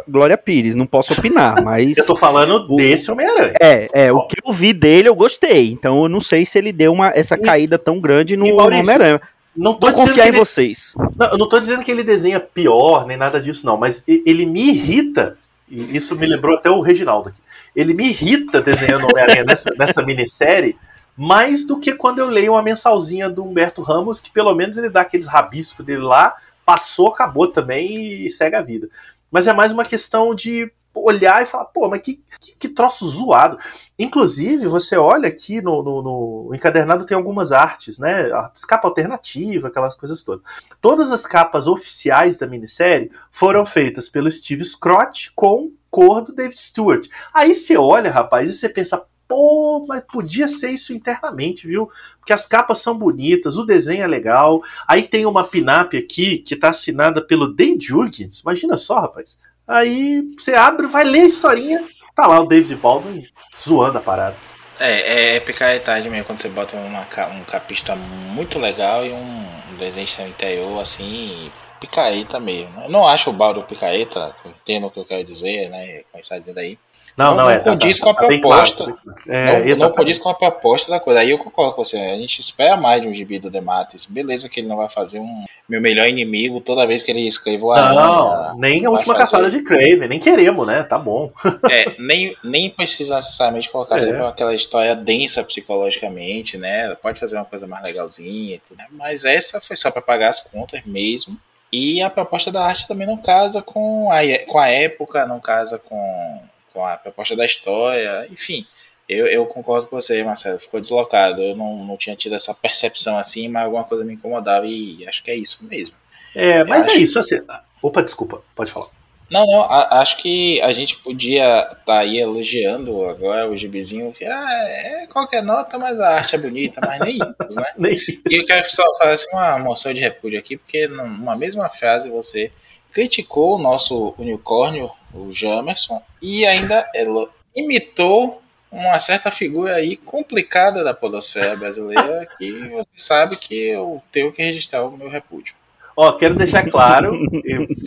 Glória 0.08 0.38
Pires, 0.38 0.74
não 0.74 0.86
posso 0.86 1.12
opinar, 1.12 1.60
mas... 1.62 1.98
eu 1.98 2.06
tô 2.06 2.16
falando 2.16 2.66
desse 2.74 3.10
Homem-Aranha. 3.10 3.54
É, 3.60 3.88
é, 3.92 4.12
o 4.12 4.26
que 4.26 4.38
eu 4.44 4.52
vi 4.52 4.72
dele 4.72 5.08
eu 5.08 5.14
gostei, 5.14 5.70
então 5.70 6.02
eu 6.02 6.08
não 6.08 6.20
sei 6.20 6.46
se 6.46 6.56
ele 6.56 6.72
deu 6.72 6.92
uma, 6.92 7.12
essa 7.14 7.36
caída 7.36 7.78
tão 7.78 8.00
grande 8.00 8.36
no 8.36 8.46
Homem-Aranha. 8.58 9.20
Não 9.58 9.74
tô 9.74 9.88
Vou 9.88 9.96
confiar 9.96 10.26
em 10.26 10.28
ele... 10.28 10.38
vocês. 10.38 10.94
Não, 11.16 11.26
eu 11.32 11.36
não 11.36 11.48
tô 11.48 11.58
dizendo 11.58 11.82
que 11.82 11.90
ele 11.90 12.04
desenha 12.04 12.38
pior, 12.38 13.04
nem 13.06 13.16
nada 13.16 13.40
disso, 13.40 13.66
não, 13.66 13.76
mas 13.76 14.04
ele 14.06 14.46
me 14.46 14.68
irrita, 14.68 15.36
e 15.68 15.96
isso 15.96 16.14
me 16.14 16.28
lembrou 16.28 16.56
até 16.56 16.70
o 16.70 16.80
Reginaldo 16.80 17.30
aqui. 17.30 17.40
Ele 17.74 17.92
me 17.92 18.08
irrita 18.08 18.62
desenhando 18.62 19.08
Homem-Aranha 19.10 19.42
nessa, 19.42 19.70
nessa 19.76 20.02
minissérie 20.02 20.78
mais 21.16 21.66
do 21.66 21.80
que 21.80 21.92
quando 21.92 22.20
eu 22.20 22.28
leio 22.28 22.52
uma 22.52 22.62
mensalzinha 22.62 23.28
do 23.28 23.42
Humberto 23.42 23.82
Ramos, 23.82 24.20
que 24.20 24.30
pelo 24.30 24.54
menos 24.54 24.76
ele 24.76 24.88
dá 24.88 25.00
aqueles 25.00 25.26
rabiscos 25.26 25.84
dele 25.84 26.02
lá, 26.02 26.36
passou, 26.64 27.08
acabou 27.08 27.48
também 27.48 28.26
e 28.26 28.32
segue 28.32 28.54
a 28.54 28.62
vida. 28.62 28.88
Mas 29.28 29.48
é 29.48 29.52
mais 29.52 29.72
uma 29.72 29.84
questão 29.84 30.32
de 30.32 30.70
olhar 31.04 31.42
e 31.42 31.46
falar, 31.46 31.66
pô, 31.66 31.88
mas 31.88 32.00
que, 32.00 32.22
que, 32.40 32.56
que 32.56 32.68
troço 32.68 33.06
zoado. 33.06 33.58
Inclusive, 33.98 34.66
você 34.66 34.96
olha 34.96 35.28
aqui 35.28 35.60
no, 35.60 35.82
no, 35.82 36.02
no, 36.02 36.54
encadernado 36.54 37.04
tem 37.04 37.16
algumas 37.16 37.52
artes, 37.52 37.98
né? 37.98 38.30
Capa 38.66 38.88
alternativa, 38.88 39.68
aquelas 39.68 39.96
coisas 39.96 40.22
todas. 40.22 40.44
Todas 40.80 41.12
as 41.12 41.26
capas 41.26 41.66
oficiais 41.66 42.38
da 42.38 42.46
minissérie 42.46 43.10
foram 43.30 43.64
feitas 43.66 44.08
pelo 44.08 44.30
Steve 44.30 44.64
Scott 44.64 45.32
com 45.34 45.70
cor 45.90 46.22
do 46.22 46.32
David 46.32 46.60
Stewart. 46.60 47.06
Aí 47.32 47.54
você 47.54 47.76
olha, 47.76 48.10
rapaz, 48.10 48.50
e 48.50 48.54
você 48.54 48.68
pensa, 48.68 49.04
pô, 49.28 49.84
mas 49.86 50.02
podia 50.10 50.48
ser 50.48 50.70
isso 50.70 50.92
internamente, 50.92 51.66
viu? 51.66 51.90
Porque 52.18 52.32
as 52.32 52.46
capas 52.46 52.78
são 52.78 52.96
bonitas, 52.96 53.58
o 53.58 53.64
desenho 53.64 54.02
é 54.02 54.06
legal. 54.06 54.62
Aí 54.86 55.02
tem 55.02 55.26
uma 55.26 55.46
pin-up 55.46 55.96
aqui 55.96 56.38
que 56.38 56.56
tá 56.56 56.70
assinada 56.70 57.24
pelo 57.24 57.54
Dan 57.54 57.78
Jurgens. 57.78 58.40
Imagina 58.40 58.76
só, 58.76 59.00
rapaz. 59.00 59.38
Aí 59.68 60.22
você 60.38 60.54
abre, 60.54 60.86
vai 60.86 61.04
ler 61.04 61.20
a 61.20 61.26
historinha, 61.26 61.86
tá 62.14 62.26
lá 62.26 62.40
o 62.40 62.46
David 62.46 62.74
Baldwin 62.76 63.28
zoando 63.56 63.98
a 63.98 64.00
parada. 64.00 64.36
É, 64.80 65.36
é 65.36 65.40
picaretagem 65.40 66.10
mesmo 66.10 66.24
quando 66.24 66.40
você 66.40 66.48
bota 66.48 66.76
uma, 66.76 67.00
um 67.00 67.44
capista 67.44 67.94
muito 67.94 68.58
legal 68.58 69.04
e 69.04 69.10
um 69.10 69.76
desenho 69.78 70.28
interior 70.28 70.80
assim, 70.80 71.50
picareta 71.80 72.40
mesmo. 72.40 72.80
Eu 72.82 72.88
não 72.88 73.06
acho 73.06 73.28
o 73.28 73.32
Baldo 73.32 73.62
picareta, 73.62 74.34
entendo 74.46 74.86
o 74.86 74.90
que 74.90 75.00
eu 75.00 75.04
quero 75.04 75.24
dizer, 75.24 75.68
né? 75.68 76.02
Como 76.10 76.22
está 76.22 76.38
dizendo 76.38 76.58
aí. 76.58 76.78
Não, 77.18 77.34
não, 77.34 77.44
não 77.44 77.50
é. 77.50 77.58
condiz 77.58 77.98
tá, 77.98 78.04
com 78.04 78.10
a 78.10 78.14
tá, 78.14 78.26
proposta. 78.28 78.84
Claro, 78.84 79.00
é, 79.26 79.74
não, 79.74 79.88
não 79.88 79.92
condiz 79.92 80.18
com 80.18 80.28
a 80.28 80.34
proposta 80.34 80.88
da 80.88 81.00
coisa. 81.00 81.18
Aí 81.18 81.30
eu 81.30 81.38
concordo 81.38 81.74
com 81.74 81.84
você. 81.84 81.96
A 81.96 82.16
gente 82.16 82.38
espera 82.38 82.76
mais 82.76 83.02
de 83.02 83.08
um 83.08 83.12
gibi 83.12 83.40
do 83.40 83.50
Dematis. 83.50 84.06
Beleza 84.06 84.48
que 84.48 84.60
ele 84.60 84.68
não 84.68 84.76
vai 84.76 84.88
fazer 84.88 85.18
um 85.18 85.44
meu 85.68 85.80
melhor 85.80 86.06
inimigo 86.06 86.60
toda 86.60 86.86
vez 86.86 87.02
que 87.02 87.10
ele 87.10 87.26
escreve 87.26 87.60
o 87.60 87.74
Não, 87.74 87.92
não 87.92 88.56
nem 88.56 88.86
a 88.86 88.90
última 88.90 89.14
fazer. 89.14 89.24
caçada 89.24 89.50
de 89.50 89.62
Crave. 89.62 90.06
Nem 90.06 90.20
queremos, 90.20 90.64
né? 90.64 90.84
Tá 90.84 90.96
bom. 90.96 91.32
é, 91.68 91.96
nem, 91.98 92.36
nem 92.44 92.70
precisa 92.70 93.16
necessariamente 93.16 93.68
colocar 93.68 93.96
é. 93.96 93.98
sempre 93.98 94.22
aquela 94.22 94.54
história 94.54 94.94
densa 94.94 95.42
psicologicamente, 95.42 96.56
né? 96.56 96.94
Pode 97.02 97.18
fazer 97.18 97.34
uma 97.34 97.44
coisa 97.44 97.66
mais 97.66 97.82
legalzinha 97.82 98.54
e 98.54 98.58
tudo. 98.60 98.80
Mas 98.92 99.24
essa 99.24 99.60
foi 99.60 99.74
só 99.74 99.90
para 99.90 100.00
pagar 100.00 100.28
as 100.28 100.38
contas 100.38 100.82
mesmo. 100.86 101.36
E 101.72 102.00
a 102.00 102.08
proposta 102.08 102.52
da 102.52 102.64
arte 102.64 102.86
também 102.86 103.08
não 103.08 103.16
casa 103.16 103.60
com 103.60 104.08
a, 104.12 104.20
com 104.46 104.58
a 104.58 104.68
época, 104.68 105.26
não 105.26 105.40
casa 105.40 105.78
com 105.78 106.40
com 106.78 106.86
a 106.86 106.96
proposta 106.96 107.34
da 107.34 107.44
história, 107.44 108.28
enfim. 108.30 108.64
Eu, 109.08 109.26
eu 109.26 109.44
concordo 109.46 109.88
com 109.88 110.00
você, 110.00 110.22
Marcelo, 110.22 110.60
ficou 110.60 110.78
deslocado. 110.78 111.42
Eu 111.42 111.56
não, 111.56 111.84
não 111.84 111.96
tinha 111.96 112.14
tido 112.14 112.36
essa 112.36 112.54
percepção 112.54 113.18
assim, 113.18 113.48
mas 113.48 113.64
alguma 113.64 113.82
coisa 113.82 114.04
me 114.04 114.14
incomodava 114.14 114.64
e 114.64 115.04
acho 115.08 115.24
que 115.24 115.30
é 115.30 115.34
isso 115.34 115.66
mesmo. 115.66 115.96
É, 116.36 116.62
mas 116.64 116.86
é 116.86 116.94
isso, 116.94 117.18
assim. 117.18 117.40
Opa, 117.82 118.00
desculpa, 118.00 118.42
pode 118.54 118.70
falar. 118.70 118.86
Não, 119.28 119.44
não, 119.44 119.62
a, 119.62 120.00
acho 120.00 120.18
que 120.18 120.60
a 120.62 120.72
gente 120.72 120.96
podia 120.98 121.62
estar 121.62 121.74
tá 121.84 121.98
aí 121.98 122.18
elogiando 122.18 123.04
agora 123.06 123.50
o 123.50 123.56
gibizinho, 123.56 124.12
que 124.12 124.24
ah, 124.24 124.48
é 124.62 125.06
qualquer 125.12 125.42
nota, 125.42 125.78
mas 125.78 125.98
a 125.98 126.10
arte 126.10 126.36
é 126.36 126.38
bonita, 126.38 126.80
mas 126.84 127.00
nem 127.00 127.14
isso, 127.14 127.60
né? 127.60 127.66
nem 127.76 127.94
isso. 127.94 128.20
E 128.30 128.36
eu 128.36 128.46
quero 128.46 128.70
só 128.70 128.84
fazer 128.98 129.14
assim, 129.14 129.28
uma 129.32 129.58
moção 129.58 129.92
de 129.92 130.00
repúdio 130.00 130.38
aqui, 130.38 130.56
porque 130.56 130.86
numa 130.86 131.34
mesma 131.34 131.68
frase 131.68 132.08
você 132.08 132.52
criticou 132.92 133.56
o 133.56 133.58
nosso 133.58 134.14
unicórnio, 134.16 134.90
o 135.12 135.32
Jamerson, 135.32 136.02
e 136.20 136.46
ainda 136.46 136.84
ela 136.94 137.28
imitou 137.54 138.42
uma 138.70 138.98
certa 138.98 139.30
figura 139.30 139.74
aí 139.74 139.96
complicada 139.96 140.84
da 140.84 140.92
podosfera 140.92 141.56
brasileira 141.56 142.28
que 142.36 142.68
você 142.68 142.88
sabe 142.94 143.36
que 143.36 143.68
eu 143.68 144.02
tenho 144.12 144.32
que 144.32 144.42
registrar 144.42 144.84
o 144.84 144.96
meu 144.96 145.08
repúdio. 145.08 145.54
Ó, 145.96 146.12
quero 146.12 146.34
deixar 146.36 146.68
claro, 146.70 147.18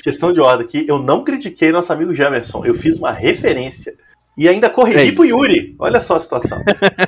questão 0.03 0.33
de 0.33 0.41
ordem 0.41 0.65
aqui, 0.65 0.85
eu 0.85 0.99
não 0.99 1.23
critiquei 1.23 1.71
nosso 1.71 1.93
amigo 1.93 2.13
Jamerson, 2.13 2.65
eu 2.65 2.75
fiz 2.75 2.97
uma 2.97 3.11
referência. 3.11 3.95
E 4.37 4.49
ainda 4.49 4.69
corrigi 4.69 5.09
é 5.09 5.11
pro 5.11 5.25
Yuri. 5.25 5.75
Olha 5.77 5.99
só 5.99 6.15
a 6.15 6.19
situação. 6.19 6.61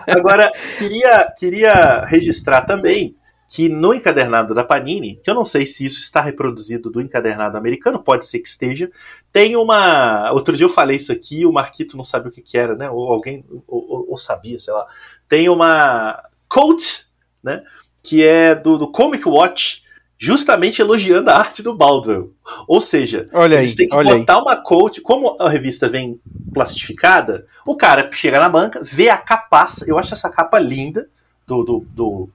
Agora, 0.08 0.52
queria, 0.78 1.34
queria 1.38 2.06
registrar 2.06 2.62
também 2.64 3.16
que 3.54 3.70
no 3.70 3.94
encadernado 3.94 4.52
da 4.52 4.64
Panini, 4.64 5.20
que 5.24 5.30
eu 5.30 5.36
não 5.36 5.46
sei 5.46 5.64
se 5.68 5.86
isso 5.86 6.02
está 6.02 6.20
reproduzido 6.20 6.90
do 6.90 7.00
encadernado 7.00 7.56
americano, 7.56 8.02
pode 8.02 8.26
ser 8.26 8.40
que 8.40 8.48
esteja, 8.48 8.90
tem 9.32 9.56
uma. 9.56 10.32
Outro 10.32 10.58
dia 10.58 10.66
eu 10.66 10.70
falei 10.72 10.96
isso 10.96 11.12
aqui, 11.12 11.46
o 11.46 11.54
Marquito 11.54 11.96
não 11.96 12.04
sabia 12.04 12.30
o 12.30 12.32
que, 12.32 12.42
que 12.42 12.58
era, 12.58 12.76
né? 12.76 12.90
Ou 12.90 13.14
alguém, 13.14 13.46
ou, 13.68 14.08
ou, 14.10 14.18
sabia, 14.18 14.58
sei 14.58 14.74
lá. 14.74 14.88
Tem 15.30 15.50
uma 15.50 16.20
quote, 16.50 17.06
né? 17.44 17.62
Que 18.02 18.26
é 18.26 18.56
do, 18.56 18.76
do 18.76 18.92
Comic 18.92 19.30
Watch, 19.30 19.84
justamente 20.18 20.82
elogiando 20.82 21.30
a 21.30 21.38
arte 21.38 21.62
do 21.62 21.78
Baldwin. 21.78 22.32
Ou 22.68 22.82
seja, 22.82 23.30
olha 23.32 23.58
eles 23.58 23.76
têm 23.76 23.88
que 23.88 23.96
botar 23.96 24.36
aí. 24.36 24.42
uma 24.42 24.56
quote, 24.64 25.00
como 25.00 25.38
a 25.40 25.48
revista 25.48 25.88
vem 25.88 26.20
plastificada, 26.52 27.46
o 27.68 27.78
cara 27.78 28.10
chega 28.14 28.40
na 28.40 28.50
banca, 28.50 28.80
vê 28.82 29.10
a 29.10 29.18
capaça, 29.20 29.86
eu 29.88 30.00
acho 30.00 30.16
essa 30.16 30.32
capa 30.32 30.58
linda 30.58 31.08
do, 31.46 31.64
do, 31.64 31.86
do 31.94 32.30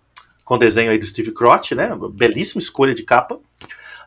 com 0.49 0.57
desenho 0.57 0.91
aí 0.91 0.99
do 0.99 1.05
Steve 1.05 1.31
Crotch, 1.31 1.73
né? 1.73 1.91
Belíssima 2.11 2.59
escolha 2.59 2.95
de 2.95 3.03
capa. 3.03 3.39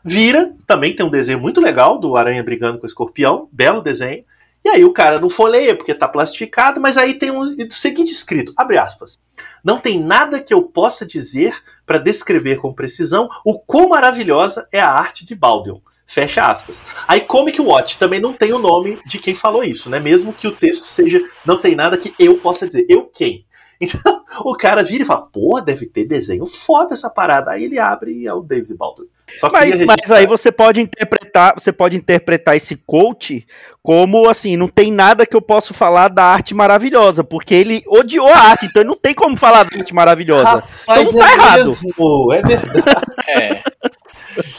Vira, 0.04 0.52
também 0.66 0.92
tem 0.92 1.06
um 1.06 1.10
desenho 1.10 1.38
muito 1.38 1.60
legal 1.60 2.00
do 2.00 2.16
Aranha 2.16 2.42
brigando 2.42 2.78
com 2.78 2.84
o 2.84 2.88
escorpião, 2.88 3.48
belo 3.52 3.80
desenho. 3.80 4.24
E 4.64 4.68
aí 4.68 4.84
o 4.84 4.92
cara 4.92 5.20
não 5.20 5.30
folheia 5.30 5.76
porque 5.76 5.94
tá 5.94 6.08
plastificado, 6.08 6.80
mas 6.80 6.96
aí 6.96 7.14
tem 7.14 7.30
um, 7.30 7.42
o 7.42 7.70
seguinte 7.70 8.10
escrito, 8.10 8.52
abre 8.56 8.76
aspas. 8.76 9.16
Não 9.62 9.78
tem 9.78 10.00
nada 10.00 10.40
que 10.40 10.52
eu 10.52 10.64
possa 10.64 11.06
dizer 11.06 11.54
para 11.86 11.98
descrever 11.98 12.56
com 12.56 12.74
precisão 12.74 13.28
o 13.44 13.60
quão 13.60 13.88
maravilhosa 13.88 14.66
é 14.72 14.80
a 14.80 14.90
arte 14.90 15.24
de 15.24 15.36
Baldwin. 15.36 15.80
Fecha 16.04 16.44
aspas. 16.44 16.82
Aí 17.06 17.20
Comic 17.20 17.60
Watch 17.60 17.98
também 17.98 18.18
não 18.18 18.32
tem 18.32 18.52
o 18.52 18.58
nome 18.58 18.98
de 19.06 19.18
quem 19.18 19.34
falou 19.34 19.62
isso, 19.62 19.88
né? 19.88 20.00
Mesmo 20.00 20.32
que 20.32 20.48
o 20.48 20.52
texto 20.52 20.82
seja 20.82 21.22
não 21.46 21.58
tem 21.58 21.76
nada 21.76 21.96
que 21.96 22.12
eu 22.18 22.38
possa 22.38 22.66
dizer. 22.66 22.84
Eu 22.88 23.04
quem? 23.04 23.46
Então, 23.82 24.22
o 24.46 24.56
cara 24.56 24.84
vira 24.84 25.02
e 25.02 25.06
fala, 25.06 25.22
pô, 25.22 25.60
deve 25.60 25.86
ter 25.86 26.04
desenho 26.04 26.46
foda 26.46 26.94
essa 26.94 27.10
parada. 27.10 27.50
Aí 27.50 27.64
ele 27.64 27.78
abre 27.78 28.12
e 28.12 28.26
é 28.28 28.32
o 28.32 28.40
David 28.40 28.74
Baldwin. 28.74 29.08
mas, 29.52 29.84
mas 29.84 30.10
aí 30.10 30.26
você 30.26 30.52
pode 30.52 30.80
interpretar, 30.80 31.54
você 31.54 31.72
pode 31.72 31.96
interpretar 31.96 32.56
esse 32.56 32.76
coach 32.76 33.44
como 33.82 34.28
assim, 34.28 34.56
não 34.56 34.68
tem 34.68 34.92
nada 34.92 35.26
que 35.26 35.34
eu 35.34 35.42
possa 35.42 35.74
falar 35.74 36.08
da 36.08 36.22
arte 36.22 36.54
maravilhosa, 36.54 37.24
porque 37.24 37.54
ele 37.54 37.82
odiou 37.88 38.28
a 38.28 38.38
arte, 38.38 38.66
então 38.66 38.84
não 38.84 38.96
tem 38.96 39.12
como 39.12 39.36
falar 39.36 39.64
da 39.64 39.78
arte 39.78 39.92
maravilhosa. 39.92 40.44
Rapaz, 40.44 41.08
então 41.08 41.12
não 41.12 41.18
tá 41.18 41.28
é 41.28 41.34
errado. 41.34 41.64
Mesmo, 41.64 42.32
é 42.32 42.42
verdade. 42.42 42.84
é. 43.28 43.62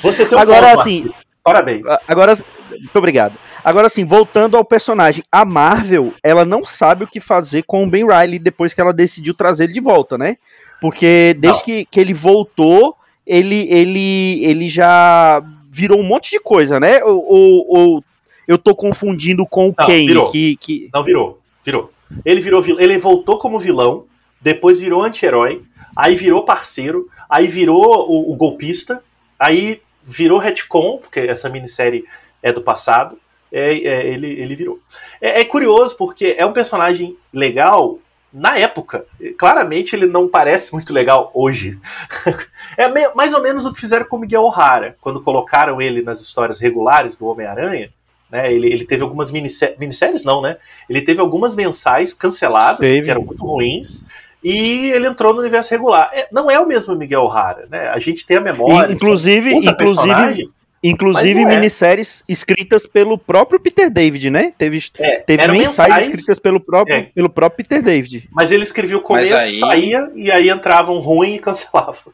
Você 0.02 0.26
tem 0.26 0.38
um 0.38 0.42
Agora 0.42 0.74
assim, 0.74 1.10
parabéns. 1.44 1.84
Agora 2.08 2.36
muito 2.80 2.98
obrigado. 2.98 3.36
Agora, 3.64 3.88
assim, 3.88 4.04
voltando 4.04 4.58
ao 4.58 4.66
personagem, 4.66 5.24
a 5.32 5.46
Marvel, 5.46 6.14
ela 6.22 6.44
não 6.44 6.66
sabe 6.66 7.04
o 7.04 7.08
que 7.08 7.20
fazer 7.20 7.64
com 7.64 7.84
o 7.84 7.90
Ben 7.90 8.06
Riley 8.06 8.40
depois 8.40 8.74
que 8.74 8.82
ela 8.82 8.94
decidiu 8.94 9.34
trazer 9.34 9.66
ele 9.66 9.74
de 9.74 9.80
volta, 9.80 10.18
né? 10.18 10.38
Porque 10.82 11.36
desde 11.40 11.64
que, 11.64 11.86
que 11.86 12.00
ele 12.00 12.14
voltou, 12.14 12.96
ele, 13.26 13.68
ele, 13.70 14.44
ele 14.44 14.68
já 14.68 15.42
virou 15.72 16.00
um 16.00 16.04
monte 16.04 16.32
de 16.32 16.40
coisa, 16.40 16.80
né? 16.80 17.04
Ou, 17.04 17.26
ou, 17.26 17.66
ou 17.68 18.04
eu 18.48 18.58
tô 18.58 18.76
confundindo 18.76 19.46
com 19.46 19.70
o 19.70 19.74
Kane? 19.74 20.08
Virou. 20.08 20.30
Que, 20.30 20.58
que... 20.58 20.90
Não, 20.94 21.04
virou. 21.04 21.40
Virou. 21.64 21.92
Ele 22.26 22.42
virou 22.42 22.64
ele 22.78 22.98
voltou 22.98 23.40
como 23.40 23.58
vilão, 23.58 24.06
depois 24.42 24.82
virou 24.82 25.02
anti-herói, 25.02 25.64
aí 25.96 26.16
virou 26.16 26.44
parceiro, 26.44 27.08
aí 27.30 27.48
virou 27.48 28.10
o, 28.10 28.34
o 28.34 28.36
golpista, 28.36 29.02
aí 29.40 29.82
virou 30.04 30.38
retcon, 30.38 30.98
porque 30.98 31.22
essa 31.22 31.50
minissérie 31.50 32.06
é 32.42 32.52
do 32.52 32.62
passado, 32.62 33.18
é, 33.52 33.78
é, 33.78 34.08
ele, 34.08 34.28
ele 34.28 34.56
virou. 34.56 34.80
É, 35.22 35.42
é, 35.42 35.46
curioso 35.46 35.96
porque 35.96 36.36
é 36.38 36.46
um 36.46 36.52
personagem 36.52 37.16
legal 37.32 38.00
na 38.34 38.58
época. 38.58 39.06
Claramente 39.38 39.96
ele 39.96 40.08
não 40.08 40.28
parece 40.28 40.74
muito 40.74 40.92
legal 40.92 41.30
hoje. 41.36 41.80
é 42.76 42.90
meio, 42.90 43.16
mais 43.16 43.32
ou 43.32 43.42
menos 43.42 43.66
o 43.66 43.72
que 43.72 43.80
fizeram 43.80 44.06
com 44.06 44.18
Miguel 44.18 44.44
O'Hara, 44.44 44.98
quando 45.00 45.22
colocaram 45.22 45.80
ele 45.80 46.02
nas 46.02 46.20
histórias 46.20 46.60
regulares 46.60 47.16
do 47.16 47.28
Homem-Aranha. 47.28 47.94
Né, 48.32 48.52
ele, 48.52 48.68
ele 48.74 48.86
teve 48.86 49.04
algumas 49.04 49.30
minisséries, 49.30 49.78
minisséries, 49.78 50.24
não, 50.24 50.42
né? 50.42 50.58
Ele 50.90 51.02
teve 51.02 51.22
algumas 51.22 51.56
mensais 51.56 52.12
canceladas, 52.12 52.80
teve. 52.80 53.04
que 53.04 53.12
eram 53.12 53.22
muito 53.22 53.46
ruins, 53.46 54.08
e 54.44 54.92
ele 54.92 55.08
entrou 55.08 55.34
no 55.34 55.40
universo 55.40 55.72
regular. 55.72 56.10
É, 56.14 56.28
não 56.32 56.50
é 56.52 56.60
o 56.60 56.68
mesmo 56.68 56.96
Miguel 56.96 57.22
O'Hara, 57.22 57.68
né? 57.70 57.90
A 57.90 58.00
gente 58.00 58.26
tem 58.26 58.38
a 58.38 58.42
memória. 58.42 58.92
Inclusive, 58.92 59.54
inclusive, 59.54 60.52
Inclusive 60.84 61.40
é. 61.40 61.46
minisséries 61.46 62.26
escritas 62.28 62.86
pelo 62.86 63.18
próprio 63.18 63.58
Peter 63.58 63.90
David, 63.90 64.30
né? 64.30 64.54
Teve, 64.58 64.80
é, 65.00 65.20
teve 65.22 65.48
mensais, 65.48 66.10
escritas 66.10 66.40
pelo 66.40 66.60
próprio, 66.60 66.98
é. 66.98 67.04
pelo 67.04 67.30
próprio 67.30 67.66
Peter 67.66 67.82
David. 67.82 68.28
Mas 68.30 68.52
ele 68.52 68.64
escrevia 68.64 68.98
o 68.98 69.02
começo, 69.02 69.34
aí... 69.34 69.60
saía, 69.60 70.10
e 70.14 70.30
aí 70.30 70.50
entrava 70.50 70.92
um 70.92 71.00
ruim 71.00 71.36
e 71.36 71.40
cancelava. 71.40 72.12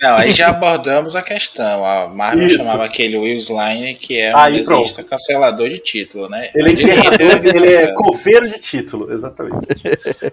Não, 0.00 0.14
aí 0.14 0.30
já 0.30 0.48
abordamos 0.48 1.16
a 1.16 1.22
questão. 1.22 1.84
A 1.84 2.06
Marvel 2.06 2.48
Isso. 2.48 2.58
chamava 2.58 2.84
aquele 2.84 3.16
Will 3.16 3.38
Slime, 3.38 3.94
que 3.94 4.18
é 4.18 4.34
um 4.34 4.38
aí, 4.38 4.58
desenhista 4.58 5.02
cancelador 5.02 5.70
de 5.70 5.78
título, 5.78 6.28
né? 6.28 6.50
Ele, 6.54 6.82
é, 6.82 7.56
ele 7.56 7.74
é 7.74 7.92
cofeiro 7.94 8.46
de 8.46 8.60
título, 8.60 9.10
exatamente. 9.10 9.66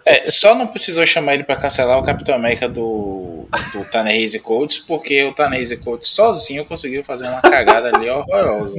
É, 0.05 0.27
só 0.27 0.53
não 0.53 0.67
precisou 0.67 1.05
chamar 1.05 1.35
ele 1.35 1.43
para 1.43 1.55
cancelar 1.55 1.97
o 1.97 2.03
Capitão 2.03 2.35
América 2.35 2.67
do, 2.67 3.45
do 3.71 3.85
Tannehill 3.89 4.41
Coates, 4.41 4.79
porque 4.79 5.23
o 5.23 5.33
Tannehill 5.33 5.79
Coates 5.79 6.09
sozinho 6.09 6.65
conseguiu 6.65 7.03
fazer 7.03 7.25
uma 7.27 7.41
cagada 7.41 7.95
ali 7.95 8.09
horrorosa. 8.09 8.77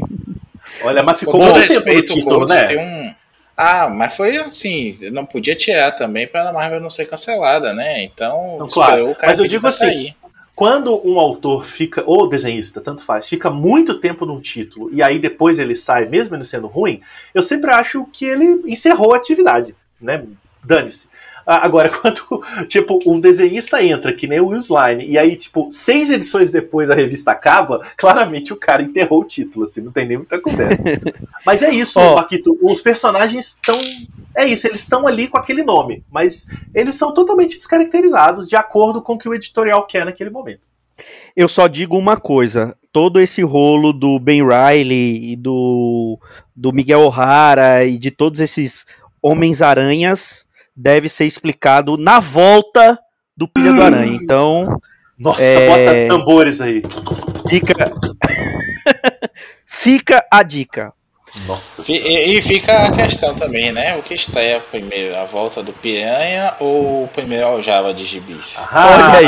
Olha, 0.82 1.02
mas 1.02 1.18
ficou 1.18 1.40
Com 1.40 1.46
todo 1.46 1.60
respeito, 1.60 2.12
título, 2.12 2.46
né? 2.46 2.66
Tem 2.66 2.78
um... 2.78 3.14
Ah, 3.56 3.88
mas 3.88 4.14
foi 4.14 4.36
assim, 4.36 4.92
não 5.12 5.24
podia 5.24 5.54
tirar 5.54 5.92
também 5.92 6.26
para 6.26 6.50
a 6.50 6.52
Marvel 6.52 6.80
não 6.80 6.90
ser 6.90 7.06
cancelada, 7.06 7.72
né? 7.72 8.02
Então, 8.02 8.58
não, 8.58 8.68
claro. 8.68 9.16
mas 9.22 9.38
eu 9.38 9.46
digo 9.46 9.66
assim, 9.66 9.86
sair 9.86 10.16
quando 10.54 11.00
um 11.06 11.18
autor 11.18 11.64
fica, 11.64 12.04
ou 12.06 12.28
desenhista, 12.28 12.80
tanto 12.80 13.04
faz, 13.04 13.28
fica 13.28 13.50
muito 13.50 13.98
tempo 13.98 14.24
num 14.24 14.40
título 14.40 14.88
e 14.92 15.02
aí 15.02 15.18
depois 15.18 15.58
ele 15.58 15.74
sai, 15.74 16.06
mesmo 16.06 16.36
ele 16.36 16.44
sendo 16.44 16.66
ruim, 16.66 17.00
eu 17.34 17.42
sempre 17.42 17.70
acho 17.72 18.06
que 18.12 18.24
ele 18.24 18.62
encerrou 18.66 19.14
a 19.14 19.16
atividade, 19.16 19.74
né? 20.00 20.24
Dane-se. 20.64 21.08
Agora, 21.46 21.90
quando, 22.00 22.40
tipo, 22.66 22.98
um 23.06 23.20
desenhista 23.20 23.82
entra, 23.82 24.12
que 24.12 24.26
nem 24.26 24.40
o 24.40 24.48
Will 24.48 24.58
Slime, 24.58 25.06
e 25.06 25.18
aí, 25.18 25.36
tipo, 25.36 25.68
seis 25.70 26.10
edições 26.10 26.50
depois 26.50 26.90
a 26.90 26.94
revista 26.94 27.32
acaba, 27.32 27.80
claramente 27.96 28.52
o 28.52 28.56
cara 28.56 28.82
enterrou 28.82 29.20
o 29.20 29.26
título, 29.26 29.64
assim, 29.64 29.82
não 29.82 29.92
tem 29.92 30.06
nem 30.06 30.16
muita 30.16 30.40
conversa. 30.40 30.84
mas 31.44 31.62
é 31.62 31.70
isso, 31.70 32.00
oh. 32.00 32.14
Paquito, 32.14 32.58
os 32.62 32.80
personagens 32.80 33.48
estão. 33.48 33.78
É 34.36 34.46
isso, 34.46 34.66
eles 34.66 34.80
estão 34.80 35.06
ali 35.06 35.28
com 35.28 35.38
aquele 35.38 35.62
nome, 35.62 36.04
mas 36.10 36.48
eles 36.74 36.94
são 36.96 37.14
totalmente 37.14 37.56
descaracterizados 37.56 38.48
de 38.48 38.56
acordo 38.56 39.00
com 39.00 39.14
o 39.14 39.18
que 39.18 39.28
o 39.28 39.34
editorial 39.34 39.86
quer 39.86 40.04
naquele 40.04 40.30
momento. 40.30 40.68
Eu 41.36 41.48
só 41.48 41.66
digo 41.66 41.96
uma 41.96 42.16
coisa: 42.16 42.76
todo 42.92 43.20
esse 43.20 43.42
rolo 43.42 43.92
do 43.92 44.18
Ben 44.18 44.42
Riley 44.42 45.32
e 45.32 45.36
do, 45.36 46.18
do 46.54 46.72
Miguel 46.72 47.00
O'Hara 47.00 47.84
e 47.84 47.98
de 47.98 48.10
todos 48.10 48.40
esses 48.40 48.86
Homens-Aranhas 49.22 50.46
deve 50.76 51.08
ser 51.08 51.24
explicado 51.24 51.96
na 51.96 52.20
volta 52.20 52.98
do 53.36 53.48
Pilha 53.48 53.72
do 53.72 53.82
Aranha. 53.82 54.18
Então. 54.22 54.80
Nossa, 55.18 55.42
é... 55.42 56.06
bota 56.06 56.18
tambores 56.18 56.60
aí. 56.60 56.82
Fica. 57.48 57.74
fica 59.66 60.26
a 60.30 60.42
dica. 60.42 60.92
Nossa. 61.46 61.82
E, 61.90 62.38
e, 62.38 62.42
fica 62.42 62.86
a 62.86 62.92
questão 62.92 63.34
também, 63.34 63.72
né? 63.72 63.96
O 63.96 64.02
que 64.02 64.14
estreia 64.14 64.60
primeiro, 64.60 65.16
a 65.16 65.24
volta 65.24 65.62
do 65.62 65.72
Piranha 65.72 66.54
ou 66.60 67.04
o 67.04 67.08
primeiro 67.08 67.46
Aljava 67.46 67.92
de 67.92 68.04
gibis? 68.04 68.54
Ah, 68.56 68.86
olha 68.94 69.18
aí, 69.18 69.26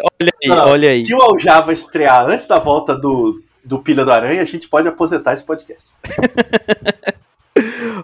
olha 0.20 0.32
aí, 0.42 0.48
Não, 0.48 0.68
olha 0.68 0.90
aí. 0.90 1.04
Se 1.04 1.14
o 1.14 1.22
Aljava 1.22 1.72
estrear 1.72 2.26
antes 2.26 2.46
da 2.46 2.58
volta 2.58 2.96
do, 2.96 3.42
do 3.62 3.78
Pilha 3.78 4.04
do 4.04 4.12
Aranha, 4.12 4.40
a 4.40 4.46
gente 4.46 4.68
pode 4.68 4.88
aposentar 4.88 5.34
esse 5.34 5.44
podcast. 5.44 5.90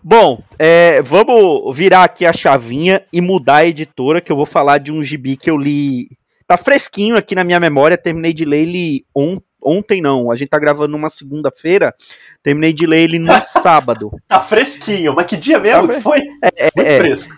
Bom, 0.02 0.42
é, 0.58 1.00
vamos 1.02 1.76
virar 1.76 2.04
aqui 2.04 2.26
a 2.26 2.32
chavinha 2.32 3.04
e 3.12 3.20
mudar 3.20 3.56
a 3.56 3.66
editora, 3.66 4.20
que 4.20 4.32
eu 4.32 4.36
vou 4.36 4.46
falar 4.46 4.78
de 4.78 4.90
um 4.90 5.02
gibi 5.02 5.36
que 5.36 5.50
eu 5.50 5.56
li. 5.56 6.08
Tá 6.46 6.56
fresquinho 6.56 7.16
aqui 7.16 7.34
na 7.34 7.44
minha 7.44 7.60
memória, 7.60 7.96
terminei 7.96 8.32
de 8.32 8.44
ler 8.44 8.62
ele 8.62 9.04
on, 9.14 9.38
ontem, 9.62 10.00
não. 10.00 10.30
A 10.30 10.36
gente 10.36 10.48
tá 10.48 10.58
gravando 10.58 10.92
numa 10.92 11.08
segunda-feira, 11.08 11.94
terminei 12.42 12.72
de 12.72 12.86
ler 12.86 13.02
ele 13.02 13.18
no 13.18 13.32
sábado. 13.42 14.10
Tá 14.28 14.40
fresquinho, 14.40 15.14
mas 15.14 15.26
que 15.26 15.36
dia 15.36 15.58
mesmo 15.58 15.88
tá, 15.88 15.94
que 15.94 16.00
foi? 16.00 16.20
É, 16.56 16.70
Muito 16.76 16.88
é, 16.88 16.98
fresco. 16.98 17.34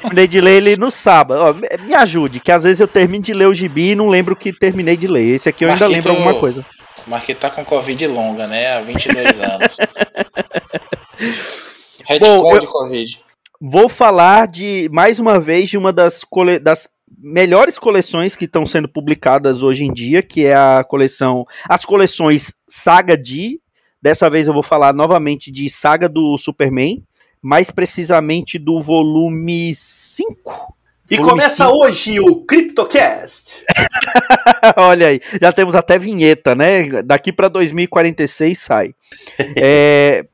Terminei 0.00 0.26
de 0.26 0.40
ler 0.40 0.56
ele 0.56 0.76
no 0.76 0.90
sábado. 0.90 1.40
Ó, 1.40 1.84
me 1.84 1.94
ajude, 1.94 2.40
que 2.40 2.52
às 2.52 2.64
vezes 2.64 2.80
eu 2.80 2.88
termino 2.88 3.24
de 3.24 3.32
ler 3.32 3.48
o 3.48 3.54
gibi 3.54 3.90
e 3.90 3.94
não 3.94 4.08
lembro 4.08 4.36
que 4.36 4.52
terminei 4.52 4.96
de 4.96 5.06
ler. 5.06 5.34
Esse 5.34 5.48
aqui 5.48 5.64
eu 5.64 5.70
ainda 5.70 5.86
lembro 5.86 6.10
alguma 6.10 6.34
coisa. 6.34 6.64
Marquinhos 7.06 7.40
tá 7.40 7.50
com 7.50 7.64
Covid 7.64 8.06
longa, 8.06 8.46
né? 8.46 8.76
Há 8.76 8.80
22 8.80 9.40
anos. 9.40 9.76
Bom, 12.20 12.54
eu 12.54 12.66
Covid. 12.66 13.20
Vou 13.60 13.88
falar 13.88 14.46
de 14.46 14.88
mais 14.92 15.18
uma 15.18 15.40
vez 15.40 15.70
de 15.70 15.78
uma 15.78 15.92
das, 15.92 16.22
cole... 16.24 16.58
das 16.58 16.88
melhores 17.18 17.78
coleções 17.78 18.36
que 18.36 18.44
estão 18.44 18.66
sendo 18.66 18.88
publicadas 18.88 19.62
hoje 19.62 19.84
em 19.84 19.92
dia, 19.92 20.22
que 20.22 20.44
é 20.44 20.54
a 20.54 20.84
coleção, 20.84 21.44
as 21.68 21.84
coleções 21.84 22.54
Saga 22.68 23.16
de. 23.16 23.60
Dessa 24.00 24.28
vez 24.30 24.46
eu 24.46 24.54
vou 24.54 24.62
falar 24.62 24.92
novamente 24.92 25.50
de 25.50 25.68
Saga 25.70 26.08
do 26.08 26.36
Superman, 26.38 27.02
mais 27.40 27.70
precisamente 27.70 28.58
do 28.58 28.80
volume 28.80 29.74
5. 29.74 30.74
E 31.10 31.16
volume 31.16 31.30
começa 31.30 31.66
5. 31.66 31.76
hoje 31.76 32.20
o 32.20 32.44
CryptoCast. 32.44 33.64
Olha 34.76 35.08
aí, 35.08 35.20
já 35.40 35.52
temos 35.52 35.74
até 35.74 35.98
vinheta, 35.98 36.54
né? 36.54 37.02
Daqui 37.02 37.32
para 37.32 37.48
2046 37.48 38.58
sai. 38.58 38.94
é, 39.56 40.26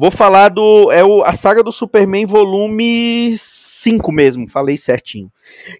Vou 0.00 0.10
falar 0.10 0.48
do. 0.48 0.90
É 0.90 1.04
o, 1.04 1.22
a 1.22 1.34
saga 1.34 1.62
do 1.62 1.70
Superman, 1.70 2.24
volume 2.24 3.34
5 3.36 4.10
mesmo, 4.10 4.48
falei 4.48 4.74
certinho. 4.78 5.30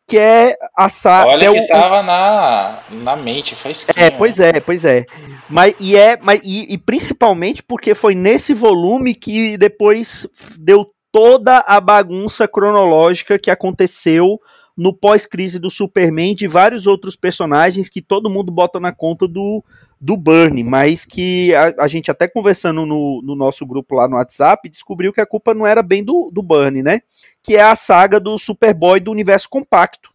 Que 0.07 0.19
é 0.19 0.59
a 0.77 0.91
saga. 0.91 1.31
Olha 1.31 1.47
é 1.47 1.53
que 1.55 1.61
o, 1.61 1.69
tava 1.69 2.03
na, 2.03 2.81
na 2.91 3.17
mente, 3.17 3.55
faz 3.55 3.87
É, 3.97 4.11
pois 4.11 4.39
é, 4.39 4.61
pois 4.61 4.85
é. 4.85 5.07
Mas, 5.49 5.73
e, 5.81 5.97
é 5.97 6.19
mas, 6.21 6.39
e, 6.45 6.71
e 6.71 6.77
principalmente 6.77 7.63
porque 7.63 7.95
foi 7.95 8.15
nesse 8.15 8.53
volume 8.53 9.15
que 9.15 9.57
depois 9.57 10.27
deu 10.59 10.93
toda 11.11 11.65
a 11.67 11.81
bagunça 11.81 12.47
cronológica 12.47 13.39
que 13.39 13.51
aconteceu 13.51 14.39
no 14.77 14.93
pós-crise 14.93 15.59
do 15.59 15.71
Superman 15.71 16.35
de 16.35 16.47
vários 16.47 16.87
outros 16.87 17.17
personagens 17.17 17.89
que 17.89 18.03
todo 18.03 18.29
mundo 18.29 18.53
bota 18.53 18.79
na 18.79 18.93
conta 18.93 19.27
do, 19.27 19.65
do 20.01 20.17
Burn, 20.17 20.65
mas 20.65 21.05
que 21.05 21.55
a, 21.55 21.75
a 21.81 21.89
gente 21.89 22.11
até 22.11 22.27
conversando 22.27 22.87
no, 22.87 23.21
no, 23.23 23.37
nosso 23.37 23.67
grupo 23.67 23.95
lá 23.95 24.09
no 24.09 24.17
WhatsApp, 24.17 24.69
descobriu 24.69 25.13
que 25.13 25.21
a 25.21 25.27
culpa 25.27 25.53
não 25.53 25.67
era 25.67 25.83
bem 25.83 26.03
do, 26.03 26.31
do 26.33 26.43
Burn, 26.43 26.83
né? 26.83 27.03
Que 27.43 27.57
é 27.57 27.63
a 27.63 27.77
saga 27.77 28.19
do 28.19 28.39
Superboy 28.39 28.99
do 28.99 29.11
universo 29.11 29.49
compacto. 29.51 30.11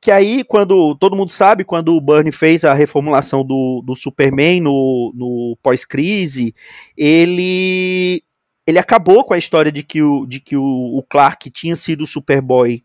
Que 0.00 0.10
aí, 0.10 0.42
quando 0.44 0.94
todo 0.96 1.16
mundo 1.16 1.30
sabe, 1.30 1.64
quando 1.64 1.94
o 1.94 2.00
Burn 2.00 2.30
fez 2.32 2.64
a 2.64 2.72
reformulação 2.72 3.44
do, 3.44 3.82
do 3.84 3.94
Superman 3.94 4.60
no, 4.60 5.12
no 5.14 5.58
pós-crise, 5.62 6.54
ele 6.96 8.22
ele 8.66 8.78
acabou 8.78 9.24
com 9.24 9.32
a 9.32 9.38
história 9.38 9.70
de 9.70 9.82
que 9.82 10.02
o, 10.02 10.26
de 10.26 10.40
que 10.40 10.56
o, 10.56 10.62
o 10.64 11.02
Clark 11.02 11.48
tinha 11.50 11.76
sido 11.76 12.02
o 12.02 12.06
Superboy 12.06 12.82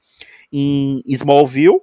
em 0.52 1.02
Smallville, 1.08 1.82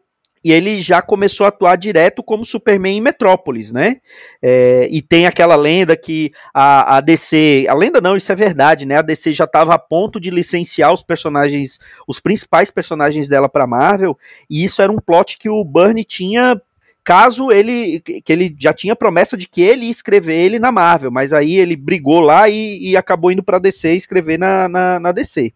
e 0.48 0.52
ele 0.52 0.80
já 0.80 1.02
começou 1.02 1.44
a 1.44 1.50
atuar 1.50 1.76
direto 1.76 2.22
como 2.22 2.42
Superman 2.42 2.96
em 2.96 3.02
Metrópolis, 3.02 3.70
né? 3.70 3.98
É, 4.40 4.88
e 4.90 5.02
tem 5.02 5.26
aquela 5.26 5.54
lenda 5.54 5.94
que 5.94 6.32
a, 6.54 6.96
a 6.96 7.00
DC, 7.02 7.66
a 7.68 7.74
lenda 7.74 8.00
não, 8.00 8.16
isso 8.16 8.32
é 8.32 8.34
verdade, 8.34 8.86
né? 8.86 8.96
A 8.96 9.02
DC 9.02 9.34
já 9.34 9.44
estava 9.44 9.74
a 9.74 9.78
ponto 9.78 10.18
de 10.18 10.30
licenciar 10.30 10.90
os 10.90 11.02
personagens, 11.02 11.78
os 12.06 12.18
principais 12.18 12.70
personagens 12.70 13.28
dela 13.28 13.46
para 13.46 13.66
Marvel, 13.66 14.16
e 14.48 14.64
isso 14.64 14.80
era 14.80 14.90
um 14.90 14.96
plot 14.96 15.36
que 15.36 15.50
o 15.50 15.62
Byrne 15.62 16.02
tinha 16.02 16.58
caso 17.04 17.52
ele 17.52 18.00
que 18.00 18.32
ele 18.32 18.56
já 18.58 18.72
tinha 18.72 18.96
promessa 18.96 19.36
de 19.36 19.46
que 19.46 19.60
ele 19.60 19.84
ia 19.84 19.90
escrever 19.90 20.34
ele 20.34 20.58
na 20.58 20.72
Marvel, 20.72 21.10
mas 21.10 21.34
aí 21.34 21.58
ele 21.58 21.76
brigou 21.76 22.20
lá 22.20 22.48
e, 22.48 22.88
e 22.88 22.96
acabou 22.96 23.30
indo 23.30 23.42
para 23.42 23.58
DC 23.58 23.94
escrever 23.94 24.38
na, 24.38 24.66
na, 24.66 24.98
na 24.98 25.12
DC. 25.12 25.52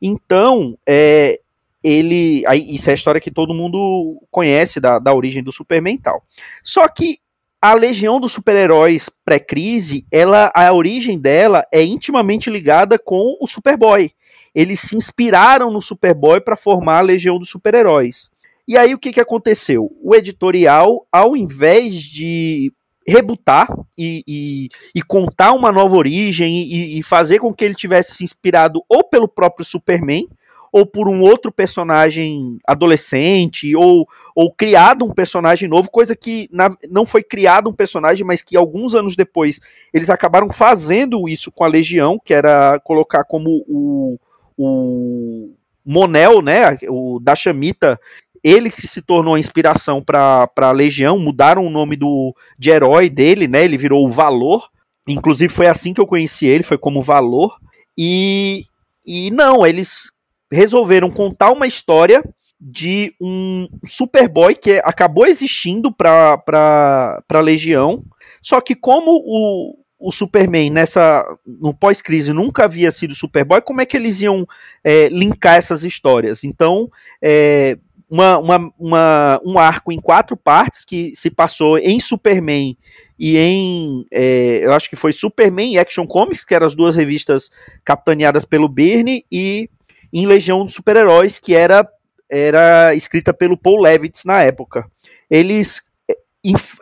Então, 0.00 0.74
é, 0.88 1.38
ele. 1.82 2.44
Aí, 2.46 2.74
isso 2.74 2.88
é 2.88 2.92
a 2.92 2.94
história 2.94 3.20
que 3.20 3.30
todo 3.30 3.54
mundo 3.54 4.20
conhece 4.30 4.80
da, 4.80 4.98
da 4.98 5.14
origem 5.14 5.42
do 5.42 5.52
Superman 5.52 5.94
e 5.94 5.98
tal. 5.98 6.24
Só 6.62 6.86
que 6.88 7.18
a 7.60 7.74
Legião 7.74 8.18
dos 8.18 8.32
Super-Heróis 8.32 9.08
pré-crise, 9.24 10.04
ela 10.10 10.50
a 10.52 10.72
origem 10.72 11.18
dela 11.18 11.64
é 11.72 11.82
intimamente 11.82 12.50
ligada 12.50 12.98
com 12.98 13.36
o 13.40 13.46
Superboy. 13.46 14.10
Eles 14.54 14.80
se 14.80 14.96
inspiraram 14.96 15.70
no 15.70 15.80
Superboy 15.80 16.40
para 16.40 16.56
formar 16.56 16.98
a 16.98 17.02
Legião 17.02 17.38
dos 17.38 17.48
Super-Heróis. 17.48 18.28
E 18.66 18.76
aí 18.76 18.94
o 18.94 18.98
que, 18.98 19.12
que 19.12 19.20
aconteceu? 19.20 19.90
O 20.02 20.14
editorial, 20.14 21.06
ao 21.10 21.36
invés 21.36 22.00
de 22.00 22.72
rebutar 23.06 23.68
e, 23.98 24.22
e, 24.26 24.68
e 24.94 25.02
contar 25.02 25.52
uma 25.52 25.72
nova 25.72 25.96
origem 25.96 26.62
e, 26.62 26.98
e 26.98 27.02
fazer 27.02 27.38
com 27.38 27.52
que 27.52 27.64
ele 27.64 27.74
tivesse 27.74 28.14
se 28.14 28.24
inspirado 28.24 28.82
ou 28.88 29.04
pelo 29.04 29.28
próprio 29.28 29.64
Superman, 29.64 30.28
ou 30.72 30.86
por 30.86 31.06
um 31.06 31.20
outro 31.20 31.52
personagem 31.52 32.58
adolescente, 32.66 33.76
ou, 33.76 34.08
ou 34.34 34.50
criado 34.50 35.04
um 35.04 35.12
personagem 35.12 35.68
novo, 35.68 35.90
coisa 35.90 36.16
que 36.16 36.48
na, 36.50 36.74
não 36.90 37.04
foi 37.04 37.22
criado 37.22 37.68
um 37.68 37.74
personagem, 37.74 38.24
mas 38.24 38.42
que 38.42 38.56
alguns 38.56 38.94
anos 38.94 39.14
depois 39.14 39.60
eles 39.92 40.08
acabaram 40.08 40.50
fazendo 40.50 41.28
isso 41.28 41.52
com 41.52 41.62
a 41.62 41.68
Legião, 41.68 42.18
que 42.24 42.32
era 42.32 42.80
colocar 42.82 43.22
como 43.24 43.62
o, 43.68 44.18
o 44.56 45.50
Monel, 45.84 46.40
né, 46.40 46.78
o 46.88 47.20
da 47.20 47.36
Chamita, 47.36 48.00
ele 48.42 48.70
que 48.70 48.88
se 48.88 49.02
tornou 49.02 49.34
a 49.34 49.40
inspiração 49.40 50.02
para 50.02 50.48
a 50.56 50.72
Legião, 50.72 51.18
mudaram 51.18 51.66
o 51.66 51.70
nome 51.70 51.96
do, 51.96 52.34
de 52.58 52.70
herói 52.70 53.10
dele, 53.10 53.46
né, 53.46 53.62
ele 53.62 53.76
virou 53.76 54.06
o 54.06 54.10
Valor, 54.10 54.70
inclusive 55.06 55.52
foi 55.52 55.66
assim 55.66 55.92
que 55.92 56.00
eu 56.00 56.06
conheci 56.06 56.46
ele, 56.46 56.62
foi 56.62 56.78
como 56.78 57.02
Valor, 57.02 57.58
e, 57.96 58.64
e 59.04 59.30
não, 59.30 59.66
eles 59.66 60.11
resolveram 60.52 61.10
contar 61.10 61.50
uma 61.50 61.66
história 61.66 62.22
de 62.60 63.12
um 63.20 63.68
Superboy 63.84 64.54
que 64.54 64.80
acabou 64.84 65.26
existindo 65.26 65.90
para 65.90 67.20
a 67.28 67.40
Legião, 67.40 68.04
só 68.40 68.60
que 68.60 68.76
como 68.76 69.10
o, 69.10 69.74
o 69.98 70.12
Superman 70.12 70.70
nessa 70.70 71.24
no 71.44 71.74
pós-crise 71.74 72.32
nunca 72.32 72.64
havia 72.64 72.92
sido 72.92 73.14
Superboy, 73.14 73.60
como 73.62 73.80
é 73.80 73.86
que 73.86 73.96
eles 73.96 74.20
iam 74.20 74.46
é, 74.84 75.08
linkar 75.08 75.56
essas 75.56 75.82
histórias? 75.82 76.44
Então, 76.44 76.88
é, 77.20 77.76
uma, 78.12 78.38
uma, 78.38 78.72
uma, 78.78 79.40
um 79.42 79.58
arco 79.58 79.90
em 79.90 79.98
quatro 79.98 80.36
partes 80.36 80.84
que 80.84 81.12
se 81.14 81.30
passou 81.30 81.78
em 81.78 81.98
Superman 81.98 82.76
e 83.18 83.38
em. 83.38 84.06
É, 84.12 84.60
eu 84.62 84.74
acho 84.74 84.90
que 84.90 84.96
foi 84.96 85.12
Superman 85.12 85.72
e 85.72 85.78
Action 85.78 86.06
Comics, 86.06 86.44
que 86.44 86.54
eram 86.54 86.66
as 86.66 86.74
duas 86.74 86.94
revistas 86.94 87.50
capitaneadas 87.82 88.44
pelo 88.44 88.68
Birney, 88.68 89.24
e 89.32 89.70
em 90.12 90.26
Legião 90.26 90.64
dos 90.64 90.74
Super-Heróis, 90.74 91.38
que 91.38 91.54
era, 91.54 91.88
era 92.28 92.94
escrita 92.94 93.32
pelo 93.32 93.56
Paul 93.56 93.80
Levitz 93.80 94.24
na 94.24 94.42
época. 94.42 94.86
Eles, 95.30 95.82
eh, 96.08 96.16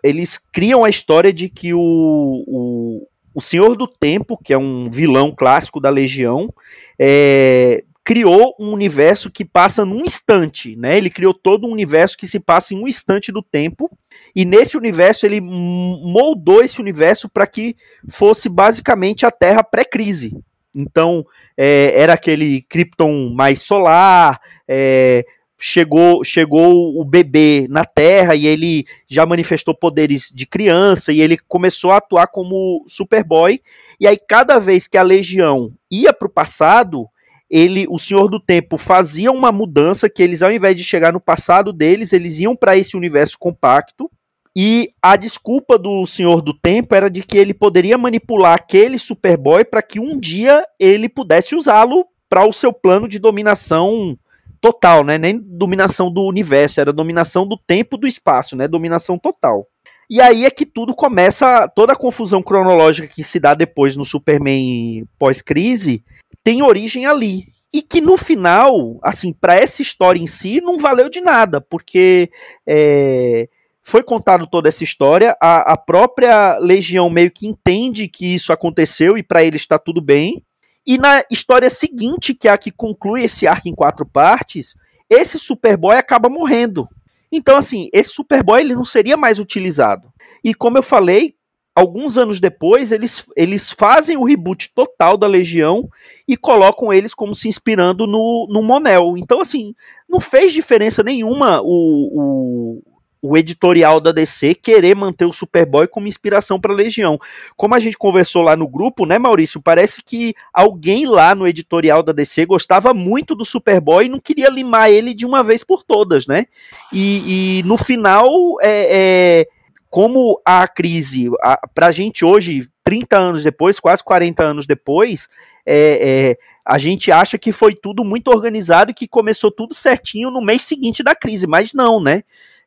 eles 0.03 0.39
criam 0.39 0.85
a 0.85 0.91
história 0.91 1.33
de 1.33 1.49
que 1.49 1.73
o, 1.73 1.81
o, 1.81 3.09
o 3.35 3.41
Senhor 3.41 3.77
do 3.77 3.87
Tempo, 3.87 4.37
que 4.43 4.53
é 4.53 4.59
um 4.59 4.91
vilão 4.91 5.33
clássico 5.35 5.81
da 5.81 5.91
Legião, 5.91 6.53
é, 6.99 7.85
criou 8.03 8.57
um 8.59 8.73
universo 8.73 9.31
que 9.31 9.45
passa 9.45 9.85
num 9.85 10.05
instante, 10.05 10.75
né? 10.75 10.99
Ele 10.99 11.11
criou 11.11 11.33
todo 11.33 11.67
um 11.67 11.71
universo 11.71 12.17
que 12.17 12.27
se 12.27 12.41
passa 12.41 12.75
em 12.75 12.79
um 12.83 12.89
instante 12.89 13.31
do 13.31 13.43
tempo, 13.43 13.91
e 14.35 14.45
nesse 14.45 14.77
universo 14.77 15.27
ele 15.27 15.41
moldou 15.41 16.63
esse 16.63 16.81
universo 16.81 17.29
para 17.29 17.47
que 17.47 17.77
fosse 18.09 18.49
basicamente 18.49 19.25
a 19.25 19.31
Terra 19.31 19.63
pré-crise, 19.63 20.37
então, 20.75 21.25
é, 21.57 21.93
era 22.01 22.15
aquele 22.15 22.63
Krypton 22.63 23.31
mais 23.35 23.63
solar, 23.63 24.41
é, 24.69 25.25
chegou, 25.61 26.25
chegou 26.25 26.99
o 26.99 27.05
bebê 27.05 27.67
na 27.69 27.85
Terra 27.85 28.35
e 28.35 28.47
ele 28.47 28.87
já 29.09 29.27
manifestou 29.27 29.75
poderes 29.75 30.31
de 30.33 30.47
criança 30.47 31.13
e 31.13 31.21
ele 31.21 31.37
começou 31.37 31.91
a 31.91 31.99
atuar 31.99 32.29
como 32.29 32.85
Superboy. 32.87 33.61
E 33.99 34.07
aí, 34.07 34.17
cada 34.17 34.59
vez 34.59 34.87
que 34.87 34.97
a 34.97 35.03
Legião 35.03 35.73
ia 35.91 36.13
para 36.13 36.27
o 36.27 36.33
passado, 36.33 37.07
ele, 37.49 37.87
o 37.89 37.99
Senhor 37.99 38.29
do 38.29 38.41
Tempo 38.41 38.79
fazia 38.79 39.31
uma 39.31 39.51
mudança 39.51 40.09
que 40.09 40.23
eles, 40.23 40.43
ao 40.43 40.53
invés 40.53 40.77
de 40.77 40.85
chegar 40.85 41.13
no 41.13 41.21
passado 41.21 41.73
deles, 41.73 42.13
eles 42.13 42.39
iam 42.39 42.55
para 42.55 42.77
esse 42.77 42.97
universo 42.97 43.39
compacto 43.39 44.11
e 44.55 44.93
a 45.01 45.17
desculpa 45.17 45.79
do 45.79 46.05
Senhor 46.07 46.43
do 46.43 46.53
Tempo 46.53 46.95
era 46.95 47.09
de 47.09 47.23
que 47.23 47.39
ele 47.39 47.55
poderia 47.55 47.97
manipular 47.97 48.55
aquele 48.55 48.99
Superboy 48.99 49.65
para 49.65 49.83
que 49.83 50.01
um 50.01 50.19
dia 50.19 50.67
ele 50.79 51.09
pudesse 51.09 51.55
usá-lo 51.55 52.05
para 52.29 52.49
o 52.49 52.53
seu 52.53 52.73
plano 52.73 53.09
de 53.09 53.19
dominação 53.19 54.19
total, 54.61 55.05
né? 55.05 55.19
Nem 55.19 55.39
dominação 55.39 56.13
do 56.13 56.23
universo, 56.25 56.81
era 56.81 56.93
dominação 56.93 57.47
do 57.47 57.57
tempo 57.57 57.97
do 57.97 58.07
espaço, 58.07 58.57
né? 58.57 58.67
Dominação 58.67 59.19
total. 59.19 59.67
E 60.09 60.21
aí 60.21 60.45
é 60.45 60.51
que 60.51 60.67
tudo 60.67 60.95
começa, 60.95 61.69
toda 61.69 61.93
a 61.93 61.97
confusão 61.97 62.43
cronológica 62.43 63.07
que 63.07 63.23
se 63.23 63.39
dá 63.39 63.55
depois 63.55 63.97
no 63.97 64.05
Superman 64.05 65.07
pós-crise 65.17 66.05
tem 66.43 66.63
origem 66.63 67.07
ali. 67.07 67.47
E 67.73 67.81
que 67.81 68.01
no 68.01 68.17
final, 68.17 68.99
assim, 69.01 69.33
para 69.33 69.55
essa 69.55 69.81
história 69.81 70.19
em 70.19 70.27
si, 70.27 70.61
não 70.61 70.77
valeu 70.77 71.09
de 71.09 71.21
nada, 71.21 71.61
porque 71.61 72.29
é, 72.67 73.49
foi 73.91 74.05
contado 74.05 74.47
toda 74.47 74.69
essa 74.69 74.85
história, 74.85 75.37
a, 75.41 75.73
a 75.73 75.77
própria 75.77 76.57
Legião 76.59 77.11
meio 77.11 77.29
que 77.29 77.45
entende 77.45 78.07
que 78.07 78.35
isso 78.35 78.53
aconteceu 78.53 79.19
e 79.19 79.23
para 79.23 79.43
ele 79.43 79.57
está 79.57 79.81
tudo 79.81 80.01
bem. 80.01 80.45
E 80.87 80.97
na 80.97 81.25
história 81.29 81.69
seguinte, 81.69 82.33
que 82.33 82.47
é 82.47 82.53
a 82.53 82.57
que 82.57 82.71
conclui 82.71 83.25
esse 83.25 83.49
arco 83.49 83.69
em 83.69 83.75
quatro 83.75 84.07
partes, 84.07 84.77
esse 85.11 85.41
Superboy 85.41 85.97
acaba 85.97 86.29
morrendo. 86.29 86.89
Então, 87.33 87.57
assim, 87.57 87.89
esse 87.93 88.11
Superboy 88.11 88.61
ele 88.61 88.77
não 88.77 88.85
seria 88.85 89.17
mais 89.17 89.41
utilizado. 89.41 90.13
E 90.45 90.55
como 90.55 90.79
eu 90.79 90.83
falei, 90.85 91.35
alguns 91.75 92.17
anos 92.17 92.39
depois, 92.39 92.93
eles, 92.93 93.25
eles 93.37 93.71
fazem 93.71 94.17
o 94.17 94.25
reboot 94.25 94.73
total 94.73 95.17
da 95.17 95.27
Legião 95.27 95.89
e 96.29 96.37
colocam 96.37 96.93
eles 96.93 97.13
como 97.13 97.35
se 97.35 97.49
inspirando 97.49 98.07
no, 98.07 98.47
no 98.49 98.63
Monel. 98.63 99.17
Então, 99.19 99.41
assim, 99.41 99.75
não 100.09 100.21
fez 100.21 100.53
diferença 100.53 101.03
nenhuma 101.03 101.61
o, 101.61 101.67
o, 101.67 102.83
o 103.23 103.37
editorial 103.37 104.01
da 104.01 104.13
DC 104.13 104.55
querer 104.55 104.97
manter 104.97 105.27
o 105.27 105.33
Superboy 105.33 105.87
como 105.87 106.09
inspiração 106.09 106.61
para 106.61 106.73
Legião. 106.73 107.19
Como 107.57 107.75
a 107.75 107.81
gente 107.81 107.99
conversou 107.99 108.43
lá 108.43 108.57
no 108.57 108.67
grupo, 108.67 109.05
né, 109.05 109.19
Maurício? 109.19 109.61
Parece 109.61 110.03
que 110.03 110.35
alguém 110.53 111.07
lá 111.07 111.35
no 111.35 111.47
editorial 111.47 112.03
da 112.03 112.13
DC 112.13 112.47
gostava 112.47 112.95
muito 112.95 113.35
do 113.35 113.45
Superboy 113.45 114.07
e 114.07 114.09
não 114.09 114.21
queria 114.21 114.49
limar 114.49 114.91
ele 114.91 115.13
de 115.13 115.27
uma 115.27 115.43
vez 115.43 115.63
por 115.63 115.83
todas, 115.83 116.27
né? 116.27 116.47
E, 116.93 117.59
e 117.59 117.63
no 117.65 117.77
final, 117.77 118.31
é, 118.63 119.43
é, 119.43 119.47
como 119.91 120.41
a 120.45 120.67
crise, 120.67 121.29
a, 121.43 121.67
pra 121.75 121.93
gente 121.93 122.25
hoje, 122.25 122.69
30 122.83 123.19
anos 123.19 123.43
depois, 123.43 123.79
quase 123.79 124.03
40 124.03 124.43
anos 124.43 124.67
depois, 124.67 125.29
é, 125.67 125.77
é, 125.77 126.37
a 126.65 126.79
gente 126.79 127.13
acha 127.13 127.37
que 127.37 127.53
foi 127.53 127.75
tudo 127.75 128.05
muito 128.05 128.29
organizado 128.29 128.93
e 128.93 128.95
que 128.95 129.07
começou 129.07 129.51
tudo 129.51 129.75
certinho 129.75 130.31
no 130.31 130.41
mês 130.41 130.63
seguinte 130.63 131.03
da 131.03 131.15
crise, 131.15 131.47
mas 131.47 131.73
não, 131.75 132.01
né? 132.01 132.23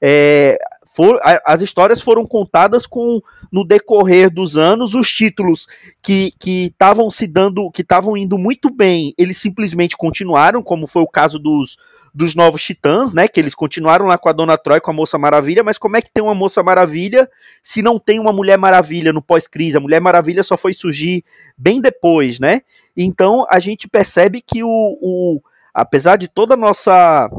É, 0.05 0.57
for, 0.93 1.17
as 1.45 1.61
histórias 1.61 2.01
foram 2.01 2.25
contadas 2.25 2.85
com 2.85 3.21
no 3.49 3.65
decorrer 3.65 4.29
dos 4.29 4.57
anos 4.57 4.93
os 4.93 5.09
títulos 5.09 5.65
que 6.01 6.33
estavam 6.45 7.09
se 7.09 7.25
dando, 7.25 7.71
que 7.71 7.81
estavam 7.81 8.17
indo 8.17 8.37
muito 8.37 8.69
bem, 8.69 9.13
eles 9.17 9.37
simplesmente 9.37 9.95
continuaram, 9.95 10.61
como 10.61 10.85
foi 10.85 11.01
o 11.01 11.07
caso 11.07 11.39
dos, 11.39 11.77
dos 12.13 12.35
novos 12.35 12.61
Titãs, 12.61 13.13
né? 13.13 13.29
Que 13.29 13.39
eles 13.39 13.55
continuaram 13.55 14.05
lá 14.05 14.17
com 14.17 14.27
a 14.27 14.33
Dona 14.33 14.57
Troy, 14.57 14.81
com 14.81 14.91
a 14.91 14.93
Moça 14.93 15.17
Maravilha, 15.17 15.63
mas 15.63 15.77
como 15.77 15.95
é 15.95 16.01
que 16.01 16.11
tem 16.11 16.21
uma 16.21 16.35
Moça 16.35 16.61
Maravilha 16.61 17.29
se 17.61 17.81
não 17.81 17.97
tem 17.97 18.19
uma 18.19 18.33
Mulher 18.33 18.57
Maravilha 18.57 19.13
no 19.13 19.21
pós-crise? 19.21 19.77
A 19.77 19.81
Mulher 19.81 20.01
Maravilha 20.01 20.43
só 20.43 20.57
foi 20.57 20.73
surgir 20.73 21.23
bem 21.57 21.79
depois, 21.79 22.39
né? 22.39 22.61
Então 22.95 23.45
a 23.49 23.57
gente 23.57 23.87
percebe 23.87 24.41
que 24.41 24.63
o, 24.63 24.67
o 24.69 25.41
apesar 25.73 26.17
de 26.17 26.27
toda 26.27 26.53
a 26.53 26.57
nossa 26.57 27.29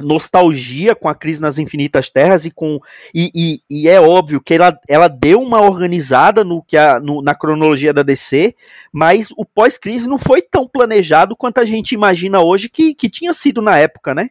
nostalgia 0.00 0.94
com 0.94 1.08
a 1.08 1.14
crise 1.14 1.40
nas 1.40 1.58
infinitas 1.58 2.08
terras 2.08 2.44
e 2.44 2.50
com 2.50 2.78
e, 3.14 3.30
e, 3.34 3.60
e, 3.70 3.88
é 3.88 4.00
óbvio 4.00 4.40
que 4.40 4.54
ela, 4.54 4.78
ela 4.88 5.08
deu 5.08 5.40
uma 5.40 5.60
organizada 5.60 6.44
no 6.44 6.62
que 6.62 6.76
a, 6.76 7.00
no, 7.00 7.22
na 7.22 7.34
cronologia 7.34 7.92
da 7.92 8.02
DC 8.02 8.54
mas 8.92 9.28
o 9.36 9.44
pós-crise 9.44 10.06
não 10.06 10.18
foi 10.18 10.42
tão 10.42 10.68
planejado 10.68 11.36
quanto 11.36 11.58
a 11.58 11.64
gente 11.64 11.94
imagina 11.94 12.40
hoje 12.40 12.68
que, 12.68 12.94
que 12.94 13.08
tinha 13.08 13.32
sido 13.32 13.62
na 13.62 13.78
época 13.78 14.14
né 14.14 14.30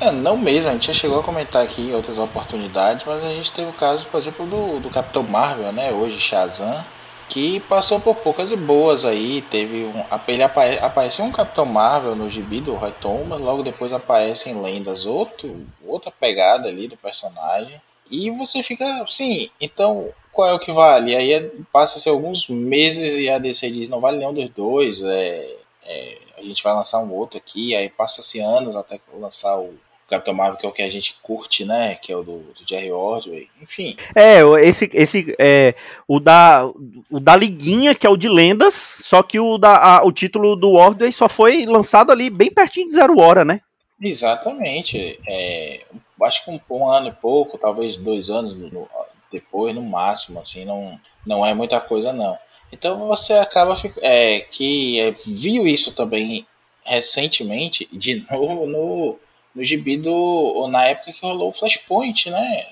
É, 0.00 0.10
não 0.10 0.36
mesmo, 0.36 0.68
a 0.68 0.72
gente 0.72 0.86
já 0.86 0.94
chegou 0.94 1.20
a 1.20 1.22
comentar 1.22 1.62
aqui 1.62 1.92
outras 1.92 2.16
oportunidades, 2.16 3.04
mas 3.04 3.22
a 3.22 3.28
gente 3.28 3.52
teve 3.52 3.68
o 3.68 3.74
caso, 3.74 4.06
por 4.06 4.18
exemplo, 4.18 4.46
do, 4.46 4.80
do 4.80 4.88
Capitão 4.88 5.22
Marvel, 5.22 5.70
né? 5.72 5.92
Hoje 5.92 6.18
Shazam, 6.18 6.82
que 7.30 7.60
passou 7.60 8.00
por 8.00 8.16
poucas 8.16 8.50
e 8.50 8.56
boas 8.56 9.04
aí. 9.04 9.40
Teve 9.42 9.84
um. 9.84 10.04
Ele 10.28 10.42
apare, 10.42 10.78
apareceu 10.80 11.24
um 11.24 11.32
Capitão 11.32 11.64
Marvel 11.64 12.14
no 12.14 12.28
gibi 12.28 12.60
do 12.60 12.74
Roy 12.74 12.92
Thomas, 13.00 13.40
logo 13.40 13.62
depois 13.62 13.92
aparecem 13.92 14.60
lendas, 14.60 15.06
outro, 15.06 15.66
outra 15.86 16.10
pegada 16.10 16.68
ali 16.68 16.88
do 16.88 16.96
personagem. 16.96 17.80
E 18.10 18.28
você 18.30 18.62
fica, 18.62 19.04
sim, 19.06 19.48
então 19.60 20.12
qual 20.32 20.48
é 20.48 20.52
o 20.52 20.58
que 20.58 20.72
vale? 20.72 21.14
Aí 21.14 21.32
é, 21.32 21.50
passa-se 21.72 22.08
alguns 22.08 22.48
meses 22.48 23.14
e 23.14 23.30
a 23.30 23.38
DC 23.38 23.70
diz, 23.70 23.88
não 23.88 24.00
vale 24.00 24.18
nenhum 24.18 24.34
dos 24.34 24.48
dois, 24.50 25.00
é, 25.02 25.56
é, 25.84 26.18
a 26.36 26.42
gente 26.42 26.62
vai 26.62 26.74
lançar 26.74 26.98
um 26.98 27.12
outro 27.12 27.38
aqui, 27.38 27.74
aí 27.76 27.88
passa-se 27.88 28.40
anos 28.40 28.74
até 28.74 28.98
lançar 29.14 29.56
o 29.58 29.74
Capitão 30.10 30.34
Marvel, 30.34 30.58
que 30.58 30.66
é 30.66 30.68
o 30.68 30.72
que 30.72 30.82
a 30.82 30.90
gente 30.90 31.16
curte, 31.22 31.64
né? 31.64 31.94
Que 31.94 32.12
é 32.12 32.16
o 32.16 32.22
do, 32.22 32.38
do 32.38 32.68
Jerry 32.68 32.90
Ordway, 32.90 33.48
enfim. 33.62 33.96
É, 34.14 34.40
esse, 34.62 34.90
esse 34.92 35.34
é, 35.38 35.74
o 36.06 36.18
da 36.18 36.68
o 37.08 37.20
da 37.20 37.36
liguinha, 37.36 37.94
que 37.94 38.06
é 38.06 38.10
o 38.10 38.16
de 38.16 38.28
lendas, 38.28 38.74
só 38.74 39.22
que 39.22 39.38
o 39.38 39.56
da 39.56 39.76
a, 39.76 40.04
o 40.04 40.10
título 40.10 40.56
do 40.56 40.72
Ordway 40.72 41.12
só 41.12 41.28
foi 41.28 41.64
lançado 41.64 42.10
ali 42.10 42.28
bem 42.28 42.50
pertinho 42.50 42.88
de 42.88 42.94
zero 42.94 43.18
hora, 43.18 43.44
né? 43.44 43.60
Exatamente. 44.02 45.20
É, 45.28 45.82
acho 46.22 46.44
que 46.44 46.50
um, 46.50 46.60
um, 46.70 46.88
ano 46.88 47.08
e 47.08 47.12
pouco, 47.12 47.56
talvez 47.56 47.96
dois 47.96 48.30
anos 48.30 48.54
no, 48.54 48.88
depois, 49.30 49.74
no 49.74 49.82
máximo, 49.82 50.40
assim, 50.40 50.64
não, 50.64 50.98
não 51.24 51.46
é 51.46 51.54
muita 51.54 51.80
coisa 51.80 52.12
não. 52.12 52.36
Então 52.72 53.06
você 53.06 53.34
acaba 53.34 53.76
é, 53.98 54.40
que 54.40 54.98
é, 54.98 55.10
viu 55.10 55.66
isso 55.66 55.94
também 55.94 56.46
recentemente, 56.84 57.88
de 57.92 58.24
novo 58.30 58.66
no 58.66 59.18
no 59.54 59.64
gibi 59.64 59.96
do. 59.96 60.68
na 60.68 60.84
época 60.84 61.12
que 61.12 61.20
rolou 61.22 61.50
o 61.50 61.52
Flashpoint, 61.52 62.30
né? 62.30 62.66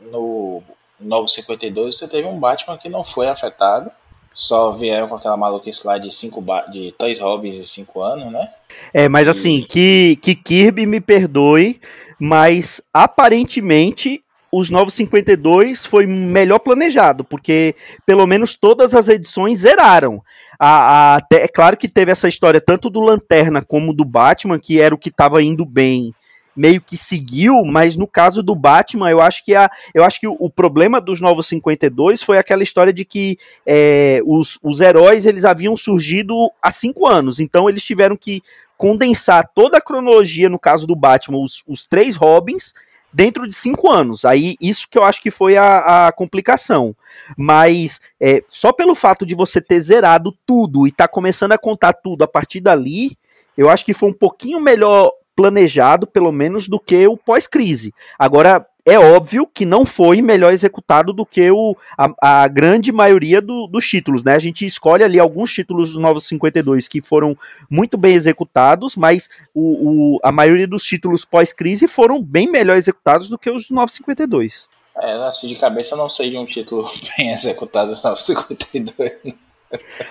No 0.00 0.62
Novo 1.00 1.28
52 1.28 1.96
você 1.96 2.08
teve 2.08 2.26
um 2.26 2.38
Batman 2.38 2.78
que 2.78 2.88
não 2.88 3.04
foi 3.04 3.28
afetado. 3.28 3.90
Só 4.32 4.70
vieram 4.70 5.08
com 5.08 5.16
aquela 5.16 5.36
maluquice 5.36 5.84
lá 5.84 5.98
de 5.98 6.14
cinco 6.14 6.44
de 6.70 6.94
três 6.96 7.18
hobbies 7.18 7.56
em 7.56 7.64
cinco 7.64 8.00
anos, 8.02 8.30
né? 8.32 8.48
É, 8.94 9.08
mas 9.08 9.26
assim, 9.26 9.66
que, 9.68 10.16
que 10.22 10.34
Kirby 10.34 10.86
me 10.86 11.00
perdoe, 11.00 11.80
mas 12.20 12.80
aparentemente 12.92 14.22
os 14.50 14.70
Novos 14.70 14.94
52 14.94 15.84
foi 15.84 16.06
melhor 16.06 16.58
planejado, 16.58 17.24
porque 17.24 17.74
pelo 18.06 18.26
menos 18.26 18.54
todas 18.54 18.94
as 18.94 19.08
edições 19.08 19.58
zeraram. 19.58 20.22
A, 20.58 21.16
a, 21.16 21.20
é 21.32 21.48
claro 21.48 21.76
que 21.76 21.88
teve 21.88 22.10
essa 22.10 22.28
história 22.28 22.60
tanto 22.60 22.88
do 22.88 23.00
Lanterna 23.00 23.62
como 23.62 23.92
do 23.92 24.04
Batman, 24.04 24.58
que 24.58 24.80
era 24.80 24.94
o 24.94 24.98
que 24.98 25.10
estava 25.10 25.42
indo 25.42 25.64
bem, 25.64 26.14
meio 26.56 26.80
que 26.80 26.96
seguiu, 26.96 27.62
mas 27.64 27.94
no 27.94 28.06
caso 28.06 28.42
do 28.42 28.54
Batman, 28.54 29.08
eu 29.10 29.20
acho 29.20 29.44
que, 29.44 29.54
a, 29.54 29.70
eu 29.94 30.02
acho 30.02 30.18
que 30.18 30.26
o, 30.26 30.36
o 30.40 30.50
problema 30.50 31.00
dos 31.00 31.20
Novos 31.20 31.46
52 31.46 32.22
foi 32.22 32.36
aquela 32.36 32.64
história 32.64 32.92
de 32.92 33.04
que 33.04 33.38
é, 33.64 34.20
os, 34.26 34.58
os 34.60 34.80
heróis 34.80 35.24
eles 35.24 35.44
haviam 35.44 35.76
surgido 35.76 36.34
há 36.60 36.72
cinco 36.72 37.06
anos, 37.06 37.38
então 37.38 37.68
eles 37.68 37.84
tiveram 37.84 38.16
que 38.16 38.42
condensar 38.76 39.48
toda 39.54 39.78
a 39.78 39.80
cronologia, 39.80 40.48
no 40.48 40.58
caso 40.58 40.84
do 40.84 40.96
Batman, 40.96 41.38
os, 41.38 41.62
os 41.66 41.86
três 41.86 42.16
Robins, 42.16 42.74
dentro 43.12 43.46
de 43.46 43.54
cinco 43.54 43.90
anos. 43.90 44.24
Aí 44.24 44.56
isso 44.60 44.88
que 44.90 44.98
eu 44.98 45.04
acho 45.04 45.20
que 45.20 45.30
foi 45.30 45.56
a, 45.56 46.08
a 46.08 46.12
complicação. 46.12 46.94
Mas 47.36 48.00
é, 48.20 48.42
só 48.48 48.72
pelo 48.72 48.94
fato 48.94 49.24
de 49.26 49.34
você 49.34 49.60
ter 49.60 49.80
zerado 49.80 50.36
tudo 50.46 50.86
e 50.86 50.92
tá 50.92 51.08
começando 51.08 51.52
a 51.52 51.58
contar 51.58 51.92
tudo 51.94 52.22
a 52.22 52.28
partir 52.28 52.60
dali, 52.60 53.16
eu 53.56 53.68
acho 53.68 53.84
que 53.84 53.94
foi 53.94 54.10
um 54.10 54.14
pouquinho 54.14 54.60
melhor 54.60 55.12
planejado, 55.34 56.06
pelo 56.06 56.32
menos, 56.32 56.66
do 56.66 56.80
que 56.80 57.06
o 57.06 57.16
pós-crise. 57.16 57.94
Agora, 58.18 58.66
é 58.90 58.98
óbvio 58.98 59.46
que 59.46 59.64
não 59.64 59.84
foi 59.84 60.22
melhor 60.22 60.52
executado 60.52 61.12
do 61.12 61.26
que 61.26 61.50
o, 61.50 61.76
a, 61.96 62.42
a 62.42 62.48
grande 62.48 62.92
maioria 62.92 63.40
do, 63.40 63.66
dos 63.66 63.86
títulos, 63.86 64.22
né? 64.22 64.34
A 64.34 64.38
gente 64.38 64.64
escolhe 64.64 65.02
ali 65.02 65.18
alguns 65.18 65.52
títulos 65.52 65.92
dos 65.92 66.00
Novos 66.00 66.24
52 66.24 66.88
que 66.88 67.00
foram 67.00 67.36
muito 67.68 67.96
bem 67.96 68.14
executados, 68.14 68.96
mas 68.96 69.28
o, 69.54 70.16
o 70.16 70.20
a 70.22 70.32
maioria 70.32 70.66
dos 70.66 70.82
títulos 70.82 71.24
pós-crise 71.24 71.86
foram 71.86 72.22
bem 72.22 72.50
melhor 72.50 72.76
executados 72.76 73.28
do 73.28 73.38
que 73.38 73.50
os 73.50 73.70
Novos 73.70 73.94
52. 73.94 74.66
É, 75.00 75.12
assim, 75.26 75.48
de 75.48 75.54
cabeça 75.54 75.94
não 75.94 76.10
sei 76.10 76.30
de 76.30 76.38
um 76.38 76.46
título 76.46 76.90
bem 77.16 77.30
executado 77.30 77.90
dos 77.90 78.02
Novos 78.02 78.24
52. 78.24 79.47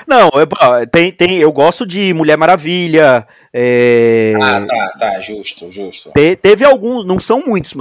Não, 0.05 0.29
eu, 0.35 0.87
tem, 0.87 1.11
tem, 1.11 1.37
eu 1.37 1.51
gosto 1.51 1.85
de 1.85 2.13
Mulher 2.13 2.37
Maravilha. 2.37 3.27
É... 3.51 4.33
Ah, 4.39 4.61
tá, 4.67 4.93
tá, 4.99 5.21
justo, 5.21 5.71
justo. 5.71 6.11
Te, 6.11 6.35
teve 6.35 6.63
alguns, 6.63 7.05
não 7.05 7.19
são 7.19 7.41
muitos, 7.45 7.73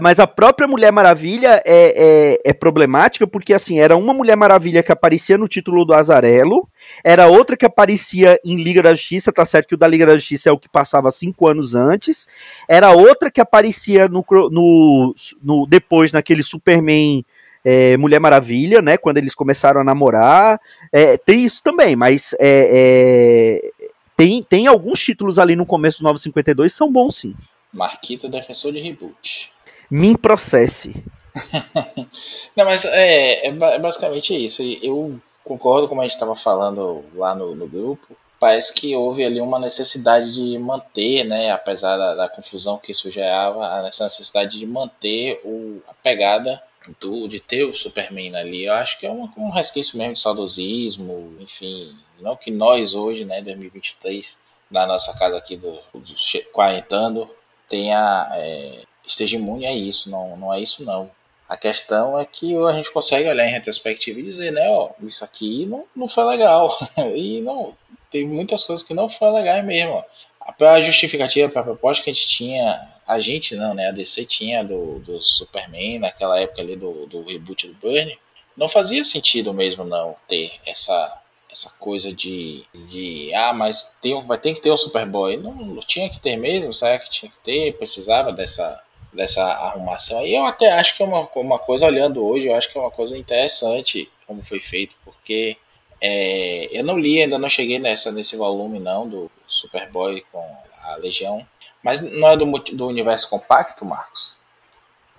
mas 0.00 0.18
a 0.18 0.26
própria 0.26 0.66
Mulher 0.66 0.90
Maravilha 0.90 1.62
é, 1.64 2.38
é, 2.44 2.50
é, 2.50 2.52
problemática 2.52 3.26
porque, 3.26 3.54
assim, 3.54 3.78
era 3.78 3.96
uma 3.96 4.12
Mulher 4.12 4.36
Maravilha 4.36 4.82
que 4.82 4.90
aparecia 4.90 5.38
no 5.38 5.46
título 5.46 5.84
do 5.84 5.94
Azarelo, 5.94 6.68
era 7.04 7.28
outra 7.28 7.56
que 7.56 7.66
aparecia 7.66 8.38
em 8.44 8.56
Liga 8.56 8.82
da 8.82 8.94
Justiça, 8.94 9.32
tá 9.32 9.44
certo 9.44 9.68
que 9.68 9.74
o 9.74 9.78
da 9.78 9.86
Liga 9.86 10.06
da 10.06 10.16
Justiça 10.16 10.48
é 10.48 10.52
o 10.52 10.58
que 10.58 10.68
passava 10.68 11.12
cinco 11.12 11.48
anos 11.48 11.74
antes, 11.74 12.26
era 12.68 12.90
outra 12.90 13.30
que 13.30 13.40
aparecia 13.40 14.08
no, 14.08 14.24
no, 14.50 15.14
no 15.42 15.66
depois 15.66 16.10
naquele 16.10 16.42
Superman 16.42 17.24
é, 17.64 17.96
Mulher 17.96 18.20
Maravilha, 18.20 18.82
né? 18.82 18.96
Quando 18.96 19.18
eles 19.18 19.34
começaram 19.34 19.80
a 19.80 19.84
namorar. 19.84 20.60
É, 20.92 21.16
tem 21.16 21.44
isso 21.44 21.62
também, 21.62 21.96
mas 21.96 22.34
é, 22.38 23.60
é 23.80 23.88
tem, 24.16 24.42
tem 24.42 24.66
alguns 24.66 25.00
títulos 25.00 25.38
ali 25.38 25.56
no 25.56 25.66
começo 25.66 25.98
do 25.98 26.04
952 26.04 26.72
que 26.72 26.78
são 26.78 26.92
bons 26.92 27.16
sim. 27.16 27.34
Marquita 27.72 28.28
defensor 28.28 28.72
de 28.72 28.78
reboot. 28.78 29.50
Me 29.90 30.16
processe. 30.16 31.04
Não, 32.54 32.64
mas 32.64 32.84
é, 32.84 33.46
é, 33.46 33.48
é 33.48 33.78
basicamente 33.78 34.34
isso. 34.34 34.62
Eu 34.82 35.18
concordo 35.42 35.88
com 35.88 36.00
a 36.00 36.04
gente 36.04 36.12
estava 36.12 36.36
falando 36.36 37.04
lá 37.14 37.34
no, 37.34 37.54
no, 37.54 37.66
grupo. 37.66 38.16
Parece 38.38 38.72
que 38.72 38.94
houve 38.94 39.24
ali 39.24 39.40
uma 39.40 39.58
necessidade 39.58 40.34
de 40.34 40.58
manter, 40.58 41.24
né, 41.24 41.50
apesar 41.50 41.96
da, 41.96 42.14
da 42.14 42.28
confusão 42.28 42.78
que 42.78 42.92
isso 42.92 43.10
gerava, 43.10 43.86
essa 43.88 44.04
necessidade 44.04 44.58
de 44.58 44.66
manter 44.66 45.40
o, 45.44 45.80
a 45.88 45.94
pegada 45.94 46.62
do, 47.00 47.26
de 47.28 47.40
ter 47.40 47.64
o 47.64 47.74
Superman 47.74 48.36
ali, 48.36 48.64
eu 48.64 48.72
acho 48.74 48.98
que 48.98 49.06
é 49.06 49.10
um, 49.10 49.28
um 49.36 49.50
resquício 49.50 49.96
mesmo 49.98 50.14
de 50.14 50.20
saudosismo, 50.20 51.36
enfim, 51.40 51.96
não 52.20 52.36
que 52.36 52.50
nós 52.50 52.94
hoje, 52.94 53.24
né, 53.24 53.40
2023, 53.42 54.38
na 54.70 54.86
nossa 54.86 55.16
casa 55.18 55.36
aqui 55.36 55.56
do, 55.56 55.72
do 55.94 56.14
quarentando, 56.52 57.28
tenha, 57.68 58.28
é, 58.34 58.80
esteja 59.06 59.36
imune 59.36 59.66
a 59.66 59.72
isso, 59.72 60.10
não, 60.10 60.36
não 60.36 60.52
é 60.52 60.60
isso 60.60 60.84
não. 60.84 61.10
A 61.48 61.56
questão 61.56 62.18
é 62.18 62.24
que 62.24 62.56
a 62.56 62.72
gente 62.72 62.90
consegue 62.90 63.28
olhar 63.28 63.46
em 63.46 63.52
retrospectiva 63.52 64.18
e 64.18 64.24
dizer, 64.24 64.50
né, 64.50 64.66
ó, 64.68 64.90
isso 65.00 65.24
aqui 65.24 65.66
não, 65.66 65.84
não 65.94 66.08
foi 66.08 66.24
legal, 66.24 66.76
e 67.14 67.40
não, 67.40 67.76
teve 68.10 68.26
muitas 68.26 68.64
coisas 68.64 68.86
que 68.86 68.94
não 68.94 69.08
foi 69.08 69.30
legal 69.30 69.62
mesmo, 69.62 70.04
a 70.40 70.82
justificativa 70.82 71.48
para 71.48 71.62
a 71.62 71.64
proposta 71.64 72.04
que 72.04 72.10
a 72.10 72.12
gente 72.12 72.28
tinha 72.28 72.93
a 73.06 73.20
gente 73.20 73.54
não, 73.54 73.74
né? 73.74 73.88
A 73.88 73.92
DC 73.92 74.24
tinha 74.24 74.64
do, 74.64 74.98
do 75.00 75.20
Superman 75.20 75.98
naquela 75.98 76.40
época 76.40 76.62
ali 76.62 76.76
do, 76.76 77.06
do 77.06 77.22
reboot 77.22 77.66
do 77.66 77.74
Burnie. 77.74 78.18
Não 78.56 78.68
fazia 78.68 79.04
sentido 79.04 79.52
mesmo 79.52 79.84
não 79.84 80.16
ter 80.28 80.52
essa 80.64 81.20
essa 81.54 81.70
coisa 81.78 82.12
de, 82.12 82.64
de 82.88 83.32
ah, 83.32 83.52
mas 83.52 83.96
tem, 84.02 84.20
vai 84.26 84.36
ter 84.36 84.52
que 84.54 84.60
ter 84.60 84.72
o 84.72 84.76
Superboy. 84.76 85.36
Não, 85.36 85.54
não 85.54 85.80
tinha 85.82 86.10
que 86.10 86.18
ter 86.20 86.36
mesmo, 86.36 86.74
será 86.74 86.98
que 86.98 87.08
tinha 87.08 87.30
que 87.30 87.38
ter? 87.38 87.72
Precisava 87.74 88.32
dessa, 88.32 88.82
dessa 89.12 89.44
arrumação 89.44 90.18
aí. 90.18 90.34
Eu 90.34 90.44
até 90.44 90.72
acho 90.72 90.96
que 90.96 91.02
é 91.02 91.06
uma, 91.06 91.28
uma 91.36 91.58
coisa, 91.58 91.86
olhando 91.86 92.24
hoje, 92.24 92.48
eu 92.48 92.56
acho 92.56 92.70
que 92.70 92.76
é 92.76 92.80
uma 92.80 92.90
coisa 92.90 93.16
interessante 93.16 94.10
como 94.26 94.44
foi 94.44 94.58
feito, 94.58 94.96
porque 95.04 95.56
é, 96.00 96.68
eu 96.76 96.82
não 96.82 96.98
li, 96.98 97.22
ainda 97.22 97.38
não 97.38 97.48
cheguei 97.48 97.78
nessa, 97.78 98.10
nesse 98.10 98.36
volume 98.36 98.80
não 98.80 99.08
do 99.08 99.30
Superboy 99.46 100.24
com 100.32 100.44
a 100.82 100.96
Legião, 100.96 101.46
mas 101.84 102.00
não 102.00 102.28
é 102.28 102.36
do, 102.36 102.46
do 102.46 102.86
universo 102.86 103.28
compacto, 103.28 103.84
Marcos? 103.84 104.32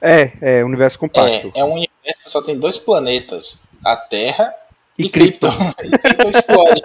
É, 0.02 0.32
é 0.42 0.66
universo 0.66 0.98
compacto. 0.98 1.52
É, 1.56 1.60
é 1.60 1.64
um 1.64 1.74
universo 1.74 2.24
que 2.24 2.30
só 2.30 2.42
tem 2.42 2.58
dois 2.58 2.76
planetas, 2.76 3.64
a 3.86 3.96
Terra 3.96 4.52
e, 4.98 5.06
e 5.06 5.10
Krypton. 5.10 5.54
e 5.84 5.98
Krypton 5.98 6.30
explode. 6.30 6.82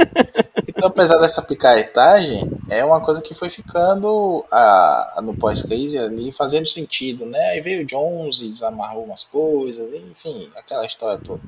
então, 0.66 0.88
apesar 0.88 1.18
dessa 1.18 1.42
picaretagem, 1.42 2.50
é 2.70 2.82
uma 2.82 3.04
coisa 3.04 3.20
que 3.20 3.34
foi 3.34 3.50
ficando 3.50 4.44
a, 4.50 5.14
a 5.18 5.22
no 5.22 5.36
pós-crise 5.36 5.98
ali 5.98 6.32
fazendo 6.32 6.66
sentido, 6.66 7.26
né? 7.26 7.50
Aí 7.50 7.60
veio 7.60 7.82
o 7.82 7.86
Jones 7.86 8.40
e 8.40 8.48
desamarrou 8.48 9.04
umas 9.04 9.24
coisas, 9.24 9.86
enfim, 9.92 10.50
aquela 10.56 10.86
história 10.86 11.20
toda. 11.22 11.42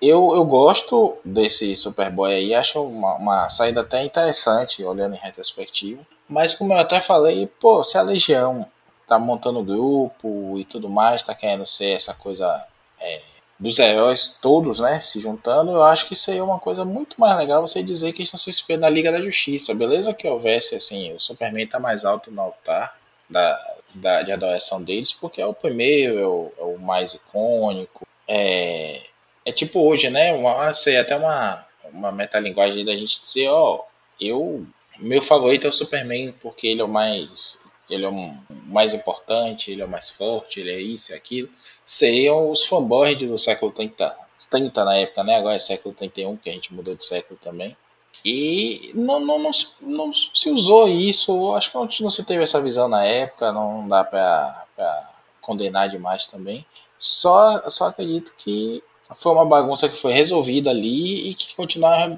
Eu, 0.00 0.34
eu 0.34 0.44
gosto 0.44 1.16
desse 1.24 1.74
Superboy 1.76 2.32
aí, 2.32 2.54
acho 2.54 2.82
uma, 2.82 3.14
uma 3.16 3.48
saída 3.48 3.80
até 3.80 4.02
interessante, 4.04 4.84
olhando 4.84 5.14
em 5.14 5.18
retrospectiva. 5.18 6.00
Mas 6.28 6.54
como 6.54 6.72
eu 6.72 6.78
até 6.78 7.00
falei, 7.00 7.46
pô, 7.60 7.82
se 7.82 7.96
a 7.96 8.02
Legião 8.02 8.66
tá 9.06 9.18
montando 9.18 9.62
grupo 9.62 10.58
e 10.58 10.64
tudo 10.64 10.88
mais, 10.88 11.22
tá 11.22 11.34
querendo 11.34 11.64
ser 11.64 11.92
essa 11.92 12.12
coisa 12.12 12.66
é, 13.00 13.22
dos 13.58 13.78
heróis 13.78 14.36
todos, 14.40 14.78
né, 14.78 15.00
se 15.00 15.18
juntando, 15.18 15.72
eu 15.72 15.82
acho 15.82 16.06
que 16.06 16.14
seria 16.14 16.44
uma 16.44 16.60
coisa 16.60 16.84
muito 16.84 17.18
mais 17.20 17.36
legal 17.36 17.66
você 17.66 17.82
dizer 17.82 18.12
que 18.12 18.22
estão 18.22 18.38
se 18.38 18.50
inspirando 18.50 18.82
na 18.82 18.90
Liga 18.90 19.10
da 19.10 19.20
Justiça. 19.20 19.74
Beleza 19.74 20.14
que 20.14 20.28
houvesse, 20.28 20.76
assim, 20.76 21.12
o 21.12 21.20
Superman 21.20 21.66
tá 21.66 21.80
mais 21.80 22.04
alto 22.04 22.30
no 22.30 22.42
altar 22.42 22.96
da, 23.28 23.58
da, 23.94 24.22
de 24.22 24.30
adoração 24.30 24.82
deles, 24.82 25.12
porque 25.12 25.40
é 25.40 25.46
o 25.46 25.54
primeiro, 25.54 26.18
é 26.18 26.26
o, 26.26 26.52
é 26.58 26.62
o 26.62 26.78
mais 26.78 27.14
icônico. 27.14 28.06
É, 28.26 29.02
é 29.48 29.52
tipo 29.52 29.80
hoje, 29.80 30.10
né, 30.10 30.30
uma, 30.34 30.74
sei, 30.74 30.98
até 30.98 31.16
uma, 31.16 31.66
uma 31.90 32.12
metalinguagem 32.12 32.84
da 32.84 32.94
gente 32.94 33.22
dizer, 33.22 33.48
ó, 33.48 33.82
eu, 34.20 34.66
meu 34.98 35.22
favorito 35.22 35.66
é 35.66 35.70
o 35.70 35.72
Superman, 35.72 36.32
porque 36.32 36.66
ele 36.66 36.82
é 36.82 36.84
o 36.84 36.88
mais 36.88 37.66
ele 37.88 38.04
é 38.04 38.08
o 38.08 38.34
mais 38.66 38.92
importante, 38.92 39.70
ele 39.70 39.80
é 39.80 39.84
o 39.86 39.88
mais 39.88 40.10
forte, 40.10 40.60
ele 40.60 40.70
é 40.70 40.78
isso 40.78 41.10
e 41.10 41.14
aquilo, 41.14 41.48
seriam 41.86 42.50
os 42.50 42.66
fanboys 42.66 43.16
do 43.16 43.38
século 43.38 43.72
30, 43.72 44.14
30 44.50 44.84
na 44.84 44.94
época, 44.96 45.24
né? 45.24 45.36
Agora 45.36 45.54
é 45.54 45.58
século 45.58 45.94
31, 45.94 46.36
que 46.36 46.50
a 46.50 46.52
gente 46.52 46.74
mudou 46.74 46.94
de 46.94 47.02
século 47.02 47.40
também. 47.42 47.74
E 48.22 48.90
não, 48.94 49.18
não, 49.18 49.38
não, 49.38 49.50
não 49.80 50.12
se 50.12 50.50
usou 50.50 50.86
isso, 50.86 51.54
acho 51.54 51.70
que 51.70 51.78
não, 51.78 51.88
não 52.00 52.10
se 52.10 52.22
teve 52.26 52.42
essa 52.42 52.60
visão 52.60 52.88
na 52.88 53.02
época, 53.04 53.50
não 53.50 53.88
dá 53.88 54.04
para 54.04 55.10
condenar 55.40 55.88
demais 55.88 56.26
também. 56.26 56.66
Só, 56.98 57.70
só 57.70 57.86
acredito 57.86 58.34
que 58.36 58.82
foi 59.16 59.32
uma 59.32 59.46
bagunça 59.46 59.88
que 59.88 59.96
foi 59.96 60.12
resolvida 60.12 60.70
ali 60.70 61.30
e 61.30 61.34
que 61.34 61.54
continuar 61.54 62.16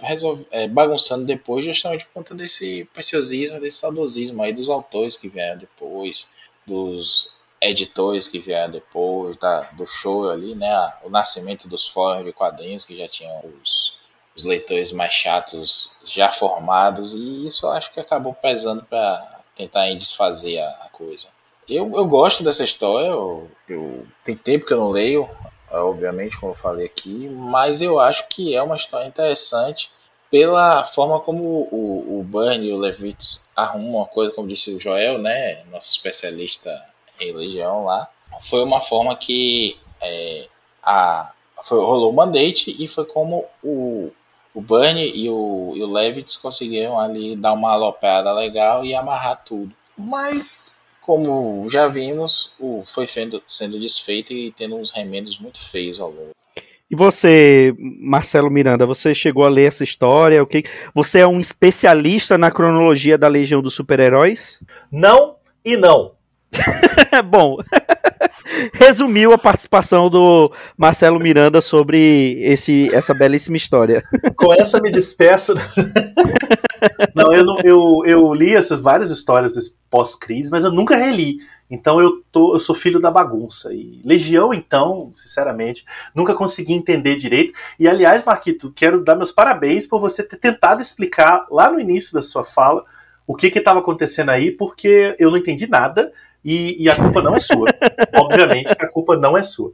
é, 0.50 0.66
bagunçando 0.66 1.24
depois, 1.24 1.64
justamente 1.64 2.04
por 2.06 2.14
conta 2.14 2.34
desse 2.34 2.84
preciosismo, 2.92 3.60
desse 3.60 3.78
saudosismo 3.78 4.42
aí 4.42 4.52
dos 4.52 4.68
autores 4.68 5.16
que 5.16 5.28
vieram 5.28 5.58
depois, 5.58 6.28
dos 6.66 7.32
editores 7.60 8.26
que 8.26 8.38
vieram 8.38 8.72
depois, 8.72 9.36
tá, 9.36 9.70
do 9.72 9.86
show 9.86 10.30
ali, 10.30 10.54
né? 10.54 10.92
O 11.04 11.10
nascimento 11.10 11.68
dos 11.68 11.86
fóruns 11.86 12.24
de 12.24 12.32
quadrinhos 12.32 12.84
que 12.84 12.96
já 12.96 13.06
tinham 13.06 13.40
os, 13.62 13.94
os 14.34 14.44
leitores 14.44 14.90
mais 14.90 15.12
chatos 15.12 15.96
já 16.04 16.32
formados, 16.32 17.14
e 17.14 17.46
isso 17.46 17.68
acho 17.68 17.92
que 17.92 18.00
acabou 18.00 18.34
pesando 18.34 18.82
para 18.84 19.40
tentar 19.54 19.92
desfazer 19.94 20.58
a, 20.58 20.70
a 20.84 20.88
coisa. 20.88 21.28
Eu, 21.68 21.92
eu 21.94 22.04
gosto 22.06 22.42
dessa 22.42 22.64
história, 22.64 23.06
eu, 23.06 23.48
eu, 23.68 24.06
tem 24.24 24.36
tempo 24.36 24.66
que 24.66 24.72
eu 24.72 24.78
não 24.78 24.90
leio, 24.90 25.28
obviamente, 25.70 26.38
como 26.38 26.52
eu 26.52 26.56
falei 26.56 26.86
aqui, 26.86 27.28
mas 27.28 27.80
eu 27.80 28.00
acho 28.00 28.26
que 28.28 28.54
é 28.54 28.62
uma 28.62 28.76
história 28.76 29.06
interessante 29.06 29.90
pela 30.30 30.84
forma 30.84 31.18
como 31.20 31.42
o, 31.42 32.20
o 32.20 32.22
Burn 32.22 32.64
e 32.64 32.72
o 32.72 32.76
Levitz 32.76 33.50
arrumam 33.56 33.96
uma 33.96 34.06
coisa, 34.06 34.32
como 34.32 34.46
disse 34.46 34.72
o 34.72 34.80
Joel, 34.80 35.18
né, 35.18 35.64
nosso 35.70 35.90
especialista 35.90 36.84
em 37.18 37.32
Legião 37.32 37.84
lá, 37.84 38.08
foi 38.42 38.62
uma 38.62 38.80
forma 38.80 39.14
que 39.16 39.76
é, 40.00 40.46
a, 40.82 41.32
foi, 41.64 41.78
rolou 41.78 42.10
o 42.10 42.14
mandate 42.14 42.74
e 42.78 42.86
foi 42.86 43.04
como 43.04 43.44
o, 43.62 44.10
o 44.54 44.60
Burn 44.60 45.00
e 45.02 45.28
o, 45.28 45.72
e 45.76 45.82
o 45.82 45.92
Levitz 45.92 46.36
conseguiram 46.36 46.98
ali 46.98 47.34
dar 47.34 47.52
uma 47.52 47.72
alopeada 47.72 48.32
legal 48.32 48.84
e 48.84 48.94
amarrar 48.94 49.42
tudo. 49.44 49.74
Mas 49.96 50.79
como 51.10 51.68
já 51.68 51.88
vimos, 51.88 52.52
o, 52.56 52.84
foi 52.86 53.04
sendo, 53.04 53.42
sendo 53.48 53.80
desfeito 53.80 54.32
e 54.32 54.52
tendo 54.52 54.76
uns 54.76 54.92
remendos 54.92 55.40
muito 55.40 55.58
feios 55.68 55.98
ao 55.98 56.08
longo. 56.08 56.30
E 56.88 56.94
você, 56.94 57.74
Marcelo 57.76 58.48
Miranda, 58.48 58.86
você 58.86 59.12
chegou 59.12 59.44
a 59.44 59.48
ler 59.48 59.66
essa 59.66 59.82
história? 59.82 60.40
Okay? 60.40 60.62
Você 60.94 61.18
é 61.18 61.26
um 61.26 61.40
especialista 61.40 62.38
na 62.38 62.48
cronologia 62.48 63.18
da 63.18 63.26
Legião 63.26 63.60
dos 63.60 63.74
Super-Heróis? 63.74 64.60
Não 64.88 65.34
e 65.64 65.76
não. 65.76 66.12
Bom, 67.28 67.56
resumiu 68.74 69.32
a 69.32 69.38
participação 69.38 70.08
do 70.08 70.52
Marcelo 70.78 71.18
Miranda 71.18 71.60
sobre 71.60 72.40
esse, 72.40 72.88
essa 72.94 73.12
belíssima 73.14 73.56
história. 73.56 74.04
Com 74.36 74.54
essa 74.54 74.80
me 74.80 74.92
despeço. 74.92 75.54
Não, 77.14 77.32
eu, 77.32 77.46
eu, 77.64 78.02
eu 78.06 78.34
li 78.34 78.54
essas 78.54 78.80
várias 78.80 79.10
histórias 79.10 79.54
desse 79.54 79.76
pós-crise, 79.88 80.50
mas 80.50 80.64
eu 80.64 80.70
nunca 80.70 80.96
reli. 80.96 81.38
Então 81.70 82.00
eu, 82.00 82.22
tô, 82.32 82.54
eu 82.54 82.58
sou 82.58 82.74
filho 82.74 83.00
da 83.00 83.10
bagunça. 83.10 83.72
E 83.72 84.00
Legião, 84.04 84.52
então, 84.52 85.12
sinceramente, 85.14 85.84
nunca 86.14 86.34
consegui 86.34 86.72
entender 86.72 87.16
direito. 87.16 87.52
E 87.78 87.88
aliás, 87.88 88.24
Marquito, 88.24 88.72
quero 88.74 89.02
dar 89.02 89.16
meus 89.16 89.32
parabéns 89.32 89.86
por 89.86 90.00
você 90.00 90.22
ter 90.22 90.36
tentado 90.36 90.80
explicar 90.80 91.46
lá 91.50 91.70
no 91.70 91.80
início 91.80 92.12
da 92.14 92.22
sua 92.22 92.44
fala 92.44 92.84
o 93.26 93.36
que 93.36 93.46
estava 93.46 93.78
acontecendo 93.78 94.30
aí, 94.30 94.50
porque 94.50 95.14
eu 95.16 95.30
não 95.30 95.38
entendi 95.38 95.68
nada 95.68 96.12
e, 96.44 96.82
e 96.82 96.90
a 96.90 96.96
culpa 96.96 97.22
não 97.22 97.36
é 97.36 97.38
sua. 97.38 97.66
Obviamente 98.18 98.74
que 98.74 98.84
a 98.84 98.90
culpa 98.90 99.16
não 99.16 99.36
é 99.36 99.42
sua. 99.44 99.72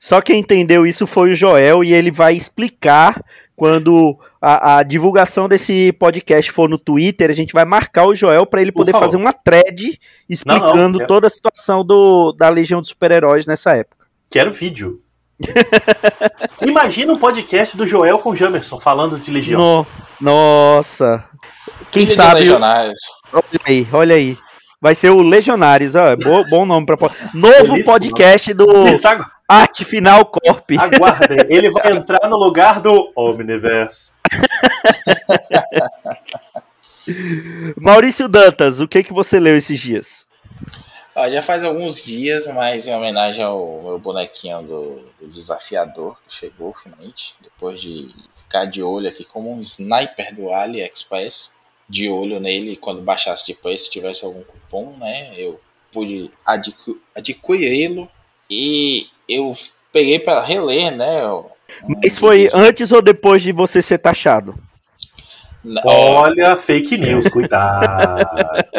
Só 0.00 0.20
quem 0.20 0.40
entendeu 0.40 0.84
isso 0.84 1.06
foi 1.06 1.30
o 1.30 1.34
Joel 1.34 1.84
e 1.84 1.92
ele 1.92 2.10
vai 2.10 2.34
explicar 2.34 3.22
quando 3.54 4.18
a, 4.44 4.76
a, 4.76 4.82
divulgação 4.82 5.48
desse 5.48 5.90
podcast 5.94 6.52
for 6.52 6.68
no 6.68 6.76
Twitter, 6.76 7.30
a 7.30 7.34
gente 7.34 7.54
vai 7.54 7.64
marcar 7.64 8.04
o 8.04 8.14
Joel 8.14 8.44
para 8.44 8.60
ele 8.60 8.70
poder 8.70 8.92
fazer 8.92 9.16
uma 9.16 9.32
thread 9.32 9.98
explicando 10.28 10.98
não, 10.98 11.00
não, 11.00 11.06
toda 11.06 11.26
a 11.26 11.30
situação 11.30 11.82
do, 11.82 12.32
da 12.32 12.50
Legião 12.50 12.82
dos 12.82 12.90
Super-Heróis 12.90 13.46
nessa 13.46 13.74
época. 13.74 14.04
Quero 14.30 14.50
vídeo. 14.50 15.00
Imagina 16.60 17.14
um 17.14 17.16
podcast 17.16 17.74
do 17.74 17.86
Joel 17.86 18.18
com 18.18 18.30
o 18.30 18.36
Jamerson 18.36 18.78
falando 18.78 19.18
de 19.18 19.30
Legião. 19.30 19.58
No, 19.58 19.86
nossa. 20.20 21.24
Quem 21.90 22.06
sabe. 22.06 22.50
Olha 22.50 22.94
aí, 23.66 23.88
olha 23.92 24.14
aí. 24.14 24.36
Vai 24.78 24.94
ser 24.94 25.10
o 25.10 25.22
Legionários, 25.22 25.94
ó, 25.94 26.14
bom, 26.14 26.44
bom 26.50 26.66
nome 26.66 26.84
para 26.84 26.98
novo 27.32 27.82
podcast 27.86 28.52
do 28.52 28.66
Arte 29.48 29.82
Final 29.82 30.26
Corp. 30.26 30.72
Aguardem, 30.78 31.38
ele 31.48 31.70
vai 31.70 31.92
entrar 31.96 32.28
no 32.28 32.36
lugar 32.36 32.82
do 32.82 33.10
Omniverse. 33.16 34.13
Maurício 37.76 38.28
Dantas, 38.28 38.80
o 38.80 38.88
que 38.88 39.02
que 39.02 39.12
você 39.12 39.38
leu 39.38 39.56
esses 39.56 39.78
dias? 39.78 40.26
Ah, 41.14 41.30
já 41.30 41.40
faz 41.40 41.62
alguns 41.62 42.02
dias, 42.02 42.46
mas 42.48 42.88
em 42.88 42.94
homenagem 42.94 43.44
ao 43.44 43.82
meu 43.84 43.98
bonequinho 43.98 44.62
do, 44.62 45.12
do, 45.20 45.28
desafiador 45.28 46.18
que 46.26 46.34
chegou 46.34 46.74
finalmente, 46.74 47.34
depois 47.40 47.80
de 47.80 48.12
ficar 48.36 48.64
de 48.64 48.82
olho 48.82 49.08
aqui 49.08 49.24
como 49.24 49.52
um 49.52 49.60
sniper 49.60 50.34
do 50.34 50.52
AliExpress 50.52 51.52
de 51.88 52.08
olho 52.08 52.40
nele 52.40 52.76
quando 52.76 53.00
baixasse 53.00 53.46
de 53.46 53.54
preço, 53.54 53.84
se 53.84 53.92
tivesse 53.92 54.24
algum 54.24 54.42
cupom, 54.42 54.96
né? 54.96 55.32
Eu 55.38 55.60
pude 55.92 56.30
adqu 56.44 57.00
adquiri-lo 57.14 58.10
e 58.50 59.06
eu 59.28 59.56
peguei 59.92 60.18
para 60.18 60.42
reler, 60.42 60.90
né? 60.90 61.14
Mas 61.86 62.18
foi 62.18 62.48
antes 62.54 62.92
ou 62.92 63.02
depois 63.02 63.42
de 63.42 63.52
você 63.52 63.82
ser 63.82 63.98
taxado? 63.98 64.54
Olha, 65.84 66.56
fake 66.56 66.98
news, 66.98 67.28
cuidado. 67.28 68.26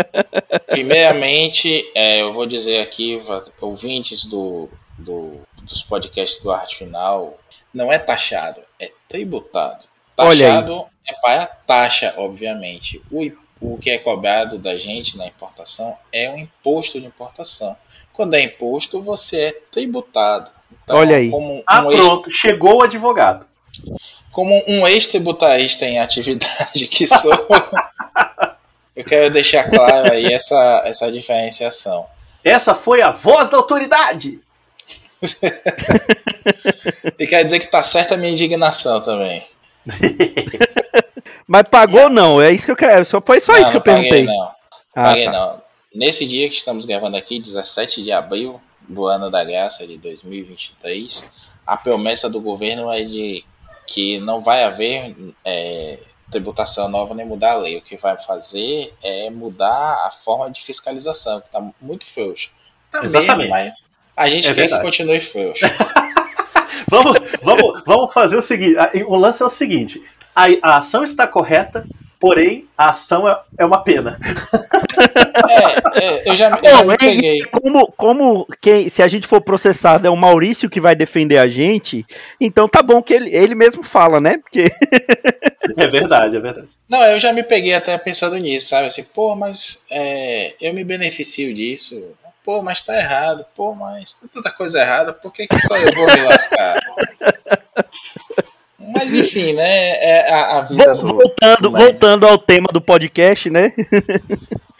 Primeiramente, 0.67 1.83
é, 1.95 2.21
eu 2.21 2.31
vou 2.31 2.45
dizer 2.45 2.81
aqui, 2.81 3.19
ouvintes 3.59 4.25
do, 4.25 4.69
do, 4.97 5.39
dos 5.63 5.81
podcasts 5.81 6.41
do 6.43 6.51
Arte 6.51 6.77
Final, 6.77 7.39
não 7.73 7.91
é 7.91 7.97
taxado, 7.97 8.61
é 8.79 8.91
tributado. 9.07 9.85
Taxado 10.15 10.85
é 11.07 11.13
para 11.13 11.43
a 11.43 11.47
taxa, 11.47 12.13
obviamente. 12.17 13.01
O, 13.11 13.31
o 13.59 13.77
que 13.77 13.89
é 13.89 13.97
cobrado 13.97 14.57
da 14.57 14.77
gente 14.77 15.17
na 15.17 15.27
importação 15.27 15.97
é 16.11 16.29
um 16.29 16.37
imposto 16.37 16.99
de 16.99 17.07
importação. 17.07 17.75
Quando 18.13 18.35
é 18.35 18.41
imposto, 18.43 19.01
você 19.01 19.41
é 19.41 19.51
tributado. 19.71 20.51
Então, 20.85 20.97
Olha 20.97 21.17
aí. 21.17 21.29
Um 21.29 21.61
ah, 21.65 21.81
pronto, 21.81 22.29
ex... 22.29 22.37
chegou 22.37 22.77
o 22.77 22.83
advogado. 22.83 23.45
Como 24.31 24.63
um 24.67 24.87
ex-tributarista 24.87 25.85
em 25.85 25.99
atividade 25.99 26.87
que 26.87 27.07
sou, 27.07 27.31
eu 28.95 29.03
quero 29.03 29.33
deixar 29.33 29.69
claro 29.69 30.11
aí 30.11 30.31
essa, 30.31 30.83
essa 30.85 31.11
diferenciação. 31.11 32.05
Essa 32.43 32.75
foi 32.75 33.01
a 33.01 33.11
voz 33.11 33.49
da 33.49 33.57
autoridade! 33.57 34.39
e 37.17 37.25
quer 37.25 37.43
dizer 37.43 37.59
que 37.59 37.67
tá 37.67 37.83
certa 37.83 38.13
a 38.13 38.17
minha 38.17 38.31
indignação 38.31 39.01
também. 39.01 39.43
Mas 41.47 41.63
pagou 41.63 42.09
não, 42.09 42.39
é 42.41 42.51
isso 42.51 42.65
que 42.65 42.71
eu 42.71 42.75
quero. 42.75 43.03
Só, 43.05 43.19
foi 43.21 43.39
só 43.39 43.53
não, 43.53 43.61
isso 43.61 43.71
que 43.71 43.77
eu 43.77 43.81
paguei, 43.81 44.09
perguntei. 44.09 44.25
Não, 44.25 44.43
ah, 44.43 44.55
paguei 44.93 45.25
tá. 45.25 45.31
não. 45.31 45.61
Nesse 45.95 46.27
dia 46.27 46.47
que 46.49 46.55
estamos 46.55 46.85
gravando 46.85 47.17
aqui, 47.17 47.39
17 47.39 48.03
de 48.03 48.11
abril 48.11 48.61
do 48.87 49.05
ano 49.05 49.29
da 49.29 49.43
graça 49.43 49.85
de 49.85 49.97
2023, 49.97 51.33
a 51.65 51.77
promessa 51.77 52.29
do 52.29 52.39
governo 52.39 52.91
é 52.91 53.03
de 53.03 53.43
que 53.87 54.19
não 54.19 54.41
vai 54.41 54.63
haver 54.63 55.15
é, 55.43 55.99
tributação 56.31 56.89
nova 56.89 57.13
nem 57.13 57.25
mudar 57.25 57.53
a 57.53 57.57
lei. 57.57 57.77
O 57.77 57.81
que 57.81 57.97
vai 57.97 58.17
fazer 58.17 58.93
é 59.03 59.29
mudar 59.29 60.05
a 60.05 60.11
forma 60.23 60.49
de 60.49 60.63
fiscalização, 60.63 61.39
que 61.39 61.47
está 61.47 61.61
muito 61.81 62.05
frouxo. 62.05 62.51
Tá 62.91 63.03
Exatamente. 63.03 63.51
Mesmo, 63.51 63.75
a 64.15 64.29
gente 64.29 64.47
é 64.47 64.53
quer 64.53 64.61
verdade. 64.61 64.81
que 64.81 64.87
continue 64.87 65.19
frouxo. 65.19 65.65
vamos, 66.89 67.17
vamos, 67.43 67.83
vamos 67.85 68.13
fazer 68.13 68.37
o 68.37 68.41
seguinte: 68.41 68.75
o 69.07 69.15
lance 69.15 69.41
é 69.41 69.45
o 69.45 69.49
seguinte: 69.49 70.01
a, 70.35 70.45
a 70.61 70.77
ação 70.77 71.03
está 71.03 71.27
correta, 71.27 71.87
porém 72.25 72.65
a 72.75 72.89
ação 72.89 73.29
é, 73.29 73.39
é 73.59 73.65
uma 73.65 73.83
pena. 73.83 74.19
É, 75.47 76.03
é, 76.03 76.31
eu 76.31 76.35
já, 76.35 76.49
eu 76.49 76.63
já 76.63 76.77
Bom, 76.81 76.87
me 76.87 76.93
e- 76.95 76.97
peguei. 76.97 77.37
como, 77.51 77.85
como 77.91 78.47
quem, 78.59 78.89
se 78.89 79.03
a 79.03 79.07
gente 79.07 79.27
for 79.27 79.39
processado 79.41 80.07
é 80.07 80.09
o 80.09 80.15
Maurício 80.15 80.67
que 80.67 80.81
vai 80.81 80.95
defender 80.95 81.37
a 81.37 81.47
gente, 81.47 82.03
então 82.41 82.67
tá 82.67 82.81
bom 82.81 82.99
que 83.03 83.13
ele, 83.13 83.29
ele 83.35 83.53
mesmo 83.53 83.83
fala, 83.83 84.19
né? 84.19 84.39
Porque 84.39 84.71
É 85.77 85.85
verdade, 85.85 86.35
é 86.35 86.39
verdade. 86.39 86.69
Não, 86.89 87.03
eu 87.03 87.19
já 87.19 87.31
me 87.31 87.43
peguei 87.43 87.75
até 87.75 87.95
pensando 87.99 88.35
nisso, 88.37 88.69
sabe? 88.69 88.87
Assim, 88.87 89.03
pô, 89.03 89.35
mas 89.35 89.77
é, 89.91 90.55
eu 90.59 90.73
me 90.73 90.83
beneficio 90.83 91.53
disso. 91.53 91.95
Pô, 92.43 92.61
mas 92.61 92.81
tá 92.81 92.95
errado. 92.97 93.45
Pô, 93.55 93.73
mas 93.75 94.15
tem 94.15 94.29
tanta 94.29 94.51
coisa 94.51 94.79
errada, 94.79 95.13
por 95.13 95.31
que, 95.31 95.47
que 95.47 95.59
só 95.67 95.77
eu 95.77 95.91
vou 95.93 96.05
me 96.05 96.21
lascar? 96.23 96.79
Enfim, 99.19 99.53
né? 99.53 99.89
É 100.03 100.31
a, 100.33 100.57
a 100.57 100.61
vida 100.61 100.95
Vol- 100.95 101.03
do. 101.03 101.13
voltando, 101.15 101.61
do 101.61 101.71
voltando 101.71 102.27
ao 102.27 102.37
tema 102.37 102.67
do 102.71 102.81
podcast, 102.81 103.49
né? 103.49 103.73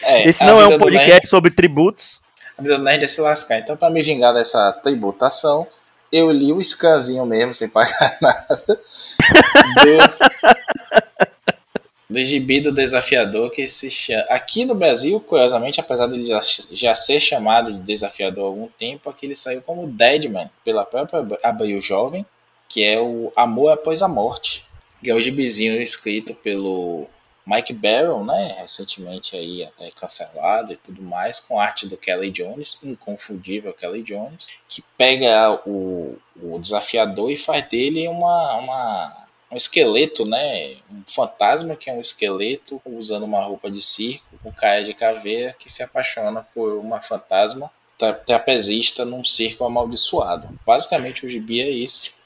É, 0.02 0.24
Esse 0.30 0.44
não 0.44 0.62
é 0.62 0.68
um 0.68 0.78
podcast 0.78 1.10
nerd- 1.12 1.28
sobre 1.28 1.52
tributos. 1.52 2.22
a 2.58 2.62
vida 2.62 2.78
do 2.78 2.84
nerd 2.84 3.04
é 3.04 3.08
se 3.08 3.22
lascar. 3.22 3.60
Então, 3.60 3.76
pra 3.78 3.90
me 3.90 4.02
vingar 4.02 4.34
dessa 4.34 4.72
tributação, 4.74 5.68
eu 6.12 6.32
li 6.32 6.52
o 6.54 6.64
scanzinho 6.64 7.26
mesmo, 7.26 7.54
sem 7.54 7.68
pagar 7.70 8.18
nada. 8.22 8.80
Do, 9.84 9.98
do 12.10 12.24
gibi 12.24 12.62
do 12.62 12.72
desafiador 12.72 13.50
que 13.52 13.68
se 13.68 13.90
chama. 13.90 14.24
Aqui 14.30 14.64
no 14.66 14.76
Brasil, 14.76 15.20
curiosamente, 15.20 15.80
apesar 15.80 16.08
de 16.08 16.26
já, 16.28 16.40
já 16.72 16.94
ser 16.96 17.20
chamado 17.20 17.74
de 17.74 17.80
desafiador 17.80 18.44
há 18.44 18.48
algum 18.48 18.68
tempo, 18.78 19.10
aqui 19.10 19.26
ele 19.26 19.36
saiu 19.36 19.62
como 19.62 19.88
Deadman, 19.88 20.50
pela 20.64 20.86
própria 20.86 21.26
Abril 21.44 21.82
Jovem, 21.82 22.26
que 22.76 22.84
é 22.84 23.00
o 23.00 23.32
Amor 23.38 23.72
Após 23.72 24.02
a 24.02 24.08
Morte. 24.10 24.66
Que 25.02 25.10
é 25.10 25.14
o 25.14 25.22
gibizinho 25.22 25.82
escrito 25.82 26.34
pelo 26.34 27.08
Mike 27.48 27.72
Barrow, 27.72 28.22
né? 28.26 28.54
Recentemente 28.60 29.34
aí 29.34 29.64
até 29.64 29.90
cancelado 29.92 30.74
e 30.74 30.76
tudo 30.76 31.02
mais, 31.02 31.40
com 31.40 31.58
arte 31.58 31.88
do 31.88 31.96
Kelly 31.96 32.32
Jones, 32.32 32.78
inconfundível 32.84 33.72
Kelly 33.72 34.04
Jones, 34.04 34.50
que 34.68 34.84
pega 34.98 35.58
o, 35.66 36.18
o 36.36 36.60
desafiador 36.60 37.32
e 37.32 37.38
faz 37.38 37.66
dele 37.70 38.10
uma, 38.10 38.58
uma, 38.58 39.26
um 39.50 39.56
esqueleto, 39.56 40.26
né? 40.26 40.76
Um 40.92 41.02
fantasma 41.08 41.78
que 41.78 41.90
é 41.90 41.94
um 41.94 42.02
esqueleto 42.02 42.82
usando 42.86 43.24
uma 43.24 43.42
roupa 43.42 43.72
de 43.72 43.82
circo, 43.82 44.26
com 44.44 44.52
cara 44.52 44.84
de 44.84 44.94
caveira, 44.94 45.56
que 45.58 45.72
se 45.72 45.82
apaixona 45.82 46.46
por 46.54 46.74
uma 46.74 47.00
fantasma 47.02 47.72
tra- 47.98 48.16
trapezista 48.16 49.06
num 49.06 49.24
circo 49.24 49.64
amaldiçoado. 49.64 50.50
Basicamente 50.66 51.26
o 51.26 51.30
gibi 51.30 51.62
é 51.62 51.72
esse. 51.72 52.25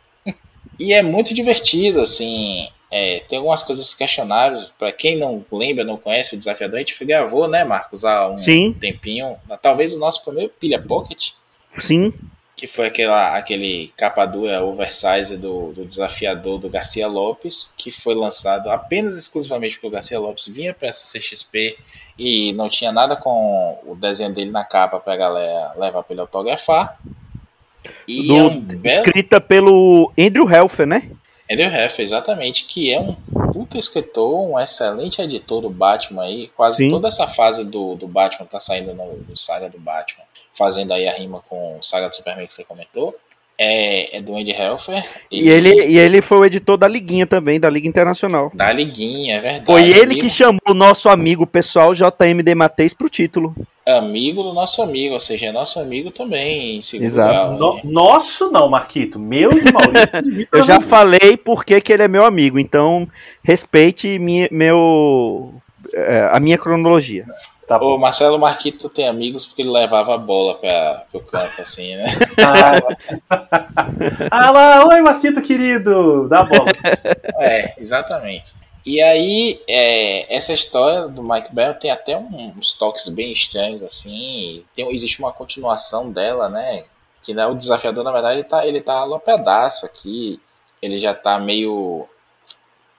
E 0.80 0.94
é 0.94 1.02
muito 1.02 1.34
divertido, 1.34 2.00
assim. 2.02 2.68
é, 2.92 3.20
tem 3.28 3.38
algumas 3.38 3.62
coisas 3.62 3.94
questionáveis. 3.94 4.72
Para 4.80 4.92
quem 4.92 5.18
não 5.18 5.46
lembra, 5.52 5.84
não 5.84 5.98
conhece 5.98 6.36
o 6.36 6.38
Desafiador, 6.38 6.78
a 6.78 6.80
gente 6.80 7.06
gravou, 7.06 7.48
né, 7.48 7.64
Marcos, 7.64 8.04
há 8.04 8.30
um 8.30 8.38
Sim. 8.38 8.74
tempinho. 8.74 9.36
Talvez 9.62 9.94
o 9.94 10.00
nosso 10.00 10.24
primeiro 10.24 10.52
Pilha 10.60 10.82
Pocket, 10.82 11.32
Sim. 11.74 12.14
que 12.56 12.66
foi 12.66 12.88
aquela, 12.88 13.38
aquele 13.38 13.94
capa 13.96 14.26
dura 14.26 14.64
oversize 14.64 15.38
do, 15.38 15.72
do 15.72 15.86
Desafiador 15.86 16.60
do 16.60 16.70
Garcia 16.70 17.08
Lopes, 17.08 17.74
que 17.78 17.92
foi 17.92 18.16
lançado 18.16 18.70
apenas 18.72 19.18
exclusivamente 19.18 19.76
porque 19.76 19.88
o 19.88 19.92
Garcia 19.92 20.20
Lopes 20.20 20.48
vinha 20.48 20.74
para 20.74 20.88
essa 20.88 21.06
CXP 21.06 21.78
e 22.18 22.54
não 22.54 22.68
tinha 22.68 22.92
nada 22.92 23.16
com 23.16 23.80
o 23.86 23.96
desenho 23.96 24.34
dele 24.34 24.50
na 24.50 24.64
capa 24.64 25.00
para 25.00 25.14
a 25.14 25.18
galera 25.18 25.74
levar 25.78 26.04
para 26.04 26.14
ele 26.14 26.22
autografar. 26.22 26.98
Do- 28.08 28.36
é 28.36 28.44
um 28.44 28.60
belo 28.60 28.82
Escrita 28.86 29.40
pelo 29.40 30.12
Andrew 30.18 30.50
Helfer, 30.50 30.86
né? 30.86 31.10
Andrew 31.52 31.68
Heffer, 31.68 32.04
exatamente, 32.06 32.66
que 32.66 32.94
é 32.94 33.00
um 33.00 33.14
puta 33.52 33.78
escritor, 33.78 34.40
um 34.52 34.60
excelente 34.60 35.22
editor 35.22 35.62
do 35.62 35.70
Batman 35.70 36.24
aí. 36.24 36.50
Quase 36.56 36.78
Sim. 36.78 36.90
toda 36.90 37.08
essa 37.08 37.28
fase 37.28 37.66
do, 37.66 37.96
do 37.96 38.08
Batman 38.08 38.46
tá 38.46 38.60
saindo 38.60 38.94
no, 38.94 39.18
no 39.28 39.36
Saga 39.36 39.70
do 39.70 39.80
Batman, 39.80 40.24
fazendo 40.54 40.94
aí 40.94 41.08
a 41.08 41.14
rima 41.14 41.42
com 41.50 41.80
o 41.80 41.84
Saga 41.84 42.10
do 42.10 42.16
Superman 42.16 42.46
que 42.46 42.54
você 42.54 42.64
comentou. 42.64 43.16
É, 43.62 44.16
é 44.18 44.22
do 44.22 44.38
Andy 44.38 44.51
Helfer. 44.53 45.03
E 45.30 45.49
ele, 45.49 45.86
e 45.86 45.97
ele 45.99 46.22
foi 46.22 46.38
o 46.38 46.45
editor 46.45 46.78
da 46.78 46.88
Liguinha 46.88 47.28
também, 47.28 47.60
da 47.60 47.70
Liga 47.70 47.89
Internacional. 47.89 48.49
Da 48.53 48.72
Liguinha, 48.72 49.36
é 49.36 49.41
verdade. 49.41 49.66
Foi 49.66 49.84
ele 49.84 50.03
amigo, 50.03 50.22
que 50.22 50.30
chamou 50.30 50.62
o 50.70 50.74
nosso 50.74 51.10
amigo 51.10 51.45
pessoal 51.45 51.93
JMD 51.93 52.55
Mateis 52.55 52.93
pro 52.93 53.10
título. 53.10 53.53
Amigo 53.86 54.43
do 54.43 54.53
nosso 54.53 54.82
amigo, 54.82 55.14
ou 55.16 55.20
seja, 55.20 55.47
é 55.47 55.51
nosso 55.51 55.78
amigo 55.78 56.10
também, 56.10 56.78
em 56.78 56.82
segundo 56.82 57.07
Exato. 57.07 57.34
grau, 57.34 57.57
No- 57.60 57.74
né? 57.76 57.82
nosso 57.84 58.49
não, 58.49 58.70
Marquito. 58.70 59.20
Meu 59.20 59.51
e 59.51 59.62
de 59.62 59.74
Maurício. 59.74 60.07
e 60.41 60.47
Eu 60.53 60.64
já 60.64 60.80
falei 60.80 61.36
porque 61.36 61.82
que 61.82 61.91
ele 61.91 62.03
é 62.03 62.07
meu 62.07 62.24
amigo, 62.24 62.57
então 62.60 63.10
respeite 63.43 64.18
minha, 64.20 64.47
meu, 64.51 65.53
é, 65.93 66.30
a 66.32 66.39
minha 66.39 66.57
cronologia. 66.57 67.26
Tá 67.70 67.78
O. 67.78 68.00
Marcelo 68.00 68.40
Marquito 68.40 68.90
tem 68.90 69.08
amigos 69.08 69.46
porque 69.46 69.62
ele 69.62 69.70
levava 69.70 70.16
a 70.16 70.18
bola 70.18 70.56
para 70.56 71.06
o 71.14 71.24
campo, 71.24 71.62
assim, 71.62 71.96
né? 71.96 72.06
Ah, 73.30 74.48
ah 74.48 74.50
lá, 74.50 74.88
oi 74.88 75.02
Marquito 75.02 75.40
querido, 75.44 76.28
dá 76.28 76.40
a 76.40 76.44
bola. 76.46 76.66
É, 77.38 77.76
exatamente. 77.78 78.56
E 78.84 79.00
aí, 79.00 79.62
é, 79.68 80.36
essa 80.36 80.52
história 80.52 81.08
do 81.08 81.22
Mike 81.22 81.54
Bell 81.54 81.76
tem 81.76 81.92
até 81.92 82.18
um- 82.18 82.56
uns 82.58 82.74
toques 82.74 83.08
bem 83.08 83.32
estranhos, 83.32 83.84
assim. 83.84 84.66
Tem, 84.76 84.92
existe 84.92 85.20
uma 85.20 85.32
continuação 85.32 86.12
dela, 86.12 86.50
né? 86.50 86.86
Que 87.22 87.36
né, 87.36 87.46
o 87.46 87.54
desafiador, 87.54 88.04
na 88.04 88.12
verdade, 88.12 88.40
ele 88.40 88.46
tá, 88.46 88.66
ele 88.66 88.82
tá 88.82 88.94
alopedaço 88.96 89.86
aqui. 89.86 90.42
Ele 90.82 90.98
já 90.98 91.14
tá 91.14 91.38
meio 91.38 92.08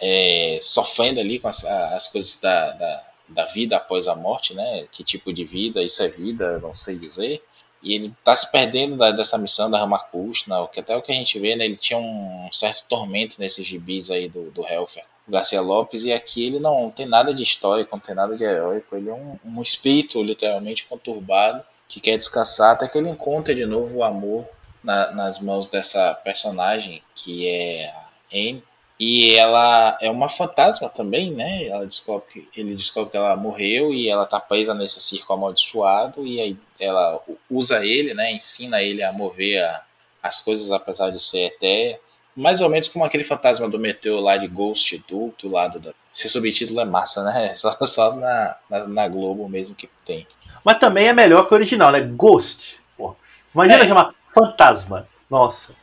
é, 0.01 0.61
sofrendo 0.63 1.19
ali 1.19 1.41
com 1.41 1.49
as, 1.49 1.65
as 1.65 2.07
coisas 2.07 2.37
da, 2.37 2.71
da, 2.71 3.03
da 3.31 3.47
vida 3.47 3.77
após 3.77 4.07
a 4.07 4.15
morte, 4.15 4.55
né? 4.55 4.87
Que 4.91 5.03
tipo 5.05 5.33
de 5.33 5.45
vida, 5.45 5.83
isso 5.83 6.03
é 6.03 6.09
vida, 6.09 6.59
não 6.59 6.75
sei 6.75 6.97
dizer. 6.99 7.43
E 7.83 7.95
ele 7.95 8.13
tá 8.23 8.37
se 8.37 8.51
perdendo 8.51 8.97
da- 8.97 9.11
dessa 9.11 9.39
missão 9.39 9.71
da 9.71 9.79
Ramakushna, 9.79 10.67
que 10.69 10.81
até 10.81 10.95
o 10.97 11.01
que 11.03 11.13
a 11.13 11.15
gente 11.15 11.39
vê, 11.39 11.57
né? 11.57 11.65
Ele 11.65 11.77
tinha 11.77 11.99
um 11.99 12.49
certo 12.53 12.85
tormento 12.89 13.37
nesses 13.39 13.65
gibis 13.67 14.11
aí 14.11 14.29
do, 14.29 14.51
do 14.51 14.67
Helfer, 14.67 15.05
Garcia 15.27 15.61
Lopes, 15.61 16.05
e 16.05 16.13
aqui 16.13 16.47
ele 16.47 16.59
não 16.59 16.91
tem 16.91 17.07
nada 17.07 17.33
de 17.33 17.43
histórico, 17.43 17.97
não 17.97 18.03
tem 18.03 18.15
nada 18.15 18.37
de 18.37 18.45
heróico, 18.45 18.97
ele 18.97 19.09
é 19.09 19.15
um, 19.15 19.39
um 19.45 19.63
espírito 19.63 20.23
literalmente 20.23 20.85
conturbado 20.87 21.63
que 21.89 22.01
quer 22.01 22.17
descansar 22.19 22.73
até 22.73 22.87
que 22.87 22.99
ele 22.99 23.09
encontra 23.09 23.55
de 23.55 23.65
novo 23.65 23.99
o 23.99 24.05
amor 24.05 24.47
na- 24.85 25.11
nas 25.13 25.39
mãos 25.41 25.67
dessa 25.67 26.13
personagem 26.15 27.03
que 27.15 27.49
é 27.49 27.87
a 27.89 28.09
Anne. 28.33 28.63
E 29.03 29.35
ela 29.37 29.97
é 30.03 30.11
uma 30.11 30.29
fantasma 30.29 30.87
também, 30.91 31.31
né? 31.31 31.65
Ela 31.69 31.87
descobre 31.87 32.47
que, 32.53 32.61
ele 32.61 32.75
descobre 32.75 33.13
que 33.13 33.17
ela 33.17 33.35
morreu 33.35 33.95
e 33.95 34.11
ela 34.11 34.27
tá 34.27 34.39
presa 34.39 34.75
nesse 34.75 35.01
circo 35.01 35.33
amaldiçoado 35.33 36.27
e 36.27 36.39
aí 36.39 36.57
ela 36.79 37.19
usa 37.51 37.83
ele, 37.85 38.13
né? 38.13 38.31
Ensina 38.33 38.83
ele 38.83 39.03
a 39.03 39.11
mover 39.11 39.65
a- 39.65 39.83
as 40.23 40.41
coisas 40.41 40.71
apesar 40.71 41.09
de 41.09 41.19
ser 41.19 41.47
etéreo. 41.47 41.99
Mais 42.37 42.61
ou 42.61 42.69
menos 42.69 42.89
como 42.89 43.03
aquele 43.05 43.25
fantasma 43.25 43.69
do 43.71 43.79
meteoro 43.79 44.21
lá 44.23 44.37
de 44.37 44.47
Ghost 44.47 45.03
do, 45.09 45.35
do 45.41 45.49
lado 45.51 45.81
da. 45.81 45.93
Esse 46.15 46.29
subtítulo 46.29 46.79
é 46.81 46.85
massa, 46.85 47.25
né? 47.25 47.55
Só, 47.57 47.75
só 47.87 48.15
na, 48.17 48.57
na, 48.69 48.87
na 48.87 49.09
Globo 49.09 49.49
mesmo 49.49 49.75
que 49.75 49.89
tem. 50.05 50.27
Mas 50.63 50.79
também 50.79 51.09
é 51.09 51.13
melhor 51.15 51.49
que 51.49 51.55
o 51.55 51.57
original, 51.57 51.91
né? 51.91 52.01
Ghost. 52.03 52.81
Pô, 52.99 53.17
Imagina 53.55 53.83
É. 53.83 53.89
chamar 53.89 54.15
fantasma. 54.35 55.09
Nossa. 55.31 55.75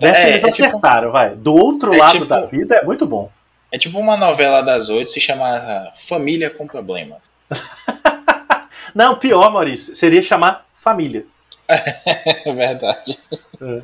Dessa 0.00 0.18
É, 0.20 0.28
eles 0.30 0.44
é, 0.44 0.50
tipo, 0.50 0.68
acertaram, 0.68 1.10
vai. 1.12 1.34
Do 1.34 1.54
outro 1.54 1.92
é 1.94 1.98
lado 1.98 2.12
tipo- 2.12 2.24
da 2.26 2.40
vida 2.42 2.76
é 2.76 2.84
muito 2.84 3.04
bom. 3.06 3.30
é 3.72 3.78
tipo 3.78 3.98
uma 3.98 4.16
novela 4.16 4.62
das 4.62 4.88
oito 4.88 5.10
se 5.10 5.20
chamar 5.20 5.92
Família 5.96 6.50
com 6.50 6.66
Problemas. 6.66 7.18
Não, 8.94 9.16
pior, 9.18 9.52
Maurício, 9.52 9.94
seria 9.94 10.22
chamar 10.22 10.66
família. 10.80 11.24
É 11.68 12.52
verdade. 12.52 13.18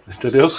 Entendeu? 0.07 0.51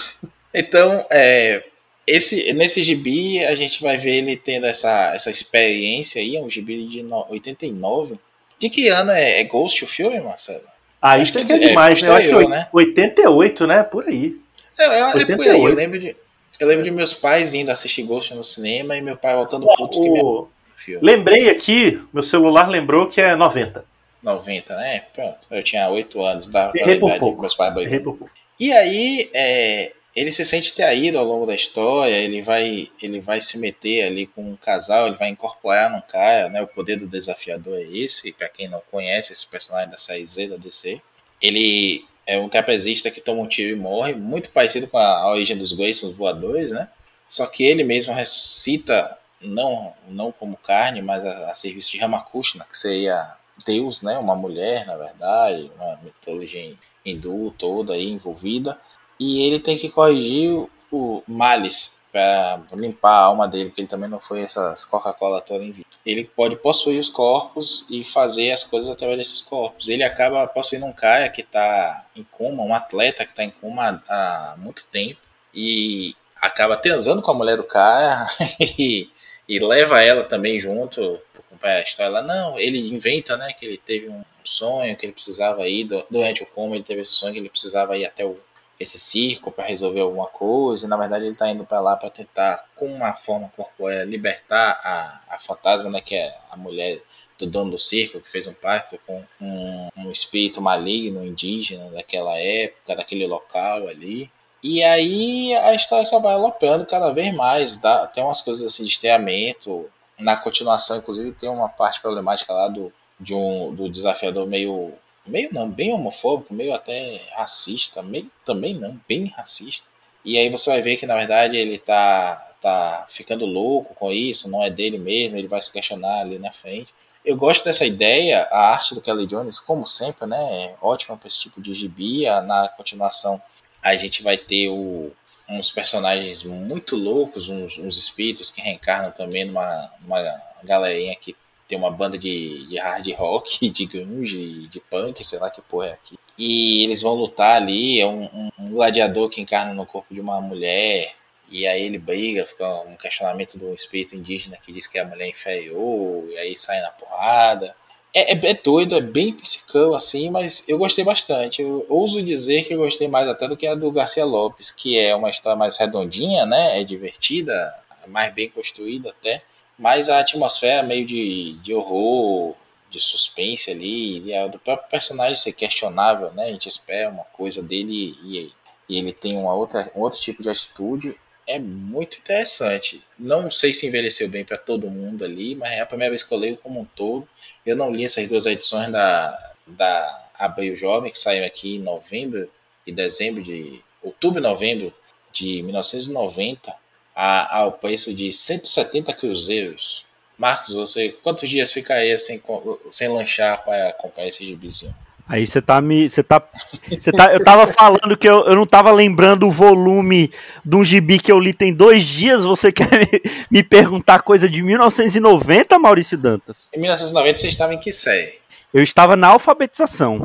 Então, 0.53 1.05
é, 1.09 1.63
esse, 2.05 2.51
nesse 2.53 2.84
gibi, 2.84 3.43
a 3.45 3.55
gente 3.55 3.82
vai 3.82 3.97
ver 3.97 4.17
ele 4.17 4.36
tendo 4.36 4.65
essa, 4.65 5.13
essa 5.15 5.30
experiência 5.32 6.21
aí, 6.21 6.36
é 6.36 6.41
um 6.41 6.49
gibi 6.49 6.86
de 6.88 7.01
no- 7.01 7.26
89. 7.30 8.19
De 8.59 8.69
que 8.69 8.89
ano 8.89 9.11
é, 9.11 9.39
é 9.39 9.43
Ghost 9.45 9.84
o 9.86 9.88
filme, 9.88 10.19
Marcelo? 10.19 10.63
Ah, 11.01 11.17
isso 11.17 11.39
é 11.39 11.45
que 11.45 11.53
é 11.53 11.55
é 11.55 11.59
demais, 11.59 12.01
né? 12.01 12.09
Eu 12.09 12.13
acho 12.13 12.28
que 12.30 12.47
né? 12.47 12.67
88, 12.74 13.67
né? 13.67 13.84
Por 13.84 14.05
aí. 14.07 14.36
É, 14.78 14.86
por 14.86 14.91
aí, 14.93 15.03
88. 15.13 15.69
eu 15.69 15.76
lembro, 15.76 15.99
de, 15.99 16.15
eu 16.59 16.67
lembro 16.67 16.84
de 16.84 16.91
meus 16.91 17.13
pais 17.13 17.53
indo 17.53 17.69
assistir 17.71 18.03
Ghost 18.03 18.34
no 18.34 18.43
cinema 18.43 18.95
e 18.97 19.01
meu 19.01 19.15
pai 19.17 19.36
voltando 19.36 19.65
puto 19.67 20.01
que 20.01 20.09
me 20.09 20.21
O- 20.21 20.47
filme. 20.78 21.05
Lembrei 21.05 21.49
aqui, 21.49 22.01
meu 22.13 22.24
celular 22.24 22.67
lembrou 22.69 23.07
que 23.07 23.21
é 23.21 23.36
90. 23.36 23.86
90, 24.21 24.76
né? 24.78 25.03
Pronto, 25.13 25.47
eu 25.51 25.61
tinha 25.63 25.89
8 25.89 26.21
anos, 26.24 26.47
dava 26.47 26.71
pra 26.71 26.82
Errei 26.82 26.95
por 26.95 27.05
lembrar 27.07 27.13
de 27.15 27.19
pouco. 27.19 27.41
meus 27.41 27.53
pais 27.55 27.76
Errei 27.78 27.99
por 27.99 28.17
pouco. 28.17 28.34
E 28.59 28.71
aí, 28.71 29.30
é, 29.34 29.91
ele 30.15 30.32
se 30.32 30.45
sente 30.45 30.74
traído 30.76 31.17
ao 31.17 31.26
longo 31.26 31.45
da 31.45 31.53
história, 31.55 32.13
ele 32.15 32.41
vai, 32.41 32.88
ele 33.01 33.19
vai 33.19 33.41
se 33.41 33.57
meter 33.57 34.03
ali 34.03 34.26
com 34.28 34.41
um 34.41 34.55
casal, 34.55 35.07
ele 35.07 35.17
vai 35.17 35.30
incorporar 35.30 35.91
num 35.91 36.01
cara, 36.01 36.47
né? 36.49 36.61
O 36.61 36.67
poder 36.67 36.97
do 36.97 37.07
desafiador 37.07 37.78
é 37.78 37.84
esse, 37.84 38.32
pra 38.32 38.47
quem 38.47 38.67
não 38.69 38.82
conhece 38.91 39.34
esse 39.34 39.45
personagem 39.45 39.89
da 39.89 39.97
série 39.97 40.26
Z 40.26 40.47
da 40.47 40.55
DC. 40.57 41.01
Ele 41.41 42.05
é 42.26 42.38
um 42.39 42.49
trapezista 42.49 43.11
que 43.11 43.21
toma 43.21 43.41
um 43.41 43.47
tiro 43.47 43.76
e 43.76 43.80
morre, 43.80 44.13
muito 44.13 44.49
parecido 44.49 44.88
com 44.88 44.97
a, 44.97 45.19
a 45.19 45.32
origem 45.32 45.57
dos 45.57 45.71
Graysons 45.71 46.15
voadores, 46.15 46.71
né? 46.71 46.88
Só 47.28 47.45
que 47.45 47.63
ele 47.63 47.84
mesmo 47.84 48.13
ressuscita 48.13 49.17
não, 49.41 49.93
não 50.07 50.32
como 50.32 50.57
carne, 50.57 51.01
mas 51.01 51.26
a, 51.26 51.51
a 51.51 51.55
serviço 51.55 51.91
de 51.91 51.97
Ramakrishna, 51.97 52.65
que 52.69 52.78
seria 52.78 53.34
Deus, 53.65 54.01
né, 54.01 54.17
uma 54.17 54.36
mulher, 54.36 54.86
na 54.86 54.97
verdade, 54.97 55.71
uma 55.76 55.99
mitologia 56.03 56.74
hindu 57.05 57.53
toda 57.57 57.93
aí 57.93 58.09
envolvida, 58.09 58.80
e 59.19 59.45
ele 59.45 59.59
tem 59.59 59.78
que 59.78 59.89
corrigir 59.89 60.51
o, 60.51 60.69
o 60.91 61.24
Malice 61.28 61.91
para 62.14 62.61
limpar 62.74 63.09
a 63.09 63.24
alma 63.24 63.47
dele, 63.47 63.66
porque 63.66 63.82
ele 63.82 63.88
também 63.88 64.07
não 64.07 64.20
foi 64.20 64.41
essas 64.41 64.86
Coca-Cola 64.86 65.41
toda 65.41 65.64
em 65.64 65.72
vida. 65.72 65.88
Ele 66.05 66.24
pode 66.24 66.55
possuir 66.55 66.99
os 66.99 67.09
corpos 67.09 67.88
e 67.89 68.03
fazer 68.03 68.51
as 68.51 68.64
coisas 68.64 68.88
através 68.88 69.18
desses 69.18 69.41
corpos. 69.41 69.89
Ele 69.89 70.03
acaba 70.03 70.45
possuindo 70.45 70.86
um 70.86 70.93
cara 70.93 71.28
que 71.28 71.41
está 71.41 72.05
em 72.16 72.24
coma, 72.24 72.61
um 72.61 72.74
atleta 72.76 73.26
que 73.26 73.32
está 73.32 73.43
em 73.43 73.49
coma 73.49 74.03
há, 74.07 74.53
muito 74.59 74.86
tempo, 74.86 75.20
e 75.51 76.16
acaba 76.39 76.78
transando 76.78 77.24
com 77.24 77.32
a 77.32 77.34
mulher 77.34 77.57
do 77.57 77.64
cara 77.64 78.28
e, 78.78 79.09
e 79.49 79.57
leva 79.57 80.03
ela 80.03 80.24
também 80.24 80.59
junto 80.59 81.20
para 81.59 81.78
a 81.78 81.82
história 81.82 82.11
lá. 82.11 82.22
Não, 82.22 82.59
ele 82.59 82.93
inventa, 82.93 83.36
né, 83.38 83.53
que 83.53 83.66
ele 83.66 83.78
teve 83.80 84.07
um 84.07 84.24
sonho, 84.43 84.95
que 84.95 85.07
ele 85.07 85.14
precisava 85.14 85.68
ir, 85.68 85.88
durante 86.11 86.43
o 86.43 86.45
coma 86.45 86.76
ele 86.76 86.84
teve 86.84 87.01
esse 87.01 87.14
sonho 87.14 87.34
que 87.34 87.39
ele 87.39 87.49
precisava 87.49 87.97
ir 87.97 88.05
até 88.05 88.24
o, 88.24 88.38
esse 88.80 88.99
circo 88.99 89.51
para 89.51 89.65
resolver 89.65 90.01
alguma 90.01 90.28
coisa, 90.28 90.86
e 90.86 90.89
na 90.89 90.97
verdade 90.97 91.26
ele 91.26 91.32
está 91.32 91.49
indo 91.49 91.65
para 91.65 91.80
lá 91.80 91.95
para 91.95 92.09
tentar, 92.09 92.65
com 92.76 92.86
uma 92.86 93.13
forma 93.13 93.51
corpórea, 93.55 94.03
libertar 94.03 94.80
a, 94.84 95.36
a 95.36 95.39
fantasma, 95.39 95.89
né, 95.89 96.01
que 96.01 96.15
é 96.15 96.36
a 96.49 96.57
mulher 96.57 97.01
do 97.38 97.47
dono 97.47 97.71
do 97.71 97.80
circo, 97.80 98.19
que 98.19 98.32
fez 98.32 98.47
um 98.47 98.53
pacto 98.53 98.99
com 99.05 99.24
um, 99.41 99.89
um 99.97 100.11
espírito 100.11 100.61
maligno 100.61 101.26
indígena 101.26 101.89
daquela 101.89 102.38
época, 102.38 102.95
daquele 102.95 103.26
local 103.28 103.88
ali. 103.88 104.30
E 104.63 104.82
aí 104.82 105.53
a 105.55 105.76
história 105.76 106.05
só 106.05 106.19
vai 106.19 106.34
aloprando 106.34 106.86
cada 106.86 107.11
vez 107.11 107.34
mais. 107.36 107.76
Dá, 107.76 108.07
tem 108.07 108.24
umas 108.24 108.41
coisas 108.41 108.65
assim 108.65 108.84
de 108.84 108.89
esteamento. 108.89 109.89
Na 110.17 110.38
continuação, 110.38 110.97
inclusive, 110.97 111.34
tem 111.34 111.49
uma 111.49 111.67
parte 111.67 111.99
problemática 111.99 112.53
lá 112.53 112.69
do, 112.69 112.93
de 113.19 113.34
um, 113.34 113.76
do 113.76 113.89
desafiador 113.89 114.47
meio. 114.47 114.93
Meio 115.26 115.49
não, 115.53 115.69
bem 115.69 115.93
homofóbico, 115.93 116.53
meio 116.53 116.74
até 116.74 117.21
racista, 117.36 118.01
meio 118.03 118.30
também 118.45 118.74
não, 118.74 118.99
bem 119.07 119.26
racista. 119.28 119.88
E 120.26 120.38
aí 120.38 120.49
você 120.49 120.69
vai 120.69 120.82
ver 120.82 120.97
que 120.97 121.05
na 121.05 121.15
verdade 121.15 121.57
ele 121.57 121.78
tá, 121.78 122.36
tá 122.61 123.05
ficando 123.09 123.45
louco 123.45 123.93
com 123.95 124.11
isso, 124.11 124.49
não 124.49 124.63
é 124.63 124.69
dele 124.69 124.97
mesmo, 124.97 125.38
ele 125.38 125.47
vai 125.47 125.61
se 125.61 125.71
questionar 125.71 126.21
ali 126.21 126.38
na 126.39 126.51
frente. 126.51 126.93
Eu 127.24 127.38
gosto 127.38 127.63
dessa 127.63 127.86
ideia, 127.86 128.47
a 128.51 128.71
arte 128.71 128.93
do 128.93 129.01
Kelly 129.01 129.26
Jones, 129.26 129.59
como 129.59 129.88
sempre, 129.88 130.28
né? 130.28 130.65
É 130.65 130.76
ótima 130.82 131.15
para 131.15 131.28
esse 131.28 131.39
tipo 131.39 131.61
de 131.61 131.74
gibi. 131.74 132.26
Na 132.26 132.67
continuação, 132.67 133.41
a 133.82 133.95
gente 133.95 134.21
vai 134.21 134.38
ter 134.38 134.67
o, 134.67 135.09
uns 135.47 135.71
personagens 135.71 136.43
muito 136.43 136.97
loucos, 136.97 137.47
uns, 137.47 137.78
uns, 137.78 137.97
espíritos 137.97 138.51
que 138.51 138.61
reencarnam 138.61 139.11
também 139.11 139.45
numa, 139.45 139.89
numa 140.01 140.41
galerinha 140.63 141.15
que 141.15 141.36
tem 141.68 141.78
uma 141.78 141.91
banda 141.91 142.18
de, 142.18 142.68
de 142.68 142.78
hard 142.78 143.07
rock, 143.14 143.70
de 143.72 143.86
grunge, 143.86 144.68
de 144.68 144.80
punk, 144.80 145.24
sei 145.24 145.39
lá 145.39 145.49
que 145.49 145.61
porra 145.61 145.88
é 145.88 145.93
aqui. 145.93 146.18
E 146.38 146.84
eles 146.84 147.01
vão 147.01 147.14
lutar 147.14 147.55
ali, 147.55 147.99
é 147.99 148.07
um, 148.07 148.24
um, 148.24 148.49
um 148.59 148.70
gladiador 148.72 149.30
que 149.30 149.41
encarna 149.41 149.74
no 149.74 149.86
corpo 149.86 150.14
de 150.14 150.20
uma 150.20 150.41
mulher, 150.41 151.14
e 151.49 151.68
aí 151.68 151.84
ele 151.84 151.99
briga, 151.99 152.45
fica 152.45 152.68
um 152.82 152.95
questionamento 152.95 153.57
do 153.57 153.74
espírito 153.74 154.16
indígena 154.16 154.57
que 154.57 154.74
diz 154.74 154.88
que 154.88 154.97
a 154.97 155.05
mulher 155.05 155.26
é 155.26 155.30
inferior, 155.30 156.28
e 156.32 156.38
aí 156.38 156.57
sai 156.57 156.82
na 156.82 156.89
porrada. 156.89 157.76
É, 158.14 158.34
é, 158.34 158.51
é, 158.51 158.53
doido, 158.53 158.95
é 158.95 159.01
bem 159.01 159.34
psicão 159.34 159.93
assim, 159.93 160.30
mas 160.30 160.68
eu 160.70 160.78
gostei 160.78 161.03
bastante. 161.03 161.61
Eu 161.61 161.86
ouso 161.89 162.22
dizer 162.22 162.64
que 162.64 162.74
eu 162.74 162.80
gostei 162.80 163.07
mais 163.07 163.28
até 163.28 163.47
do 163.47 163.57
que 163.57 163.66
a 163.66 163.74
do 163.76 163.91
Garcia 163.91 164.24
Lopes, 164.26 164.72
que 164.72 164.97
é 164.97 165.16
uma 165.16 165.30
história 165.30 165.57
mais 165.57 165.78
redondinha, 165.78 166.45
né? 166.45 166.80
É 166.80 166.84
divertida, 166.84 167.74
mais 168.07 168.34
bem 168.34 168.49
construída 168.49 169.09
até. 169.09 169.41
Mas 169.78 170.09
a 170.09 170.19
atmosfera 170.19 170.84
meio 170.84 171.05
de, 171.05 171.53
de 171.63 171.74
horror, 171.74 172.55
de 172.89 172.99
suspense 172.99 173.71
ali, 173.71 174.34
a 174.34 174.47
do 174.47 174.59
próprio 174.59 174.89
personagem 174.89 175.36
ser 175.36 175.53
questionável, 175.53 176.32
né? 176.32 176.45
A 176.45 176.51
gente 176.51 176.69
espera 176.69 177.09
uma 177.09 177.24
coisa 177.26 177.61
dele 177.61 178.15
e, 178.24 178.51
e 178.88 178.99
ele 178.99 179.11
tem 179.11 179.36
uma 179.38 179.53
outra, 179.53 179.91
um 179.95 180.01
outro 180.01 180.19
tipo 180.19 180.43
de 180.43 180.49
atitude 180.49 181.17
é 181.45 181.59
muito 181.59 182.17
interessante. 182.17 183.03
Não 183.17 183.51
sei 183.51 183.74
se 183.74 183.88
envelheceu 183.88 184.30
bem 184.30 184.45
para 184.45 184.57
todo 184.57 184.89
mundo 184.89 185.26
ali, 185.26 185.55
mas 185.55 185.71
é 185.74 185.82
a 185.82 185.86
primeira 185.86 186.11
vez 186.11 186.24
que 186.24 186.34
eu 186.34 186.38
leio 186.38 186.57
como 186.57 186.80
um 186.80 186.86
todo. 186.86 187.28
Eu 187.65 187.76
não 187.76 187.91
li 187.91 188.05
essas 188.05 188.28
duas 188.28 188.45
edições 188.45 188.91
da, 188.91 189.53
da 189.67 190.30
Abril 190.38 190.76
Jovem, 190.76 191.11
que 191.11 191.19
saiu 191.19 191.45
aqui 191.45 191.76
em 191.76 191.80
novembro 191.80 192.49
e 192.86 192.91
dezembro 192.91 193.43
de. 193.43 193.82
outubro 194.01 194.39
e 194.39 194.43
novembro 194.43 194.93
de 195.32 195.61
1990, 195.63 196.74
a, 197.16 197.57
ao 197.57 197.74
preço 197.74 198.14
de 198.14 198.32
170 198.32 199.14
cruzeiros. 199.14 200.05
Marcos, 200.38 200.74
você 200.74 201.16
quantos 201.24 201.47
dias 201.49 201.72
ficaria 201.72 202.18
sem, 202.18 202.41
sem 202.89 203.07
lanchar 203.07 203.64
para 203.64 203.93
comprar 203.93 204.28
esse 204.28 204.43
gibizinho? 204.43 204.93
Aí 205.28 205.47
você 205.47 205.61
tá 205.61 205.80
me. 205.80 206.09
Você 206.09 206.22
tá, 206.22 206.43
você 206.89 207.11
tá. 207.11 207.34
Eu 207.34 207.43
tava 207.43 207.66
falando 207.68 208.18
que 208.18 208.28
eu, 208.28 208.45
eu 208.45 208.55
não 208.55 208.66
tava 208.66 208.91
lembrando 208.91 209.47
o 209.47 209.51
volume 209.51 210.30
de 210.66 210.76
um 210.76 210.84
gibi 210.84 211.18
que 211.18 211.32
eu 211.32 211.39
li 211.39 211.53
tem 211.53 211.74
dois 211.74 212.03
dias. 212.03 212.43
Você 212.43 212.72
quer 212.72 212.89
me, 212.91 213.22
me 213.49 213.64
perguntar 213.64 214.22
coisa 214.22 214.49
de 214.49 214.61
1990, 214.61 215.80
Maurício 215.80 216.18
Dantas? 216.18 216.70
Em 216.74 216.80
1990 216.80 217.38
você 217.38 217.47
estava 217.47 217.74
em 217.74 217.80
que 217.80 217.91
série? 217.93 218.34
Eu 218.74 218.84
estava 218.84 219.16
na 219.16 219.28
alfabetização. 219.28 220.20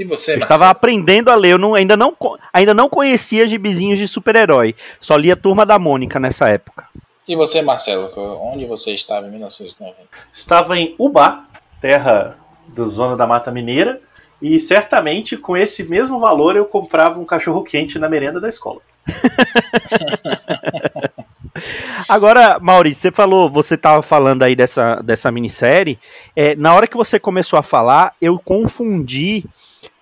E 0.00 0.04
você, 0.04 0.32
Eu 0.32 0.38
estava 0.38 0.70
aprendendo 0.70 1.30
a 1.30 1.34
ler. 1.34 1.52
Eu 1.52 1.58
não, 1.58 1.74
ainda, 1.74 1.94
não, 1.94 2.16
ainda 2.50 2.72
não 2.72 2.88
conhecia 2.88 3.46
gibizinhos 3.46 3.98
de 3.98 4.08
super-herói. 4.08 4.74
Só 4.98 5.14
lia 5.14 5.36
Turma 5.36 5.66
da 5.66 5.78
Mônica 5.78 6.18
nessa 6.18 6.48
época. 6.48 6.86
E 7.28 7.36
você, 7.36 7.60
Marcelo? 7.60 8.10
Onde 8.40 8.64
você 8.64 8.92
estava 8.92 9.26
em 9.26 9.30
1990? 9.30 9.94
Estava 10.32 10.78
em 10.78 10.94
Ubá, 10.98 11.44
terra 11.82 12.34
do 12.66 12.86
Zona 12.86 13.14
da 13.14 13.26
Mata 13.26 13.50
Mineira 13.50 14.00
e 14.40 14.58
certamente 14.58 15.36
com 15.36 15.54
esse 15.54 15.84
mesmo 15.84 16.18
valor 16.18 16.56
eu 16.56 16.64
comprava 16.64 17.20
um 17.20 17.26
cachorro 17.26 17.62
quente 17.62 17.98
na 17.98 18.08
merenda 18.08 18.40
da 18.40 18.48
escola. 18.48 18.80
Agora, 22.08 22.58
Maurício, 22.58 23.02
você 23.02 23.12
falou, 23.12 23.50
você 23.50 23.74
estava 23.74 24.00
falando 24.00 24.44
aí 24.44 24.56
dessa, 24.56 25.02
dessa 25.02 25.30
minissérie. 25.30 25.98
É, 26.34 26.56
na 26.56 26.74
hora 26.74 26.86
que 26.86 26.96
você 26.96 27.20
começou 27.20 27.58
a 27.58 27.62
falar, 27.62 28.14
eu 28.18 28.38
confundi 28.38 29.44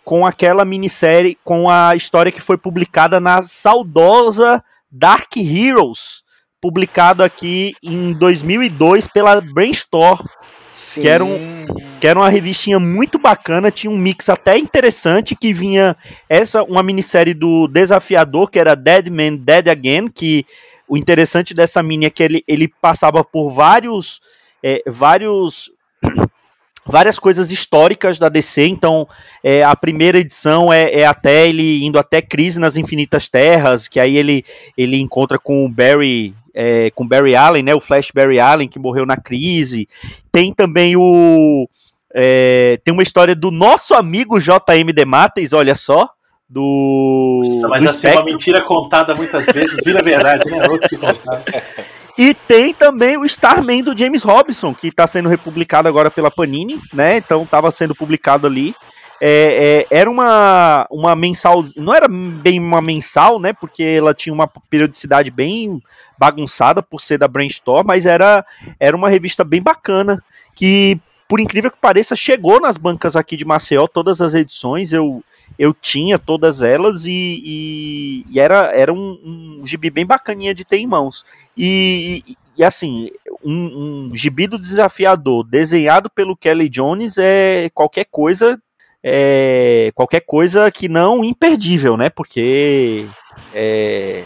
com 0.08 0.24
aquela 0.24 0.64
minissérie, 0.64 1.36
com 1.44 1.68
a 1.68 1.94
história 1.94 2.32
que 2.32 2.40
foi 2.40 2.56
publicada 2.56 3.20
na 3.20 3.42
saudosa 3.42 4.64
Dark 4.90 5.36
Heroes, 5.36 6.22
publicado 6.62 7.22
aqui 7.22 7.74
em 7.82 8.14
2002 8.14 9.06
pela 9.08 9.38
Brainstorm, 9.38 10.24
Sim. 10.72 11.02
que 11.02 11.08
era 11.08 11.22
um 11.22 11.66
que 12.00 12.06
era 12.06 12.18
uma 12.18 12.30
revistinha 12.30 12.80
muito 12.80 13.18
bacana, 13.18 13.70
tinha 13.70 13.90
um 13.90 13.98
mix 13.98 14.30
até 14.30 14.56
interessante 14.56 15.36
que 15.36 15.52
vinha 15.52 15.94
essa 16.26 16.62
uma 16.62 16.82
minissérie 16.82 17.34
do 17.34 17.68
Desafiador, 17.68 18.48
que 18.50 18.58
era 18.58 18.74
Dead 18.74 19.10
Man 19.10 19.36
Dead 19.36 19.68
Again, 19.68 20.08
que 20.08 20.46
o 20.88 20.96
interessante 20.96 21.52
dessa 21.52 21.82
mini 21.82 22.06
é 22.06 22.10
que 22.10 22.22
ele, 22.22 22.42
ele 22.48 22.66
passava 22.80 23.22
por 23.22 23.50
vários 23.50 24.22
é, 24.64 24.82
vários 24.86 25.70
várias 26.88 27.18
coisas 27.18 27.52
históricas 27.52 28.18
da 28.18 28.28
DC, 28.28 28.66
então 28.66 29.06
é, 29.44 29.62
a 29.62 29.76
primeira 29.76 30.18
edição 30.18 30.72
é, 30.72 30.90
é, 30.92 31.06
até 31.06 31.48
ele 31.48 31.84
indo 31.84 31.98
até 31.98 32.22
Crise 32.22 32.58
nas 32.58 32.76
Infinitas 32.76 33.28
Terras, 33.28 33.86
que 33.86 34.00
aí 34.00 34.16
ele, 34.16 34.44
ele 34.76 34.98
encontra 34.98 35.38
com 35.38 35.64
o 35.64 35.68
Barry 35.68 36.34
é, 36.54 36.90
com 36.90 37.06
Barry 37.06 37.36
Allen, 37.36 37.62
né, 37.62 37.74
o 37.74 37.80
Flash 37.80 38.10
Barry 38.12 38.40
Allen 38.40 38.68
que 38.68 38.78
morreu 38.78 39.06
na 39.06 39.16
crise. 39.16 39.88
Tem 40.32 40.52
também 40.52 40.96
o 40.96 41.68
é, 42.14 42.80
tem 42.82 42.92
uma 42.92 43.02
história 43.02 43.34
do 43.34 43.50
nosso 43.50 43.94
amigo 43.94 44.40
JM 44.40 44.92
Demates, 44.94 45.52
olha 45.52 45.74
só. 45.74 46.10
Do. 46.50 47.42
Nossa, 47.44 47.68
mas 47.68 47.82
do 47.82 47.90
assim, 47.90 48.08
uma 48.08 48.24
mentira 48.24 48.62
contada 48.62 49.14
muitas 49.14 49.44
vezes 49.46 49.84
vira 49.84 50.02
verdade, 50.02 50.50
né? 50.50 50.66
Outro 50.66 50.88
se 50.88 50.96
contar. 50.96 51.44
E 52.18 52.34
tem 52.34 52.74
também 52.74 53.16
o 53.16 53.24
Starman 53.24 53.84
do 53.84 53.96
James 53.96 54.24
Robinson, 54.24 54.74
que 54.74 54.88
está 54.88 55.06
sendo 55.06 55.28
republicado 55.28 55.86
agora 55.86 56.10
pela 56.10 56.32
Panini, 56.32 56.82
né? 56.92 57.16
Então 57.18 57.44
estava 57.44 57.70
sendo 57.70 57.94
publicado 57.94 58.44
ali. 58.44 58.74
É, 59.20 59.86
é, 59.90 59.96
era 59.96 60.10
uma, 60.10 60.84
uma 60.90 61.14
mensal, 61.14 61.62
não 61.76 61.94
era 61.94 62.08
bem 62.08 62.58
uma 62.58 62.82
mensal, 62.82 63.38
né? 63.38 63.52
Porque 63.52 63.84
ela 63.84 64.12
tinha 64.12 64.32
uma 64.32 64.48
periodicidade 64.68 65.30
bem 65.30 65.80
bagunçada 66.18 66.82
por 66.82 67.00
ser 67.00 67.18
da 67.18 67.28
Brainstorm, 67.28 67.86
mas 67.86 68.04
era, 68.04 68.44
era 68.80 68.96
uma 68.96 69.08
revista 69.08 69.44
bem 69.44 69.62
bacana 69.62 70.20
que 70.56 71.00
por 71.28 71.38
incrível 71.38 71.70
que 71.70 71.78
pareça, 71.78 72.16
chegou 72.16 72.58
nas 72.58 72.78
bancas 72.78 73.14
aqui 73.14 73.36
de 73.36 73.44
Maceió, 73.44 73.86
todas 73.86 74.22
as 74.22 74.34
edições, 74.34 74.94
eu, 74.94 75.22
eu 75.58 75.74
tinha 75.74 76.18
todas 76.18 76.62
elas 76.62 77.04
e, 77.04 77.42
e, 77.44 78.26
e 78.30 78.40
era, 78.40 78.72
era 78.72 78.92
um, 78.92 79.60
um, 79.60 79.66
gibi 79.66 79.90
bem 79.90 80.06
bacaninha 80.06 80.54
de 80.54 80.64
ter 80.64 80.78
em 80.78 80.86
mãos. 80.86 81.24
E, 81.56 82.22
e, 82.26 82.36
e 82.58 82.64
assim, 82.64 83.10
um, 83.44 84.08
um 84.10 84.16
gibi 84.16 84.46
do 84.46 84.58
desafiador 84.58 85.44
desenhado 85.44 86.10
pelo 86.10 86.36
Kelly 86.36 86.68
Jones 86.68 87.16
é 87.18 87.70
qualquer 87.74 88.06
coisa 88.10 88.60
é 89.02 89.92
qualquer 89.94 90.20
coisa 90.20 90.70
que 90.70 90.88
não 90.88 91.24
imperdível, 91.24 91.96
né? 91.96 92.10
Porque 92.10 93.06
é, 93.54 94.24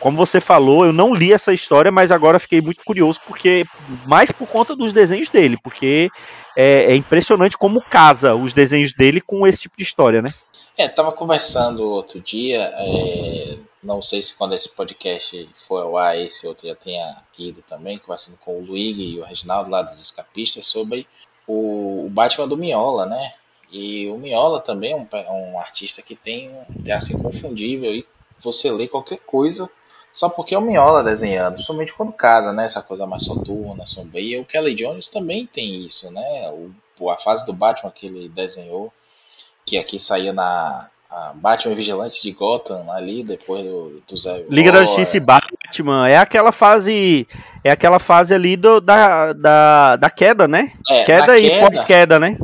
como 0.00 0.16
você 0.16 0.40
falou, 0.40 0.84
eu 0.84 0.92
não 0.92 1.14
li 1.14 1.32
essa 1.32 1.52
história, 1.52 1.92
mas 1.92 2.10
agora 2.10 2.38
fiquei 2.38 2.60
muito 2.60 2.84
curioso, 2.84 3.20
porque 3.26 3.64
mais 4.06 4.30
por 4.30 4.48
conta 4.48 4.74
dos 4.74 4.92
desenhos 4.92 5.28
dele, 5.28 5.56
porque 5.62 6.10
é, 6.56 6.92
é 6.92 6.94
impressionante 6.94 7.58
como 7.58 7.82
casa 7.82 8.34
os 8.34 8.52
desenhos 8.52 8.92
dele 8.92 9.20
com 9.20 9.46
esse 9.46 9.62
tipo 9.62 9.76
de 9.76 9.82
história, 9.82 10.22
né? 10.22 10.28
É, 10.76 10.88
tava 10.88 11.12
conversando 11.12 11.84
outro 11.84 12.18
dia, 12.20 12.72
é, 12.74 13.58
não 13.82 14.00
sei 14.00 14.22
se 14.22 14.36
quando 14.36 14.54
esse 14.54 14.70
podcast 14.70 15.48
for 15.54 15.82
ao 15.82 15.98
ar, 15.98 16.18
esse 16.18 16.46
outro 16.46 16.66
já 16.66 16.74
tenha 16.74 17.22
ido 17.38 17.60
também, 17.62 17.98
conversando 17.98 18.38
com 18.38 18.58
o 18.58 18.64
Luigi 18.64 19.02
e 19.02 19.20
o 19.20 19.24
Reginaldo 19.24 19.70
lá 19.70 19.82
dos 19.82 20.00
Escapistas 20.00 20.66
sobre 20.66 21.06
o, 21.46 22.06
o 22.06 22.10
Batman 22.10 22.48
do 22.48 22.56
Miola, 22.56 23.04
né? 23.04 23.34
E 23.70 24.06
o 24.08 24.18
Miola 24.18 24.60
também 24.60 24.92
é 24.92 24.96
um, 24.96 25.52
um 25.52 25.58
artista 25.58 26.00
que 26.02 26.14
tem 26.14 26.50
um 26.50 26.82
traço 26.82 27.12
inconfundível 27.12 27.94
e 27.94 28.06
você 28.42 28.70
lê 28.70 28.88
qualquer 28.88 29.18
coisa 29.20 29.70
só 30.12 30.28
porque 30.28 30.54
é 30.54 30.58
o 30.58 30.60
Miola 30.60 31.02
desenhando, 31.02 31.54
principalmente 31.54 31.94
quando 31.94 32.12
casa, 32.12 32.52
né? 32.52 32.66
Essa 32.66 32.82
coisa 32.82 33.06
mais 33.06 33.24
soturna, 33.24 33.86
sombria. 33.86 34.40
O 34.40 34.44
Kelly 34.44 34.74
Jones 34.74 35.08
também 35.08 35.46
tem 35.46 35.86
isso, 35.86 36.10
né? 36.12 36.50
O, 37.00 37.10
a 37.10 37.16
fase 37.18 37.46
do 37.46 37.52
Batman 37.52 37.90
que 37.90 38.06
ele 38.06 38.28
desenhou, 38.28 38.92
que 39.64 39.78
aqui 39.78 39.98
saía 39.98 40.32
na 40.32 40.90
Batman 41.34 41.74
Vigilante 41.74 42.22
de 42.22 42.32
Gotham 42.32 42.90
ali 42.90 43.22
depois 43.22 43.64
do, 43.64 44.02
do 44.08 44.16
Zé 44.16 44.44
Liga 44.48 44.72
da 44.72 44.84
Justiça 44.84 45.16
e 45.16 45.20
Batman 45.20 46.08
é 46.08 46.16
aquela 46.16 46.52
fase 46.52 47.26
é 47.62 47.70
aquela 47.70 47.98
fase 47.98 48.34
ali 48.34 48.56
do, 48.56 48.80
da, 48.80 49.32
da, 49.32 49.96
da 49.96 50.10
queda, 50.10 50.48
né? 50.48 50.72
É, 50.88 51.04
queda 51.04 51.38
e 51.38 51.60
pós-queda, 51.60 52.18
né? 52.18 52.38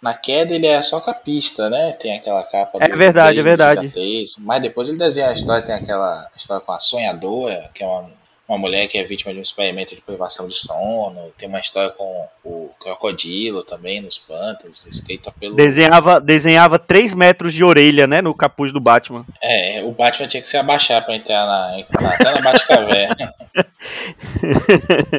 Na 0.00 0.14
queda 0.14 0.54
ele 0.54 0.66
é 0.66 0.80
só 0.80 1.00
capista, 1.00 1.68
né? 1.68 1.92
Tem 1.92 2.16
aquela 2.16 2.44
capa. 2.44 2.78
É 2.80 2.96
verdade, 2.96 3.40
é 3.40 3.42
verdade. 3.42 3.92
Mas 4.38 4.62
depois 4.62 4.88
ele 4.88 4.96
desenha 4.96 5.28
a 5.28 5.32
história, 5.32 5.64
tem 5.64 5.74
aquela 5.74 6.30
história 6.36 6.64
com 6.64 6.72
a 6.72 6.78
sonhadora, 6.78 7.68
que 7.74 7.82
é 7.82 7.86
uma, 7.86 8.08
uma 8.48 8.56
mulher 8.58 8.86
que 8.86 8.96
é 8.96 9.02
vítima 9.02 9.32
de 9.32 9.40
um 9.40 9.42
experimento 9.42 9.96
de 9.96 10.00
privação 10.00 10.46
de 10.46 10.54
sono. 10.54 11.32
Tem 11.36 11.48
uma 11.48 11.58
história 11.58 11.90
com 11.90 12.28
o 12.44 12.70
crocodilo 12.78 13.64
também 13.64 14.00
nos 14.00 14.16
pântanos, 14.16 14.86
escrita 14.86 15.32
pelo. 15.32 15.56
Desenhava, 15.56 16.20
desenhava 16.20 16.78
3 16.78 17.12
metros 17.14 17.52
de 17.52 17.64
orelha, 17.64 18.06
né? 18.06 18.22
No 18.22 18.32
capuz 18.34 18.70
do 18.70 18.78
Batman. 18.78 19.26
É, 19.42 19.82
o 19.82 19.90
Batman 19.90 20.28
tinha 20.28 20.40
que 20.40 20.48
se 20.48 20.56
abaixar 20.56 21.04
para 21.04 21.16
entrar 21.16 21.44
na, 21.44 21.84
na, 22.00 22.14
até 22.14 22.32
na 22.34 22.40
Batcaverna. 22.40 23.34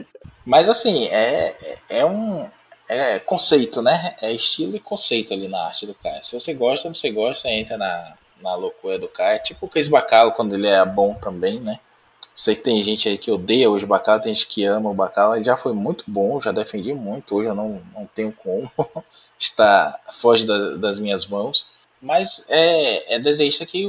Mas 0.46 0.70
assim, 0.70 1.06
é, 1.10 1.54
é 1.90 2.06
um 2.06 2.50
é 2.90 3.20
conceito, 3.20 3.82
né? 3.82 4.16
É 4.22 4.32
estilo 4.34 4.76
e 4.76 4.80
conceito 4.80 5.34
ali 5.34 5.48
na 5.48 5.68
arte 5.68 5.86
do 5.86 5.94
cara. 5.94 6.22
Se 6.24 6.38
você 6.38 6.54
gosta, 6.54 6.90
você 6.90 7.12
gosta, 7.12 7.50
entra 7.50 7.78
na, 7.78 8.14
na 8.42 8.56
loucura 8.56 8.98
do 8.98 9.08
cara. 9.08 9.36
É 9.36 9.40
tipo 9.40 9.66
o 9.66 9.70
Chris 9.70 9.88
Bacalo 9.88 10.32
quando 10.32 10.56
ele 10.56 10.68
é 10.68 10.84
bom 10.84 11.14
também, 11.14 11.60
né? 11.60 11.80
Sei 12.34 12.56
que 12.56 12.64
tem 12.64 12.82
gente 12.84 13.08
aí 13.08 13.18
que 13.18 13.30
odeia 13.30 13.70
hoje 13.70 13.86
o 13.86 13.88
Bacalo, 13.88 14.22
tem 14.22 14.34
gente 14.34 14.48
que 14.48 14.64
ama 14.64 14.90
o 14.90 14.94
Bacalo. 14.94 15.36
Ele 15.36 15.44
já 15.44 15.56
foi 15.56 15.74
muito 15.74 16.04
bom, 16.08 16.42
já 16.42 16.52
defendi 16.52 16.94
muito. 16.94 17.36
Hoje 17.36 17.50
eu 17.50 17.56
não, 17.56 17.82
não 17.94 18.06
tenho 18.08 18.32
como. 18.32 18.72
Está 19.38 20.00
foge 20.12 20.46
da, 20.46 20.76
das 20.76 21.00
minhas 21.00 21.26
mãos. 21.26 21.66
Mas 22.02 22.46
é, 22.50 23.16
é 23.16 23.20
desenhista 23.20 23.66
que 23.66 23.86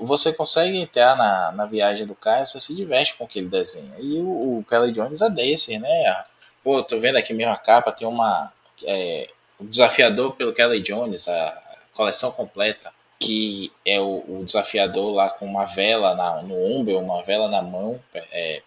você 0.00 0.32
consegue 0.32 0.78
entrar 0.78 1.16
na, 1.16 1.52
na 1.52 1.66
viagem 1.66 2.06
do 2.06 2.14
cara, 2.14 2.46
você 2.46 2.60
se 2.60 2.74
diverte 2.74 3.14
com 3.16 3.24
o 3.24 3.28
que 3.28 3.40
ele 3.40 3.48
desenha. 3.48 3.94
E 3.98 4.20
o, 4.20 4.58
o 4.58 4.64
Kelly 4.68 4.92
Jones 4.92 5.20
é 5.20 5.28
desse, 5.28 5.78
né? 5.78 6.24
Pô, 6.64 6.82
tô 6.82 6.98
vendo 6.98 7.16
aqui 7.16 7.34
mesmo 7.34 7.52
a 7.52 7.58
capa, 7.58 7.92
tem 7.92 8.08
uma. 8.08 8.50
É, 8.84 9.28
o 9.60 9.64
desafiador 9.64 10.34
pelo 10.34 10.54
Kelly 10.54 10.80
Jones, 10.80 11.28
a 11.28 11.62
coleção 11.92 12.32
completa, 12.32 12.90
que 13.20 13.70
é 13.84 14.00
o, 14.00 14.24
o 14.26 14.42
desafiador 14.42 15.14
lá 15.14 15.28
com 15.28 15.44
uma 15.44 15.66
vela 15.66 16.14
na, 16.14 16.42
no 16.42 16.54
ombro, 16.54 16.98
uma 16.98 17.22
vela 17.22 17.48
na 17.48 17.60
mão, 17.60 18.00
é, 18.32 18.62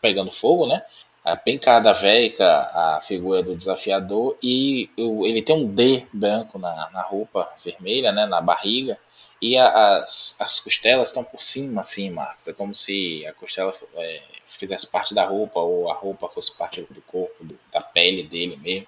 pegando 0.00 0.32
fogo, 0.32 0.66
né? 0.66 0.82
A 1.22 1.36
pencada 1.36 1.92
véica, 1.92 2.46
a 2.46 3.00
figura 3.02 3.42
do 3.42 3.54
desafiador, 3.54 4.38
e 4.42 4.88
ele 4.96 5.42
tem 5.42 5.54
um 5.54 5.66
D 5.66 6.06
branco 6.14 6.58
na, 6.58 6.88
na 6.90 7.02
roupa 7.02 7.46
vermelha, 7.62 8.10
né? 8.10 8.24
Na 8.24 8.40
barriga, 8.40 8.96
e 9.40 9.56
a, 9.56 9.98
as, 9.98 10.36
as 10.38 10.60
costelas 10.60 11.08
estão 11.08 11.24
por 11.24 11.42
cima, 11.42 11.80
assim, 11.80 12.10
Marcos. 12.10 12.46
É 12.46 12.52
como 12.52 12.74
se 12.74 13.24
a 13.26 13.32
costela 13.32 13.72
é, 13.96 14.20
fizesse 14.46 14.86
parte 14.86 15.14
da 15.14 15.24
roupa 15.24 15.60
ou 15.60 15.90
a 15.90 15.94
roupa 15.94 16.28
fosse 16.28 16.56
parte 16.58 16.86
do 16.90 17.00
corpo, 17.02 17.42
do, 17.42 17.58
da 17.72 17.80
pele 17.80 18.22
dele 18.22 18.56
mesmo. 18.56 18.86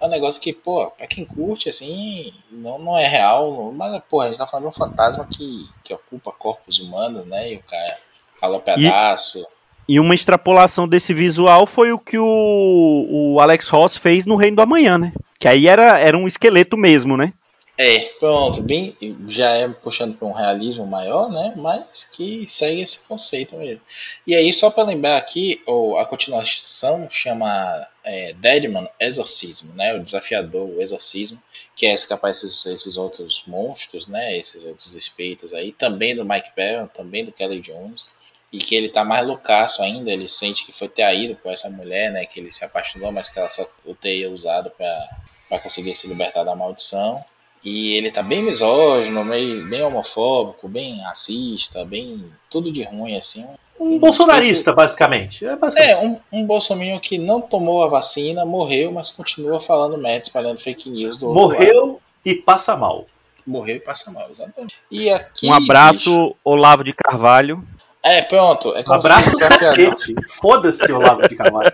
É 0.00 0.06
um 0.06 0.08
negócio 0.08 0.40
que, 0.40 0.52
pô, 0.52 0.88
pra 0.90 1.06
quem 1.06 1.24
curte, 1.24 1.68
assim, 1.68 2.32
não, 2.50 2.78
não 2.78 2.96
é 2.96 3.08
real, 3.08 3.72
mas, 3.72 4.00
pô, 4.08 4.20
a 4.20 4.28
gente 4.28 4.38
tá 4.38 4.46
falando 4.46 4.64
de 4.64 4.68
um 4.70 4.72
fantasma 4.72 5.26
que, 5.26 5.68
que 5.82 5.92
ocupa 5.92 6.30
corpos 6.30 6.78
humanos, 6.78 7.26
né? 7.26 7.52
E 7.52 7.56
o 7.56 7.62
cara 7.62 7.98
fala 8.40 8.60
pedaço. 8.60 9.44
E, 9.88 9.94
e 9.94 10.00
uma 10.00 10.14
extrapolação 10.14 10.86
desse 10.86 11.12
visual 11.12 11.66
foi 11.66 11.90
o 11.90 11.98
que 11.98 12.18
o, 12.18 13.06
o 13.10 13.40
Alex 13.40 13.68
Ross 13.68 13.96
fez 13.96 14.26
no 14.26 14.36
Reino 14.36 14.56
do 14.56 14.62
Amanhã, 14.62 14.96
né? 14.96 15.12
Que 15.40 15.48
aí 15.48 15.66
era, 15.66 15.98
era 15.98 16.16
um 16.16 16.28
esqueleto 16.28 16.76
mesmo, 16.76 17.16
né? 17.16 17.32
É, 17.80 18.00
pronto, 18.18 18.60
bem, 18.60 18.96
já 19.28 19.50
é 19.52 19.68
puxando 19.68 20.18
para 20.18 20.26
um 20.26 20.32
realismo 20.32 20.84
maior, 20.84 21.30
né? 21.30 21.54
Mas 21.56 22.02
que 22.02 22.44
segue 22.48 22.82
esse 22.82 22.98
conceito 23.06 23.56
mesmo. 23.56 23.80
E 24.26 24.34
aí, 24.34 24.52
só 24.52 24.68
para 24.68 24.82
lembrar 24.82 25.16
aqui, 25.16 25.62
a 25.96 26.04
continuação 26.04 27.08
chama 27.08 27.86
é, 28.02 28.32
Deadman 28.32 28.88
Exorcismo, 28.98 29.72
né? 29.74 29.94
O 29.94 30.02
desafiador, 30.02 30.68
o 30.68 30.82
exorcismo, 30.82 31.40
que 31.76 31.86
é 31.86 31.94
escapar 31.94 32.30
esses, 32.30 32.66
esses 32.66 32.96
outros 32.96 33.44
monstros, 33.46 34.08
né? 34.08 34.36
Esses 34.36 34.64
outros 34.64 34.96
espíritos 34.96 35.54
aí, 35.54 35.70
também 35.70 36.16
do 36.16 36.24
Mike 36.24 36.50
Perry, 36.56 36.88
também 36.92 37.24
do 37.24 37.30
Kelly 37.30 37.60
Jones. 37.60 38.10
E 38.52 38.58
que 38.58 38.74
ele 38.74 38.88
tá 38.88 39.04
mais 39.04 39.24
loucaço 39.24 39.82
ainda, 39.82 40.10
ele 40.10 40.26
sente 40.26 40.66
que 40.66 40.72
foi 40.72 40.88
traído 40.88 41.36
por 41.36 41.52
essa 41.52 41.70
mulher, 41.70 42.10
né? 42.10 42.26
Que 42.26 42.40
ele 42.40 42.50
se 42.50 42.64
apaixonou, 42.64 43.12
mas 43.12 43.28
que 43.28 43.38
ela 43.38 43.48
só 43.48 43.64
o 43.84 43.94
teria 43.94 44.28
usado 44.28 44.68
para 44.70 45.60
conseguir 45.60 45.94
se 45.94 46.08
libertar 46.08 46.42
da 46.42 46.56
maldição. 46.56 47.24
E 47.64 47.96
ele 47.96 48.10
tá 48.10 48.22
bem 48.22 48.42
misógino, 48.42 49.24
meio, 49.24 49.68
bem 49.68 49.82
homofóbico, 49.82 50.68
bem 50.68 51.00
racista, 51.00 51.84
bem 51.84 52.24
tudo 52.48 52.72
de 52.72 52.82
ruim, 52.82 53.16
assim. 53.16 53.44
Um, 53.78 53.94
um 53.94 53.98
bolsonarista, 53.98 54.72
basicamente. 54.72 55.44
É, 55.44 55.56
basicamente. 55.56 55.92
é 55.92 55.98
um, 55.98 56.20
um 56.32 56.46
bolsominion 56.46 56.98
que 56.98 57.18
não 57.18 57.40
tomou 57.40 57.82
a 57.82 57.88
vacina, 57.88 58.44
morreu, 58.44 58.92
mas 58.92 59.10
continua 59.10 59.60
falando 59.60 59.98
merda, 59.98 60.24
espalhando 60.24 60.58
fake 60.58 60.88
news 60.88 61.18
do 61.18 61.32
Morreu 61.32 62.00
e 62.24 62.34
passa 62.36 62.76
mal. 62.76 63.06
Morreu 63.46 63.76
e 63.76 63.80
passa 63.80 64.10
mal, 64.10 64.28
exatamente. 64.30 64.76
E 64.90 65.10
aqui, 65.10 65.46
um 65.46 65.54
abraço, 65.54 66.26
bicho... 66.26 66.36
Olavo 66.44 66.84
de 66.84 66.92
Carvalho. 66.92 67.66
É, 68.02 68.22
pronto. 68.22 68.74
É 68.74 68.84
um 68.86 68.92
abraço 68.92 69.36
cacete. 69.36 70.14
Foda-se, 70.40 70.92
Olavo 70.92 71.26
de 71.26 71.34
Carvalho. 71.34 71.72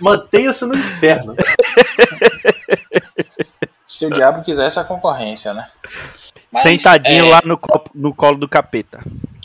Mantenha-se 0.00 0.66
no 0.66 0.74
inferno. 0.74 1.36
Se 3.92 4.06
o 4.06 4.10
diabo 4.10 4.42
quisesse 4.42 4.80
a 4.80 4.84
concorrência, 4.84 5.52
né? 5.52 5.68
Mas, 6.50 6.62
Sentadinho 6.62 7.26
é... 7.26 7.28
lá 7.28 7.42
no, 7.44 7.58
copo, 7.58 7.90
no 7.94 8.14
colo 8.14 8.38
do 8.38 8.48
capeta. 8.48 9.00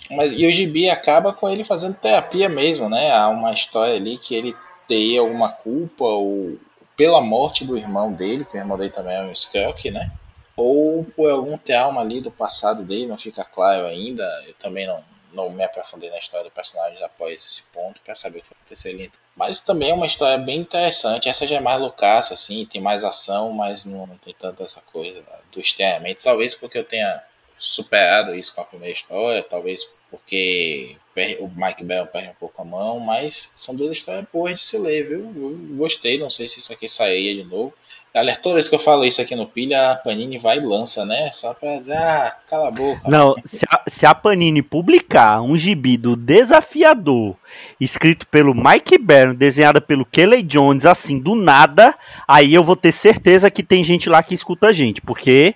Mas 0.10 0.32
e 0.32 0.48
o 0.48 0.52
Gibi 0.54 0.89
acaba 0.89 1.34
com 1.34 1.50
ele 1.50 1.66
fazendo 1.66 1.95
terapia 1.95 2.48
mesmo, 2.48 2.89
né? 2.89 3.12
Há 3.12 3.28
uma 3.28 3.52
história 3.52 3.95
ali 3.95 4.18
que 4.18 4.34
ele 4.34 4.56
teria 4.88 5.20
alguma 5.20 5.50
culpa 5.50 6.06
ou 6.06 6.58
pela 6.95 7.20
morte 7.20 7.66
do 7.66 7.76
irmão 7.76 8.14
dele, 8.14 8.45
que 8.45 8.56
o 8.56 8.58
irmão 8.58 8.78
dele 8.78 8.89
também 8.89 9.18
é 9.18 9.22
um 9.22 9.34
Skrull, 9.34 9.76
né? 9.91 10.12
Ou 10.56 11.04
por 11.04 11.30
algum 11.30 11.58
trauma 11.58 12.00
ali 12.00 12.22
do 12.22 12.32
passado 12.32 12.84
dele, 12.84 13.06
não 13.06 13.18
fica 13.18 13.43
claro 13.43 13.86
ainda. 13.86 14.24
Eu 14.48 14.54
também 14.54 14.88
não, 14.88 15.04
não 15.32 15.49
me 15.49 15.63
aprofundei 15.63 16.09
na 16.09 16.17
história 16.17 16.45
do 16.45 16.51
personagem 16.51 17.01
após 17.03 17.43
esse 17.43 17.71
ponto 17.71 18.01
para 18.01 18.15
saber 18.15 18.39
o 18.39 18.41
que 18.41 18.53
aconteceu 18.53 18.91
ali. 18.91 19.11
Mas 19.36 19.61
também 19.61 19.91
é 19.91 19.93
uma 19.93 20.07
história 20.07 20.38
bem 20.38 20.59
interessante. 20.59 21.30
Essa 21.30 21.45
já 21.45 21.57
é 21.57 21.59
mais 21.59 21.80
loucaça, 21.80 22.34
assim, 22.34 22.65
tem 22.65 22.82
mais 22.82 23.03
ação, 23.03 23.51
mas 23.51 23.86
não, 23.86 24.07
não 24.07 24.17
tem 24.17 24.34
tanta 24.34 24.63
essa 24.63 24.82
coisa 24.82 25.23
do 25.51 25.59
estranhamento. 25.59 26.23
Talvez 26.23 26.55
porque 26.55 26.78
eu 26.78 26.84
tenha 26.84 27.23
superado 27.57 28.36
isso 28.36 28.53
com 28.53 28.61
a 28.61 28.65
primeira 28.65 28.93
história, 28.93 29.43
talvez 29.43 29.84
porque 30.09 30.95
o 31.39 31.47
Mike 31.47 31.84
Bell 31.84 32.05
perde 32.05 32.30
um 32.30 32.36
pouco 32.36 32.61
a 32.61 32.65
mão, 32.65 32.99
mas 32.99 33.51
são 33.55 33.75
duas 33.75 33.97
histórias 33.97 34.25
boas 34.32 34.53
de 34.53 34.61
se 34.61 34.78
ler, 34.78 35.07
viu? 35.07 35.19
Eu 35.19 35.75
gostei, 35.75 36.17
não 36.17 36.30
sei 36.30 36.47
se 36.47 36.59
isso 36.59 36.71
aqui 36.71 36.88
sairia 36.88 37.36
de 37.36 37.43
novo. 37.43 37.73
Galera, 38.18 38.39
toda 38.41 38.55
vez 38.55 38.68
que 38.68 38.74
eu 38.74 38.80
falo 38.80 39.05
isso 39.05 39.22
aqui 39.22 39.36
no 39.36 39.45
Pilha, 39.45 39.91
a 39.91 39.95
Panini 39.95 40.39
vai 40.39 40.57
e 40.57 40.59
lança, 40.59 41.05
né? 41.05 41.30
Só 41.32 41.53
pra 41.53 41.78
dizer, 41.78 41.97
ah, 41.97 42.36
cala 42.49 42.70
a 42.70 42.72
boca. 42.72 43.07
Não, 43.07 43.36
se 43.45 43.63
a, 43.72 43.84
se 43.88 44.07
a 44.07 44.15
Panini 44.15 44.63
publicar 44.63 45.39
um 45.43 45.55
gibi 45.55 45.97
do 45.97 46.15
Desafiador, 46.15 47.36
escrito 47.80 48.26
pelo 48.26 48.55
Mike 48.55 48.97
Byrne, 48.97 49.36
desenhado 49.36 49.80
pelo 49.80 50.03
Kelly 50.03 50.41
Jones, 50.41 50.84
assim, 50.88 51.20
do 51.20 51.36
nada, 51.36 51.93
aí 52.28 52.55
eu 52.55 52.63
vou 52.63 52.76
ter 52.76 52.91
certeza 52.91 53.51
que 53.51 53.61
tem 53.61 53.84
gente 53.84 54.09
lá 54.09 54.24
que 54.24 54.34
escuta 54.34 54.65
a 54.65 54.74
gente, 54.74 54.99
porque... 54.99 55.53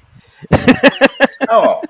Não, 1.49 1.82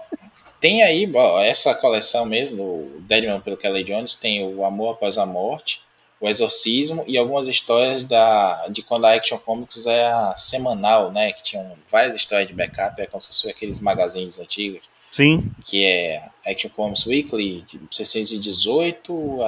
tem 0.62 0.84
aí, 0.84 1.12
ó, 1.14 1.42
essa 1.42 1.76
coleção 1.76 2.26
mesmo, 2.26 2.56
do 2.96 3.02
Deadman 3.02 3.42
pelo 3.42 3.58
Kelly 3.58 3.84
Jones, 3.84 4.16
tem 4.16 4.42
o 4.42 4.64
Amor 4.64 4.94
Após 4.94 5.18
a 5.18 5.26
Morte, 5.26 5.82
o 6.22 6.30
Exorcismo 6.30 7.04
e 7.08 7.18
algumas 7.18 7.48
histórias 7.48 8.04
da, 8.04 8.68
de 8.68 8.84
quando 8.84 9.06
a 9.06 9.16
Action 9.16 9.40
Comics 9.40 9.88
era 9.88 10.36
semanal, 10.38 11.12
né? 11.12 11.34
Que 11.34 11.42
tinham 11.42 11.72
várias 11.92 12.16
histórias 12.16 12.48
de 12.48 12.54
backup, 12.54 13.02
é 13.02 13.08
como 13.08 13.20
se 13.22 13.30
fossem 13.30 13.50
aqueles 13.50 13.80
magazines 13.80 14.40
antigos. 14.40 14.84
Sim. 15.12 15.52
Que 15.66 15.84
é 15.84 16.30
Action 16.46 16.70
Comics 16.70 17.08
Weekly, 17.08 17.66
de 17.68 17.80
618 17.92 19.44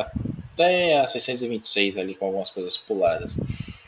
até 0.53 0.99
a 0.99 1.07
626 1.07 1.97
ali, 1.97 2.15
com 2.15 2.25
algumas 2.25 2.49
coisas 2.49 2.75
puladas. 2.75 3.37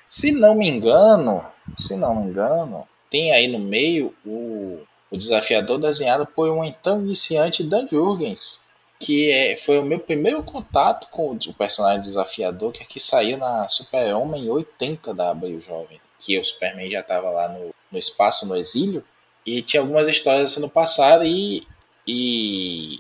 Se 0.08 0.32
não 0.32 0.54
me 0.54 0.70
engano, 0.70 1.44
se 1.80 1.96
não 1.96 2.16
me 2.16 2.30
engano, 2.30 2.88
tem 3.10 3.32
aí 3.32 3.48
no 3.48 3.60
meio 3.60 4.14
o, 4.24 4.80
o 5.10 5.18
desafiador 5.18 5.80
desenhado 5.80 6.28
por 6.28 6.50
um 6.52 6.64
então 6.64 7.02
iniciante 7.02 7.64
Dan 7.64 7.88
Jurgens, 7.88 8.60
que 9.00 9.32
é, 9.32 9.58
foi 9.58 9.78
o 9.78 9.84
meu 9.84 10.00
primeiro 10.00 10.42
contato 10.44 11.10
com 11.10 11.32
o 11.32 11.54
personagem 11.54 12.02
desafiador, 12.02 12.72
que 12.72 12.84
aqui 12.84 13.00
saiu 13.00 13.38
na 13.38 13.68
Super-Homem 13.68 14.50
80 14.50 15.14
da 15.14 15.32
Abril 15.32 15.62
Jovem, 15.62 16.00
que 16.20 16.40
o 16.40 16.44
Superman 16.44 16.90
já 16.90 17.02
estava 17.02 17.30
lá 17.30 17.50
no, 17.50 17.74
no 17.92 17.98
espaço, 18.00 18.48
no 18.48 18.56
exílio, 18.56 19.04
e 19.46 19.62
tinha 19.62 19.82
algumas 19.82 20.08
histórias 20.08 20.52
sendo 20.52 20.70
passadas 20.70 21.28
e, 21.28 21.68
e 22.08 23.00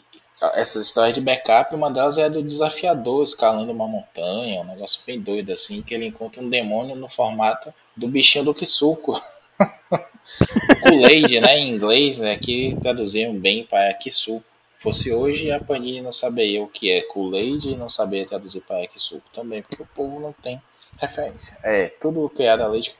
essas 0.53 0.85
histórias 0.85 1.15
de 1.15 1.21
backup, 1.21 1.73
uma 1.73 1.89
delas 1.89 2.17
é 2.17 2.29
do 2.29 2.43
desafiador 2.43 3.23
escalando 3.23 3.71
uma 3.71 3.87
montanha, 3.87 4.61
um 4.61 4.65
negócio 4.65 5.01
bem 5.05 5.19
doido 5.19 5.51
assim, 5.51 5.81
que 5.81 5.93
ele 5.93 6.05
encontra 6.05 6.43
um 6.43 6.49
demônio 6.49 6.95
no 6.95 7.09
formato 7.09 7.73
do 7.95 8.07
bichinho 8.07 8.43
do 8.43 8.53
Kisuko. 8.53 9.19
Kool-Aid, 10.83 11.39
né, 11.39 11.57
em 11.59 11.73
inglês, 11.73 12.19
né, 12.19 12.35
que 12.37 12.75
traduziram 12.81 13.33
bem 13.33 13.63
para 13.65 13.93
Kisuko. 13.93 14.43
Fosse 14.86 15.11
hoje, 15.11 15.49
a 15.49 15.59
Panini 15.59 15.99
não 15.99 16.13
saberia 16.13 16.61
o 16.61 16.67
que 16.67 16.91
é 16.91 17.01
Kool-Aid 17.01 17.71
e 17.71 17.75
não 17.75 17.89
saberia 17.89 18.27
traduzir 18.27 18.61
para 18.61 18.86
Kisuko 18.86 19.23
também, 19.33 19.63
porque 19.63 19.81
o 19.81 19.88
povo 19.95 20.19
não 20.19 20.31
tem 20.31 20.61
referência. 20.99 21.57
É, 21.63 21.88
tudo 21.88 22.29
criado 22.29 22.61
a 22.61 22.67
leite. 22.67 22.93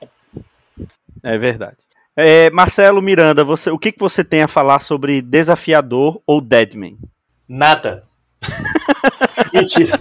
É 1.22 1.38
verdade. 1.38 1.76
É, 2.16 2.50
Marcelo 2.50 3.00
Miranda, 3.00 3.44
você, 3.44 3.70
o 3.70 3.78
que, 3.78 3.92
que 3.92 4.00
você 4.00 4.24
tem 4.24 4.42
a 4.42 4.48
falar 4.48 4.80
sobre 4.80 5.22
Desafiador 5.22 6.20
ou 6.26 6.40
Deadman? 6.40 6.98
Nada. 7.48 8.04
mentira. 9.54 9.96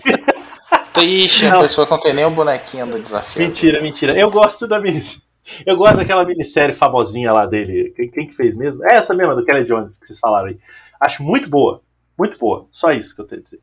Triste, 0.92 1.46
a 1.46 1.60
pessoa 1.60 1.86
não 1.88 2.00
tem 2.00 2.16
nem 2.16 2.26
o 2.26 2.32
bonequinho 2.32 2.88
do 2.88 3.00
desafio. 3.00 3.44
Mentira, 3.44 3.80
mentira. 3.80 4.18
Eu 4.18 4.32
gosto 4.32 4.68
da 4.68 4.80
minissérie. 4.80 5.24
Eu 5.64 5.78
gosto 5.78 5.98
daquela 5.98 6.26
minissérie 6.26 6.74
famosinha 6.74 7.32
lá 7.32 7.46
dele. 7.46 7.94
Quem, 7.96 8.10
quem, 8.10 8.28
que 8.28 8.36
fez 8.36 8.58
mesmo? 8.58 8.84
É 8.90 8.96
essa 8.96 9.14
mesma, 9.14 9.36
do 9.36 9.46
Kelly 9.46 9.66
Jones, 9.66 10.00
que 10.00 10.08
vocês 10.08 10.18
falaram 10.18 10.48
aí. 10.48 10.58
Acho 11.06 11.24
muito 11.24 11.50
boa. 11.50 11.82
Muito 12.18 12.38
boa. 12.38 12.68
Só 12.70 12.92
isso 12.92 13.16
que 13.16 13.22
eu 13.22 13.26
tenho 13.26 13.42
a 13.42 13.44
dizer. 13.44 13.62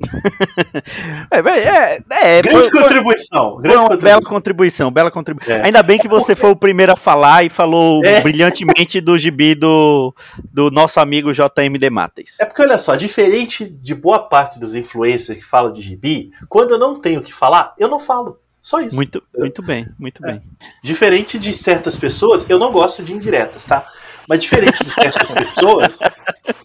é, 1.30 1.38
é, 1.38 2.38
é, 2.38 2.42
grande 2.42 2.70
foi, 2.70 2.82
contribuição. 2.82 3.56
Grande 3.58 3.76
foi 3.76 3.88
contribuição. 3.88 4.00
bela 4.00 4.20
contribuição, 4.22 4.90
bela 4.90 5.10
contribuição. 5.10 5.56
É. 5.56 5.66
Ainda 5.66 5.82
bem 5.82 5.98
que 5.98 6.08
você 6.08 6.34
foi 6.34 6.50
o 6.50 6.56
primeiro 6.56 6.92
a 6.92 6.96
falar 6.96 7.44
e 7.44 7.50
falou 7.50 8.02
é. 8.04 8.20
brilhantemente 8.22 9.00
do 9.00 9.18
gibi 9.18 9.54
do, 9.54 10.14
do 10.52 10.70
nosso 10.70 11.00
amigo 11.00 11.32
JMD 11.32 11.90
Mates. 11.90 12.40
É 12.40 12.46
porque, 12.46 12.62
olha 12.62 12.78
só, 12.78 12.96
diferente 12.96 13.64
de 13.66 13.94
boa 13.94 14.20
parte 14.20 14.58
dos 14.58 14.74
influencers 14.74 15.38
que 15.38 15.44
falam 15.44 15.72
de 15.72 15.82
gibi, 15.82 16.30
quando 16.48 16.72
eu 16.72 16.78
não 16.78 16.98
tenho 16.98 17.20
o 17.20 17.22
que 17.22 17.32
falar, 17.32 17.74
eu 17.78 17.88
não 17.88 18.00
falo. 18.00 18.38
Só 18.62 18.80
isso. 18.80 18.94
Muito, 18.94 19.22
muito 19.36 19.62
bem, 19.62 19.86
muito 19.98 20.24
é. 20.24 20.32
bem. 20.32 20.42
Diferente 20.82 21.38
de 21.38 21.52
certas 21.52 21.96
pessoas, 21.96 22.48
eu 22.48 22.58
não 22.58 22.70
gosto 22.70 23.02
de 23.02 23.14
indiretas, 23.14 23.64
tá? 23.64 23.86
Mas 24.30 24.38
diferente 24.38 24.84
de 24.84 24.90
certas 24.90 25.32
pessoas 25.32 25.98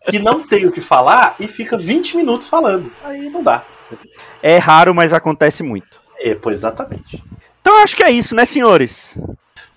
que 0.08 0.20
não 0.20 0.48
tem 0.48 0.68
o 0.68 0.72
que 0.72 0.80
falar 0.80 1.36
e 1.40 1.48
fica 1.48 1.76
20 1.76 2.16
minutos 2.16 2.48
falando. 2.48 2.94
Aí 3.04 3.28
não 3.28 3.42
dá. 3.42 3.66
É 4.44 4.60
raro, 4.60 4.94
mas 4.94 5.12
acontece 5.14 5.64
muito. 5.64 6.00
É, 6.20 6.36
pois 6.36 6.58
exatamente. 6.58 7.24
Então 7.60 7.82
acho 7.82 7.96
que 7.96 8.04
é 8.04 8.12
isso, 8.12 8.36
né, 8.36 8.46
senhores? 8.46 9.18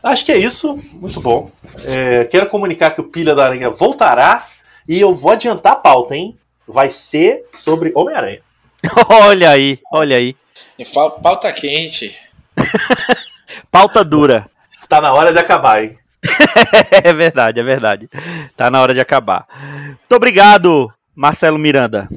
Acho 0.05 0.27
que 0.27 0.31
é 0.31 0.37
isso. 0.37 0.77
Muito 1.01 1.19
bom. 1.23 1.51
É, 1.87 2.27
quero 2.27 2.47
comunicar 2.49 2.91
que 2.91 3.01
o 3.01 3.11
Pilha 3.11 3.35
da 3.35 3.47
Aranha 3.47 3.71
voltará 3.71 4.45
e 4.87 5.01
eu 5.01 5.15
vou 5.15 5.33
adiantar 5.33 5.73
a 5.73 5.77
pauta, 5.77 6.15
hein? 6.15 6.37
Vai 6.67 6.91
ser 6.91 7.47
sobre 7.55 7.91
Homem-Aranha. 7.95 8.43
olha 9.09 9.49
aí, 9.49 9.79
olha 9.91 10.19
aí. 10.19 10.37
E 10.79 10.85
pauta 10.85 11.51
quente. 11.55 12.15
pauta 13.73 14.05
dura. 14.05 14.47
Tá 14.91 15.01
na 15.01 15.15
hora 15.15 15.33
de 15.33 15.39
acabar, 15.39 15.83
hein? 15.83 15.99
é 17.05 17.13
verdade, 17.13 17.61
é 17.61 17.63
verdade. 17.63 18.11
Tá 18.57 18.71
na 18.71 18.81
hora 18.81 18.95
de 18.95 19.01
acabar. 19.01 19.47
Muito 19.87 20.15
obrigado, 20.15 20.93
Marcelo 21.15 21.59
Miranda. 21.59 22.09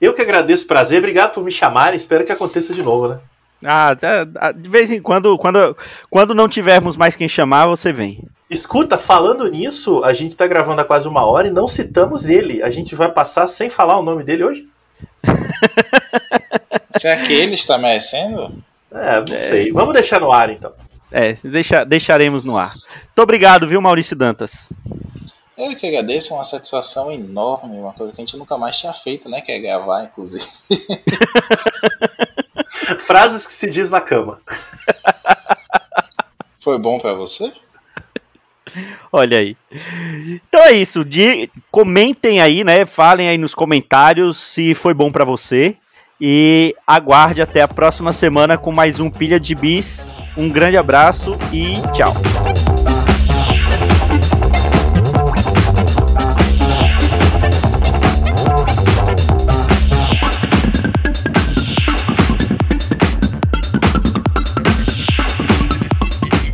Eu 0.00 0.14
que 0.14 0.22
agradeço, 0.22 0.66
prazer. 0.66 0.98
Obrigado 0.98 1.34
por 1.34 1.44
me 1.44 1.50
chamarem. 1.50 1.96
Espero 1.96 2.24
que 2.24 2.32
aconteça 2.32 2.72
de 2.72 2.82
novo, 2.82 3.08
né? 3.08 3.20
Ah, 3.64 3.96
é, 4.00 4.52
de 4.52 4.68
vez 4.68 4.90
em 4.92 5.02
quando, 5.02 5.36
quando, 5.36 5.76
quando 6.08 6.34
não 6.34 6.48
tivermos 6.48 6.96
mais 6.96 7.16
quem 7.16 7.28
chamar, 7.28 7.66
você 7.66 7.92
vem. 7.92 8.24
Escuta, 8.48 8.96
falando 8.96 9.50
nisso, 9.50 10.02
a 10.04 10.12
gente 10.12 10.36
tá 10.36 10.46
gravando 10.46 10.80
há 10.80 10.84
quase 10.84 11.08
uma 11.08 11.26
hora 11.26 11.48
e 11.48 11.50
não 11.50 11.66
citamos 11.66 12.28
ele. 12.28 12.62
A 12.62 12.70
gente 12.70 12.94
vai 12.94 13.10
passar 13.10 13.46
sem 13.48 13.68
falar 13.68 13.98
o 13.98 14.02
nome 14.02 14.22
dele 14.22 14.44
hoje? 14.44 14.68
Será 16.98 17.16
que 17.16 17.32
ele 17.32 17.54
está 17.54 17.76
merecendo? 17.76 18.54
É, 18.92 19.20
não 19.20 19.34
é... 19.34 19.38
sei. 19.38 19.72
Vamos 19.72 19.92
deixar 19.92 20.20
no 20.20 20.32
ar 20.32 20.50
então. 20.50 20.72
É, 21.10 21.36
deixa, 21.42 21.84
deixaremos 21.84 22.44
no 22.44 22.56
ar. 22.56 22.74
Muito 22.74 23.22
obrigado, 23.22 23.66
viu, 23.66 23.80
Maurício 23.80 24.14
Dantas? 24.14 24.68
Eu 25.56 25.74
que 25.74 25.86
agradeço, 25.86 26.32
é 26.32 26.36
uma 26.36 26.44
satisfação 26.44 27.10
enorme, 27.10 27.78
uma 27.78 27.92
coisa 27.92 28.12
que 28.12 28.20
a 28.20 28.24
gente 28.24 28.36
nunca 28.36 28.56
mais 28.56 28.76
tinha 28.76 28.92
feito, 28.92 29.28
né? 29.28 29.40
Que 29.40 29.50
é 29.50 29.58
gravar, 29.58 30.04
inclusive. 30.04 30.44
Frases 33.00 33.46
que 33.46 33.52
se 33.52 33.68
diz 33.68 33.90
na 33.90 34.00
cama. 34.00 34.40
Foi 36.60 36.78
bom 36.78 36.98
para 36.98 37.14
você? 37.14 37.52
Olha 39.10 39.38
aí. 39.38 39.56
Então 40.48 40.62
é 40.62 40.72
isso. 40.72 41.04
De, 41.04 41.50
comentem 41.70 42.40
aí, 42.40 42.62
né? 42.62 42.86
Falem 42.86 43.28
aí 43.28 43.38
nos 43.38 43.54
comentários 43.54 44.36
se 44.36 44.74
foi 44.74 44.94
bom 44.94 45.10
para 45.10 45.24
você. 45.24 45.76
E 46.20 46.74
aguarde 46.86 47.40
até 47.40 47.62
a 47.62 47.68
próxima 47.68 48.12
semana 48.12 48.58
com 48.58 48.72
mais 48.72 49.00
um 49.00 49.10
Pilha 49.10 49.40
de 49.40 49.54
Bis. 49.54 50.06
Um 50.38 50.48
grande 50.48 50.76
abraço 50.76 51.36
e 51.52 51.82
tchau. 51.92 52.14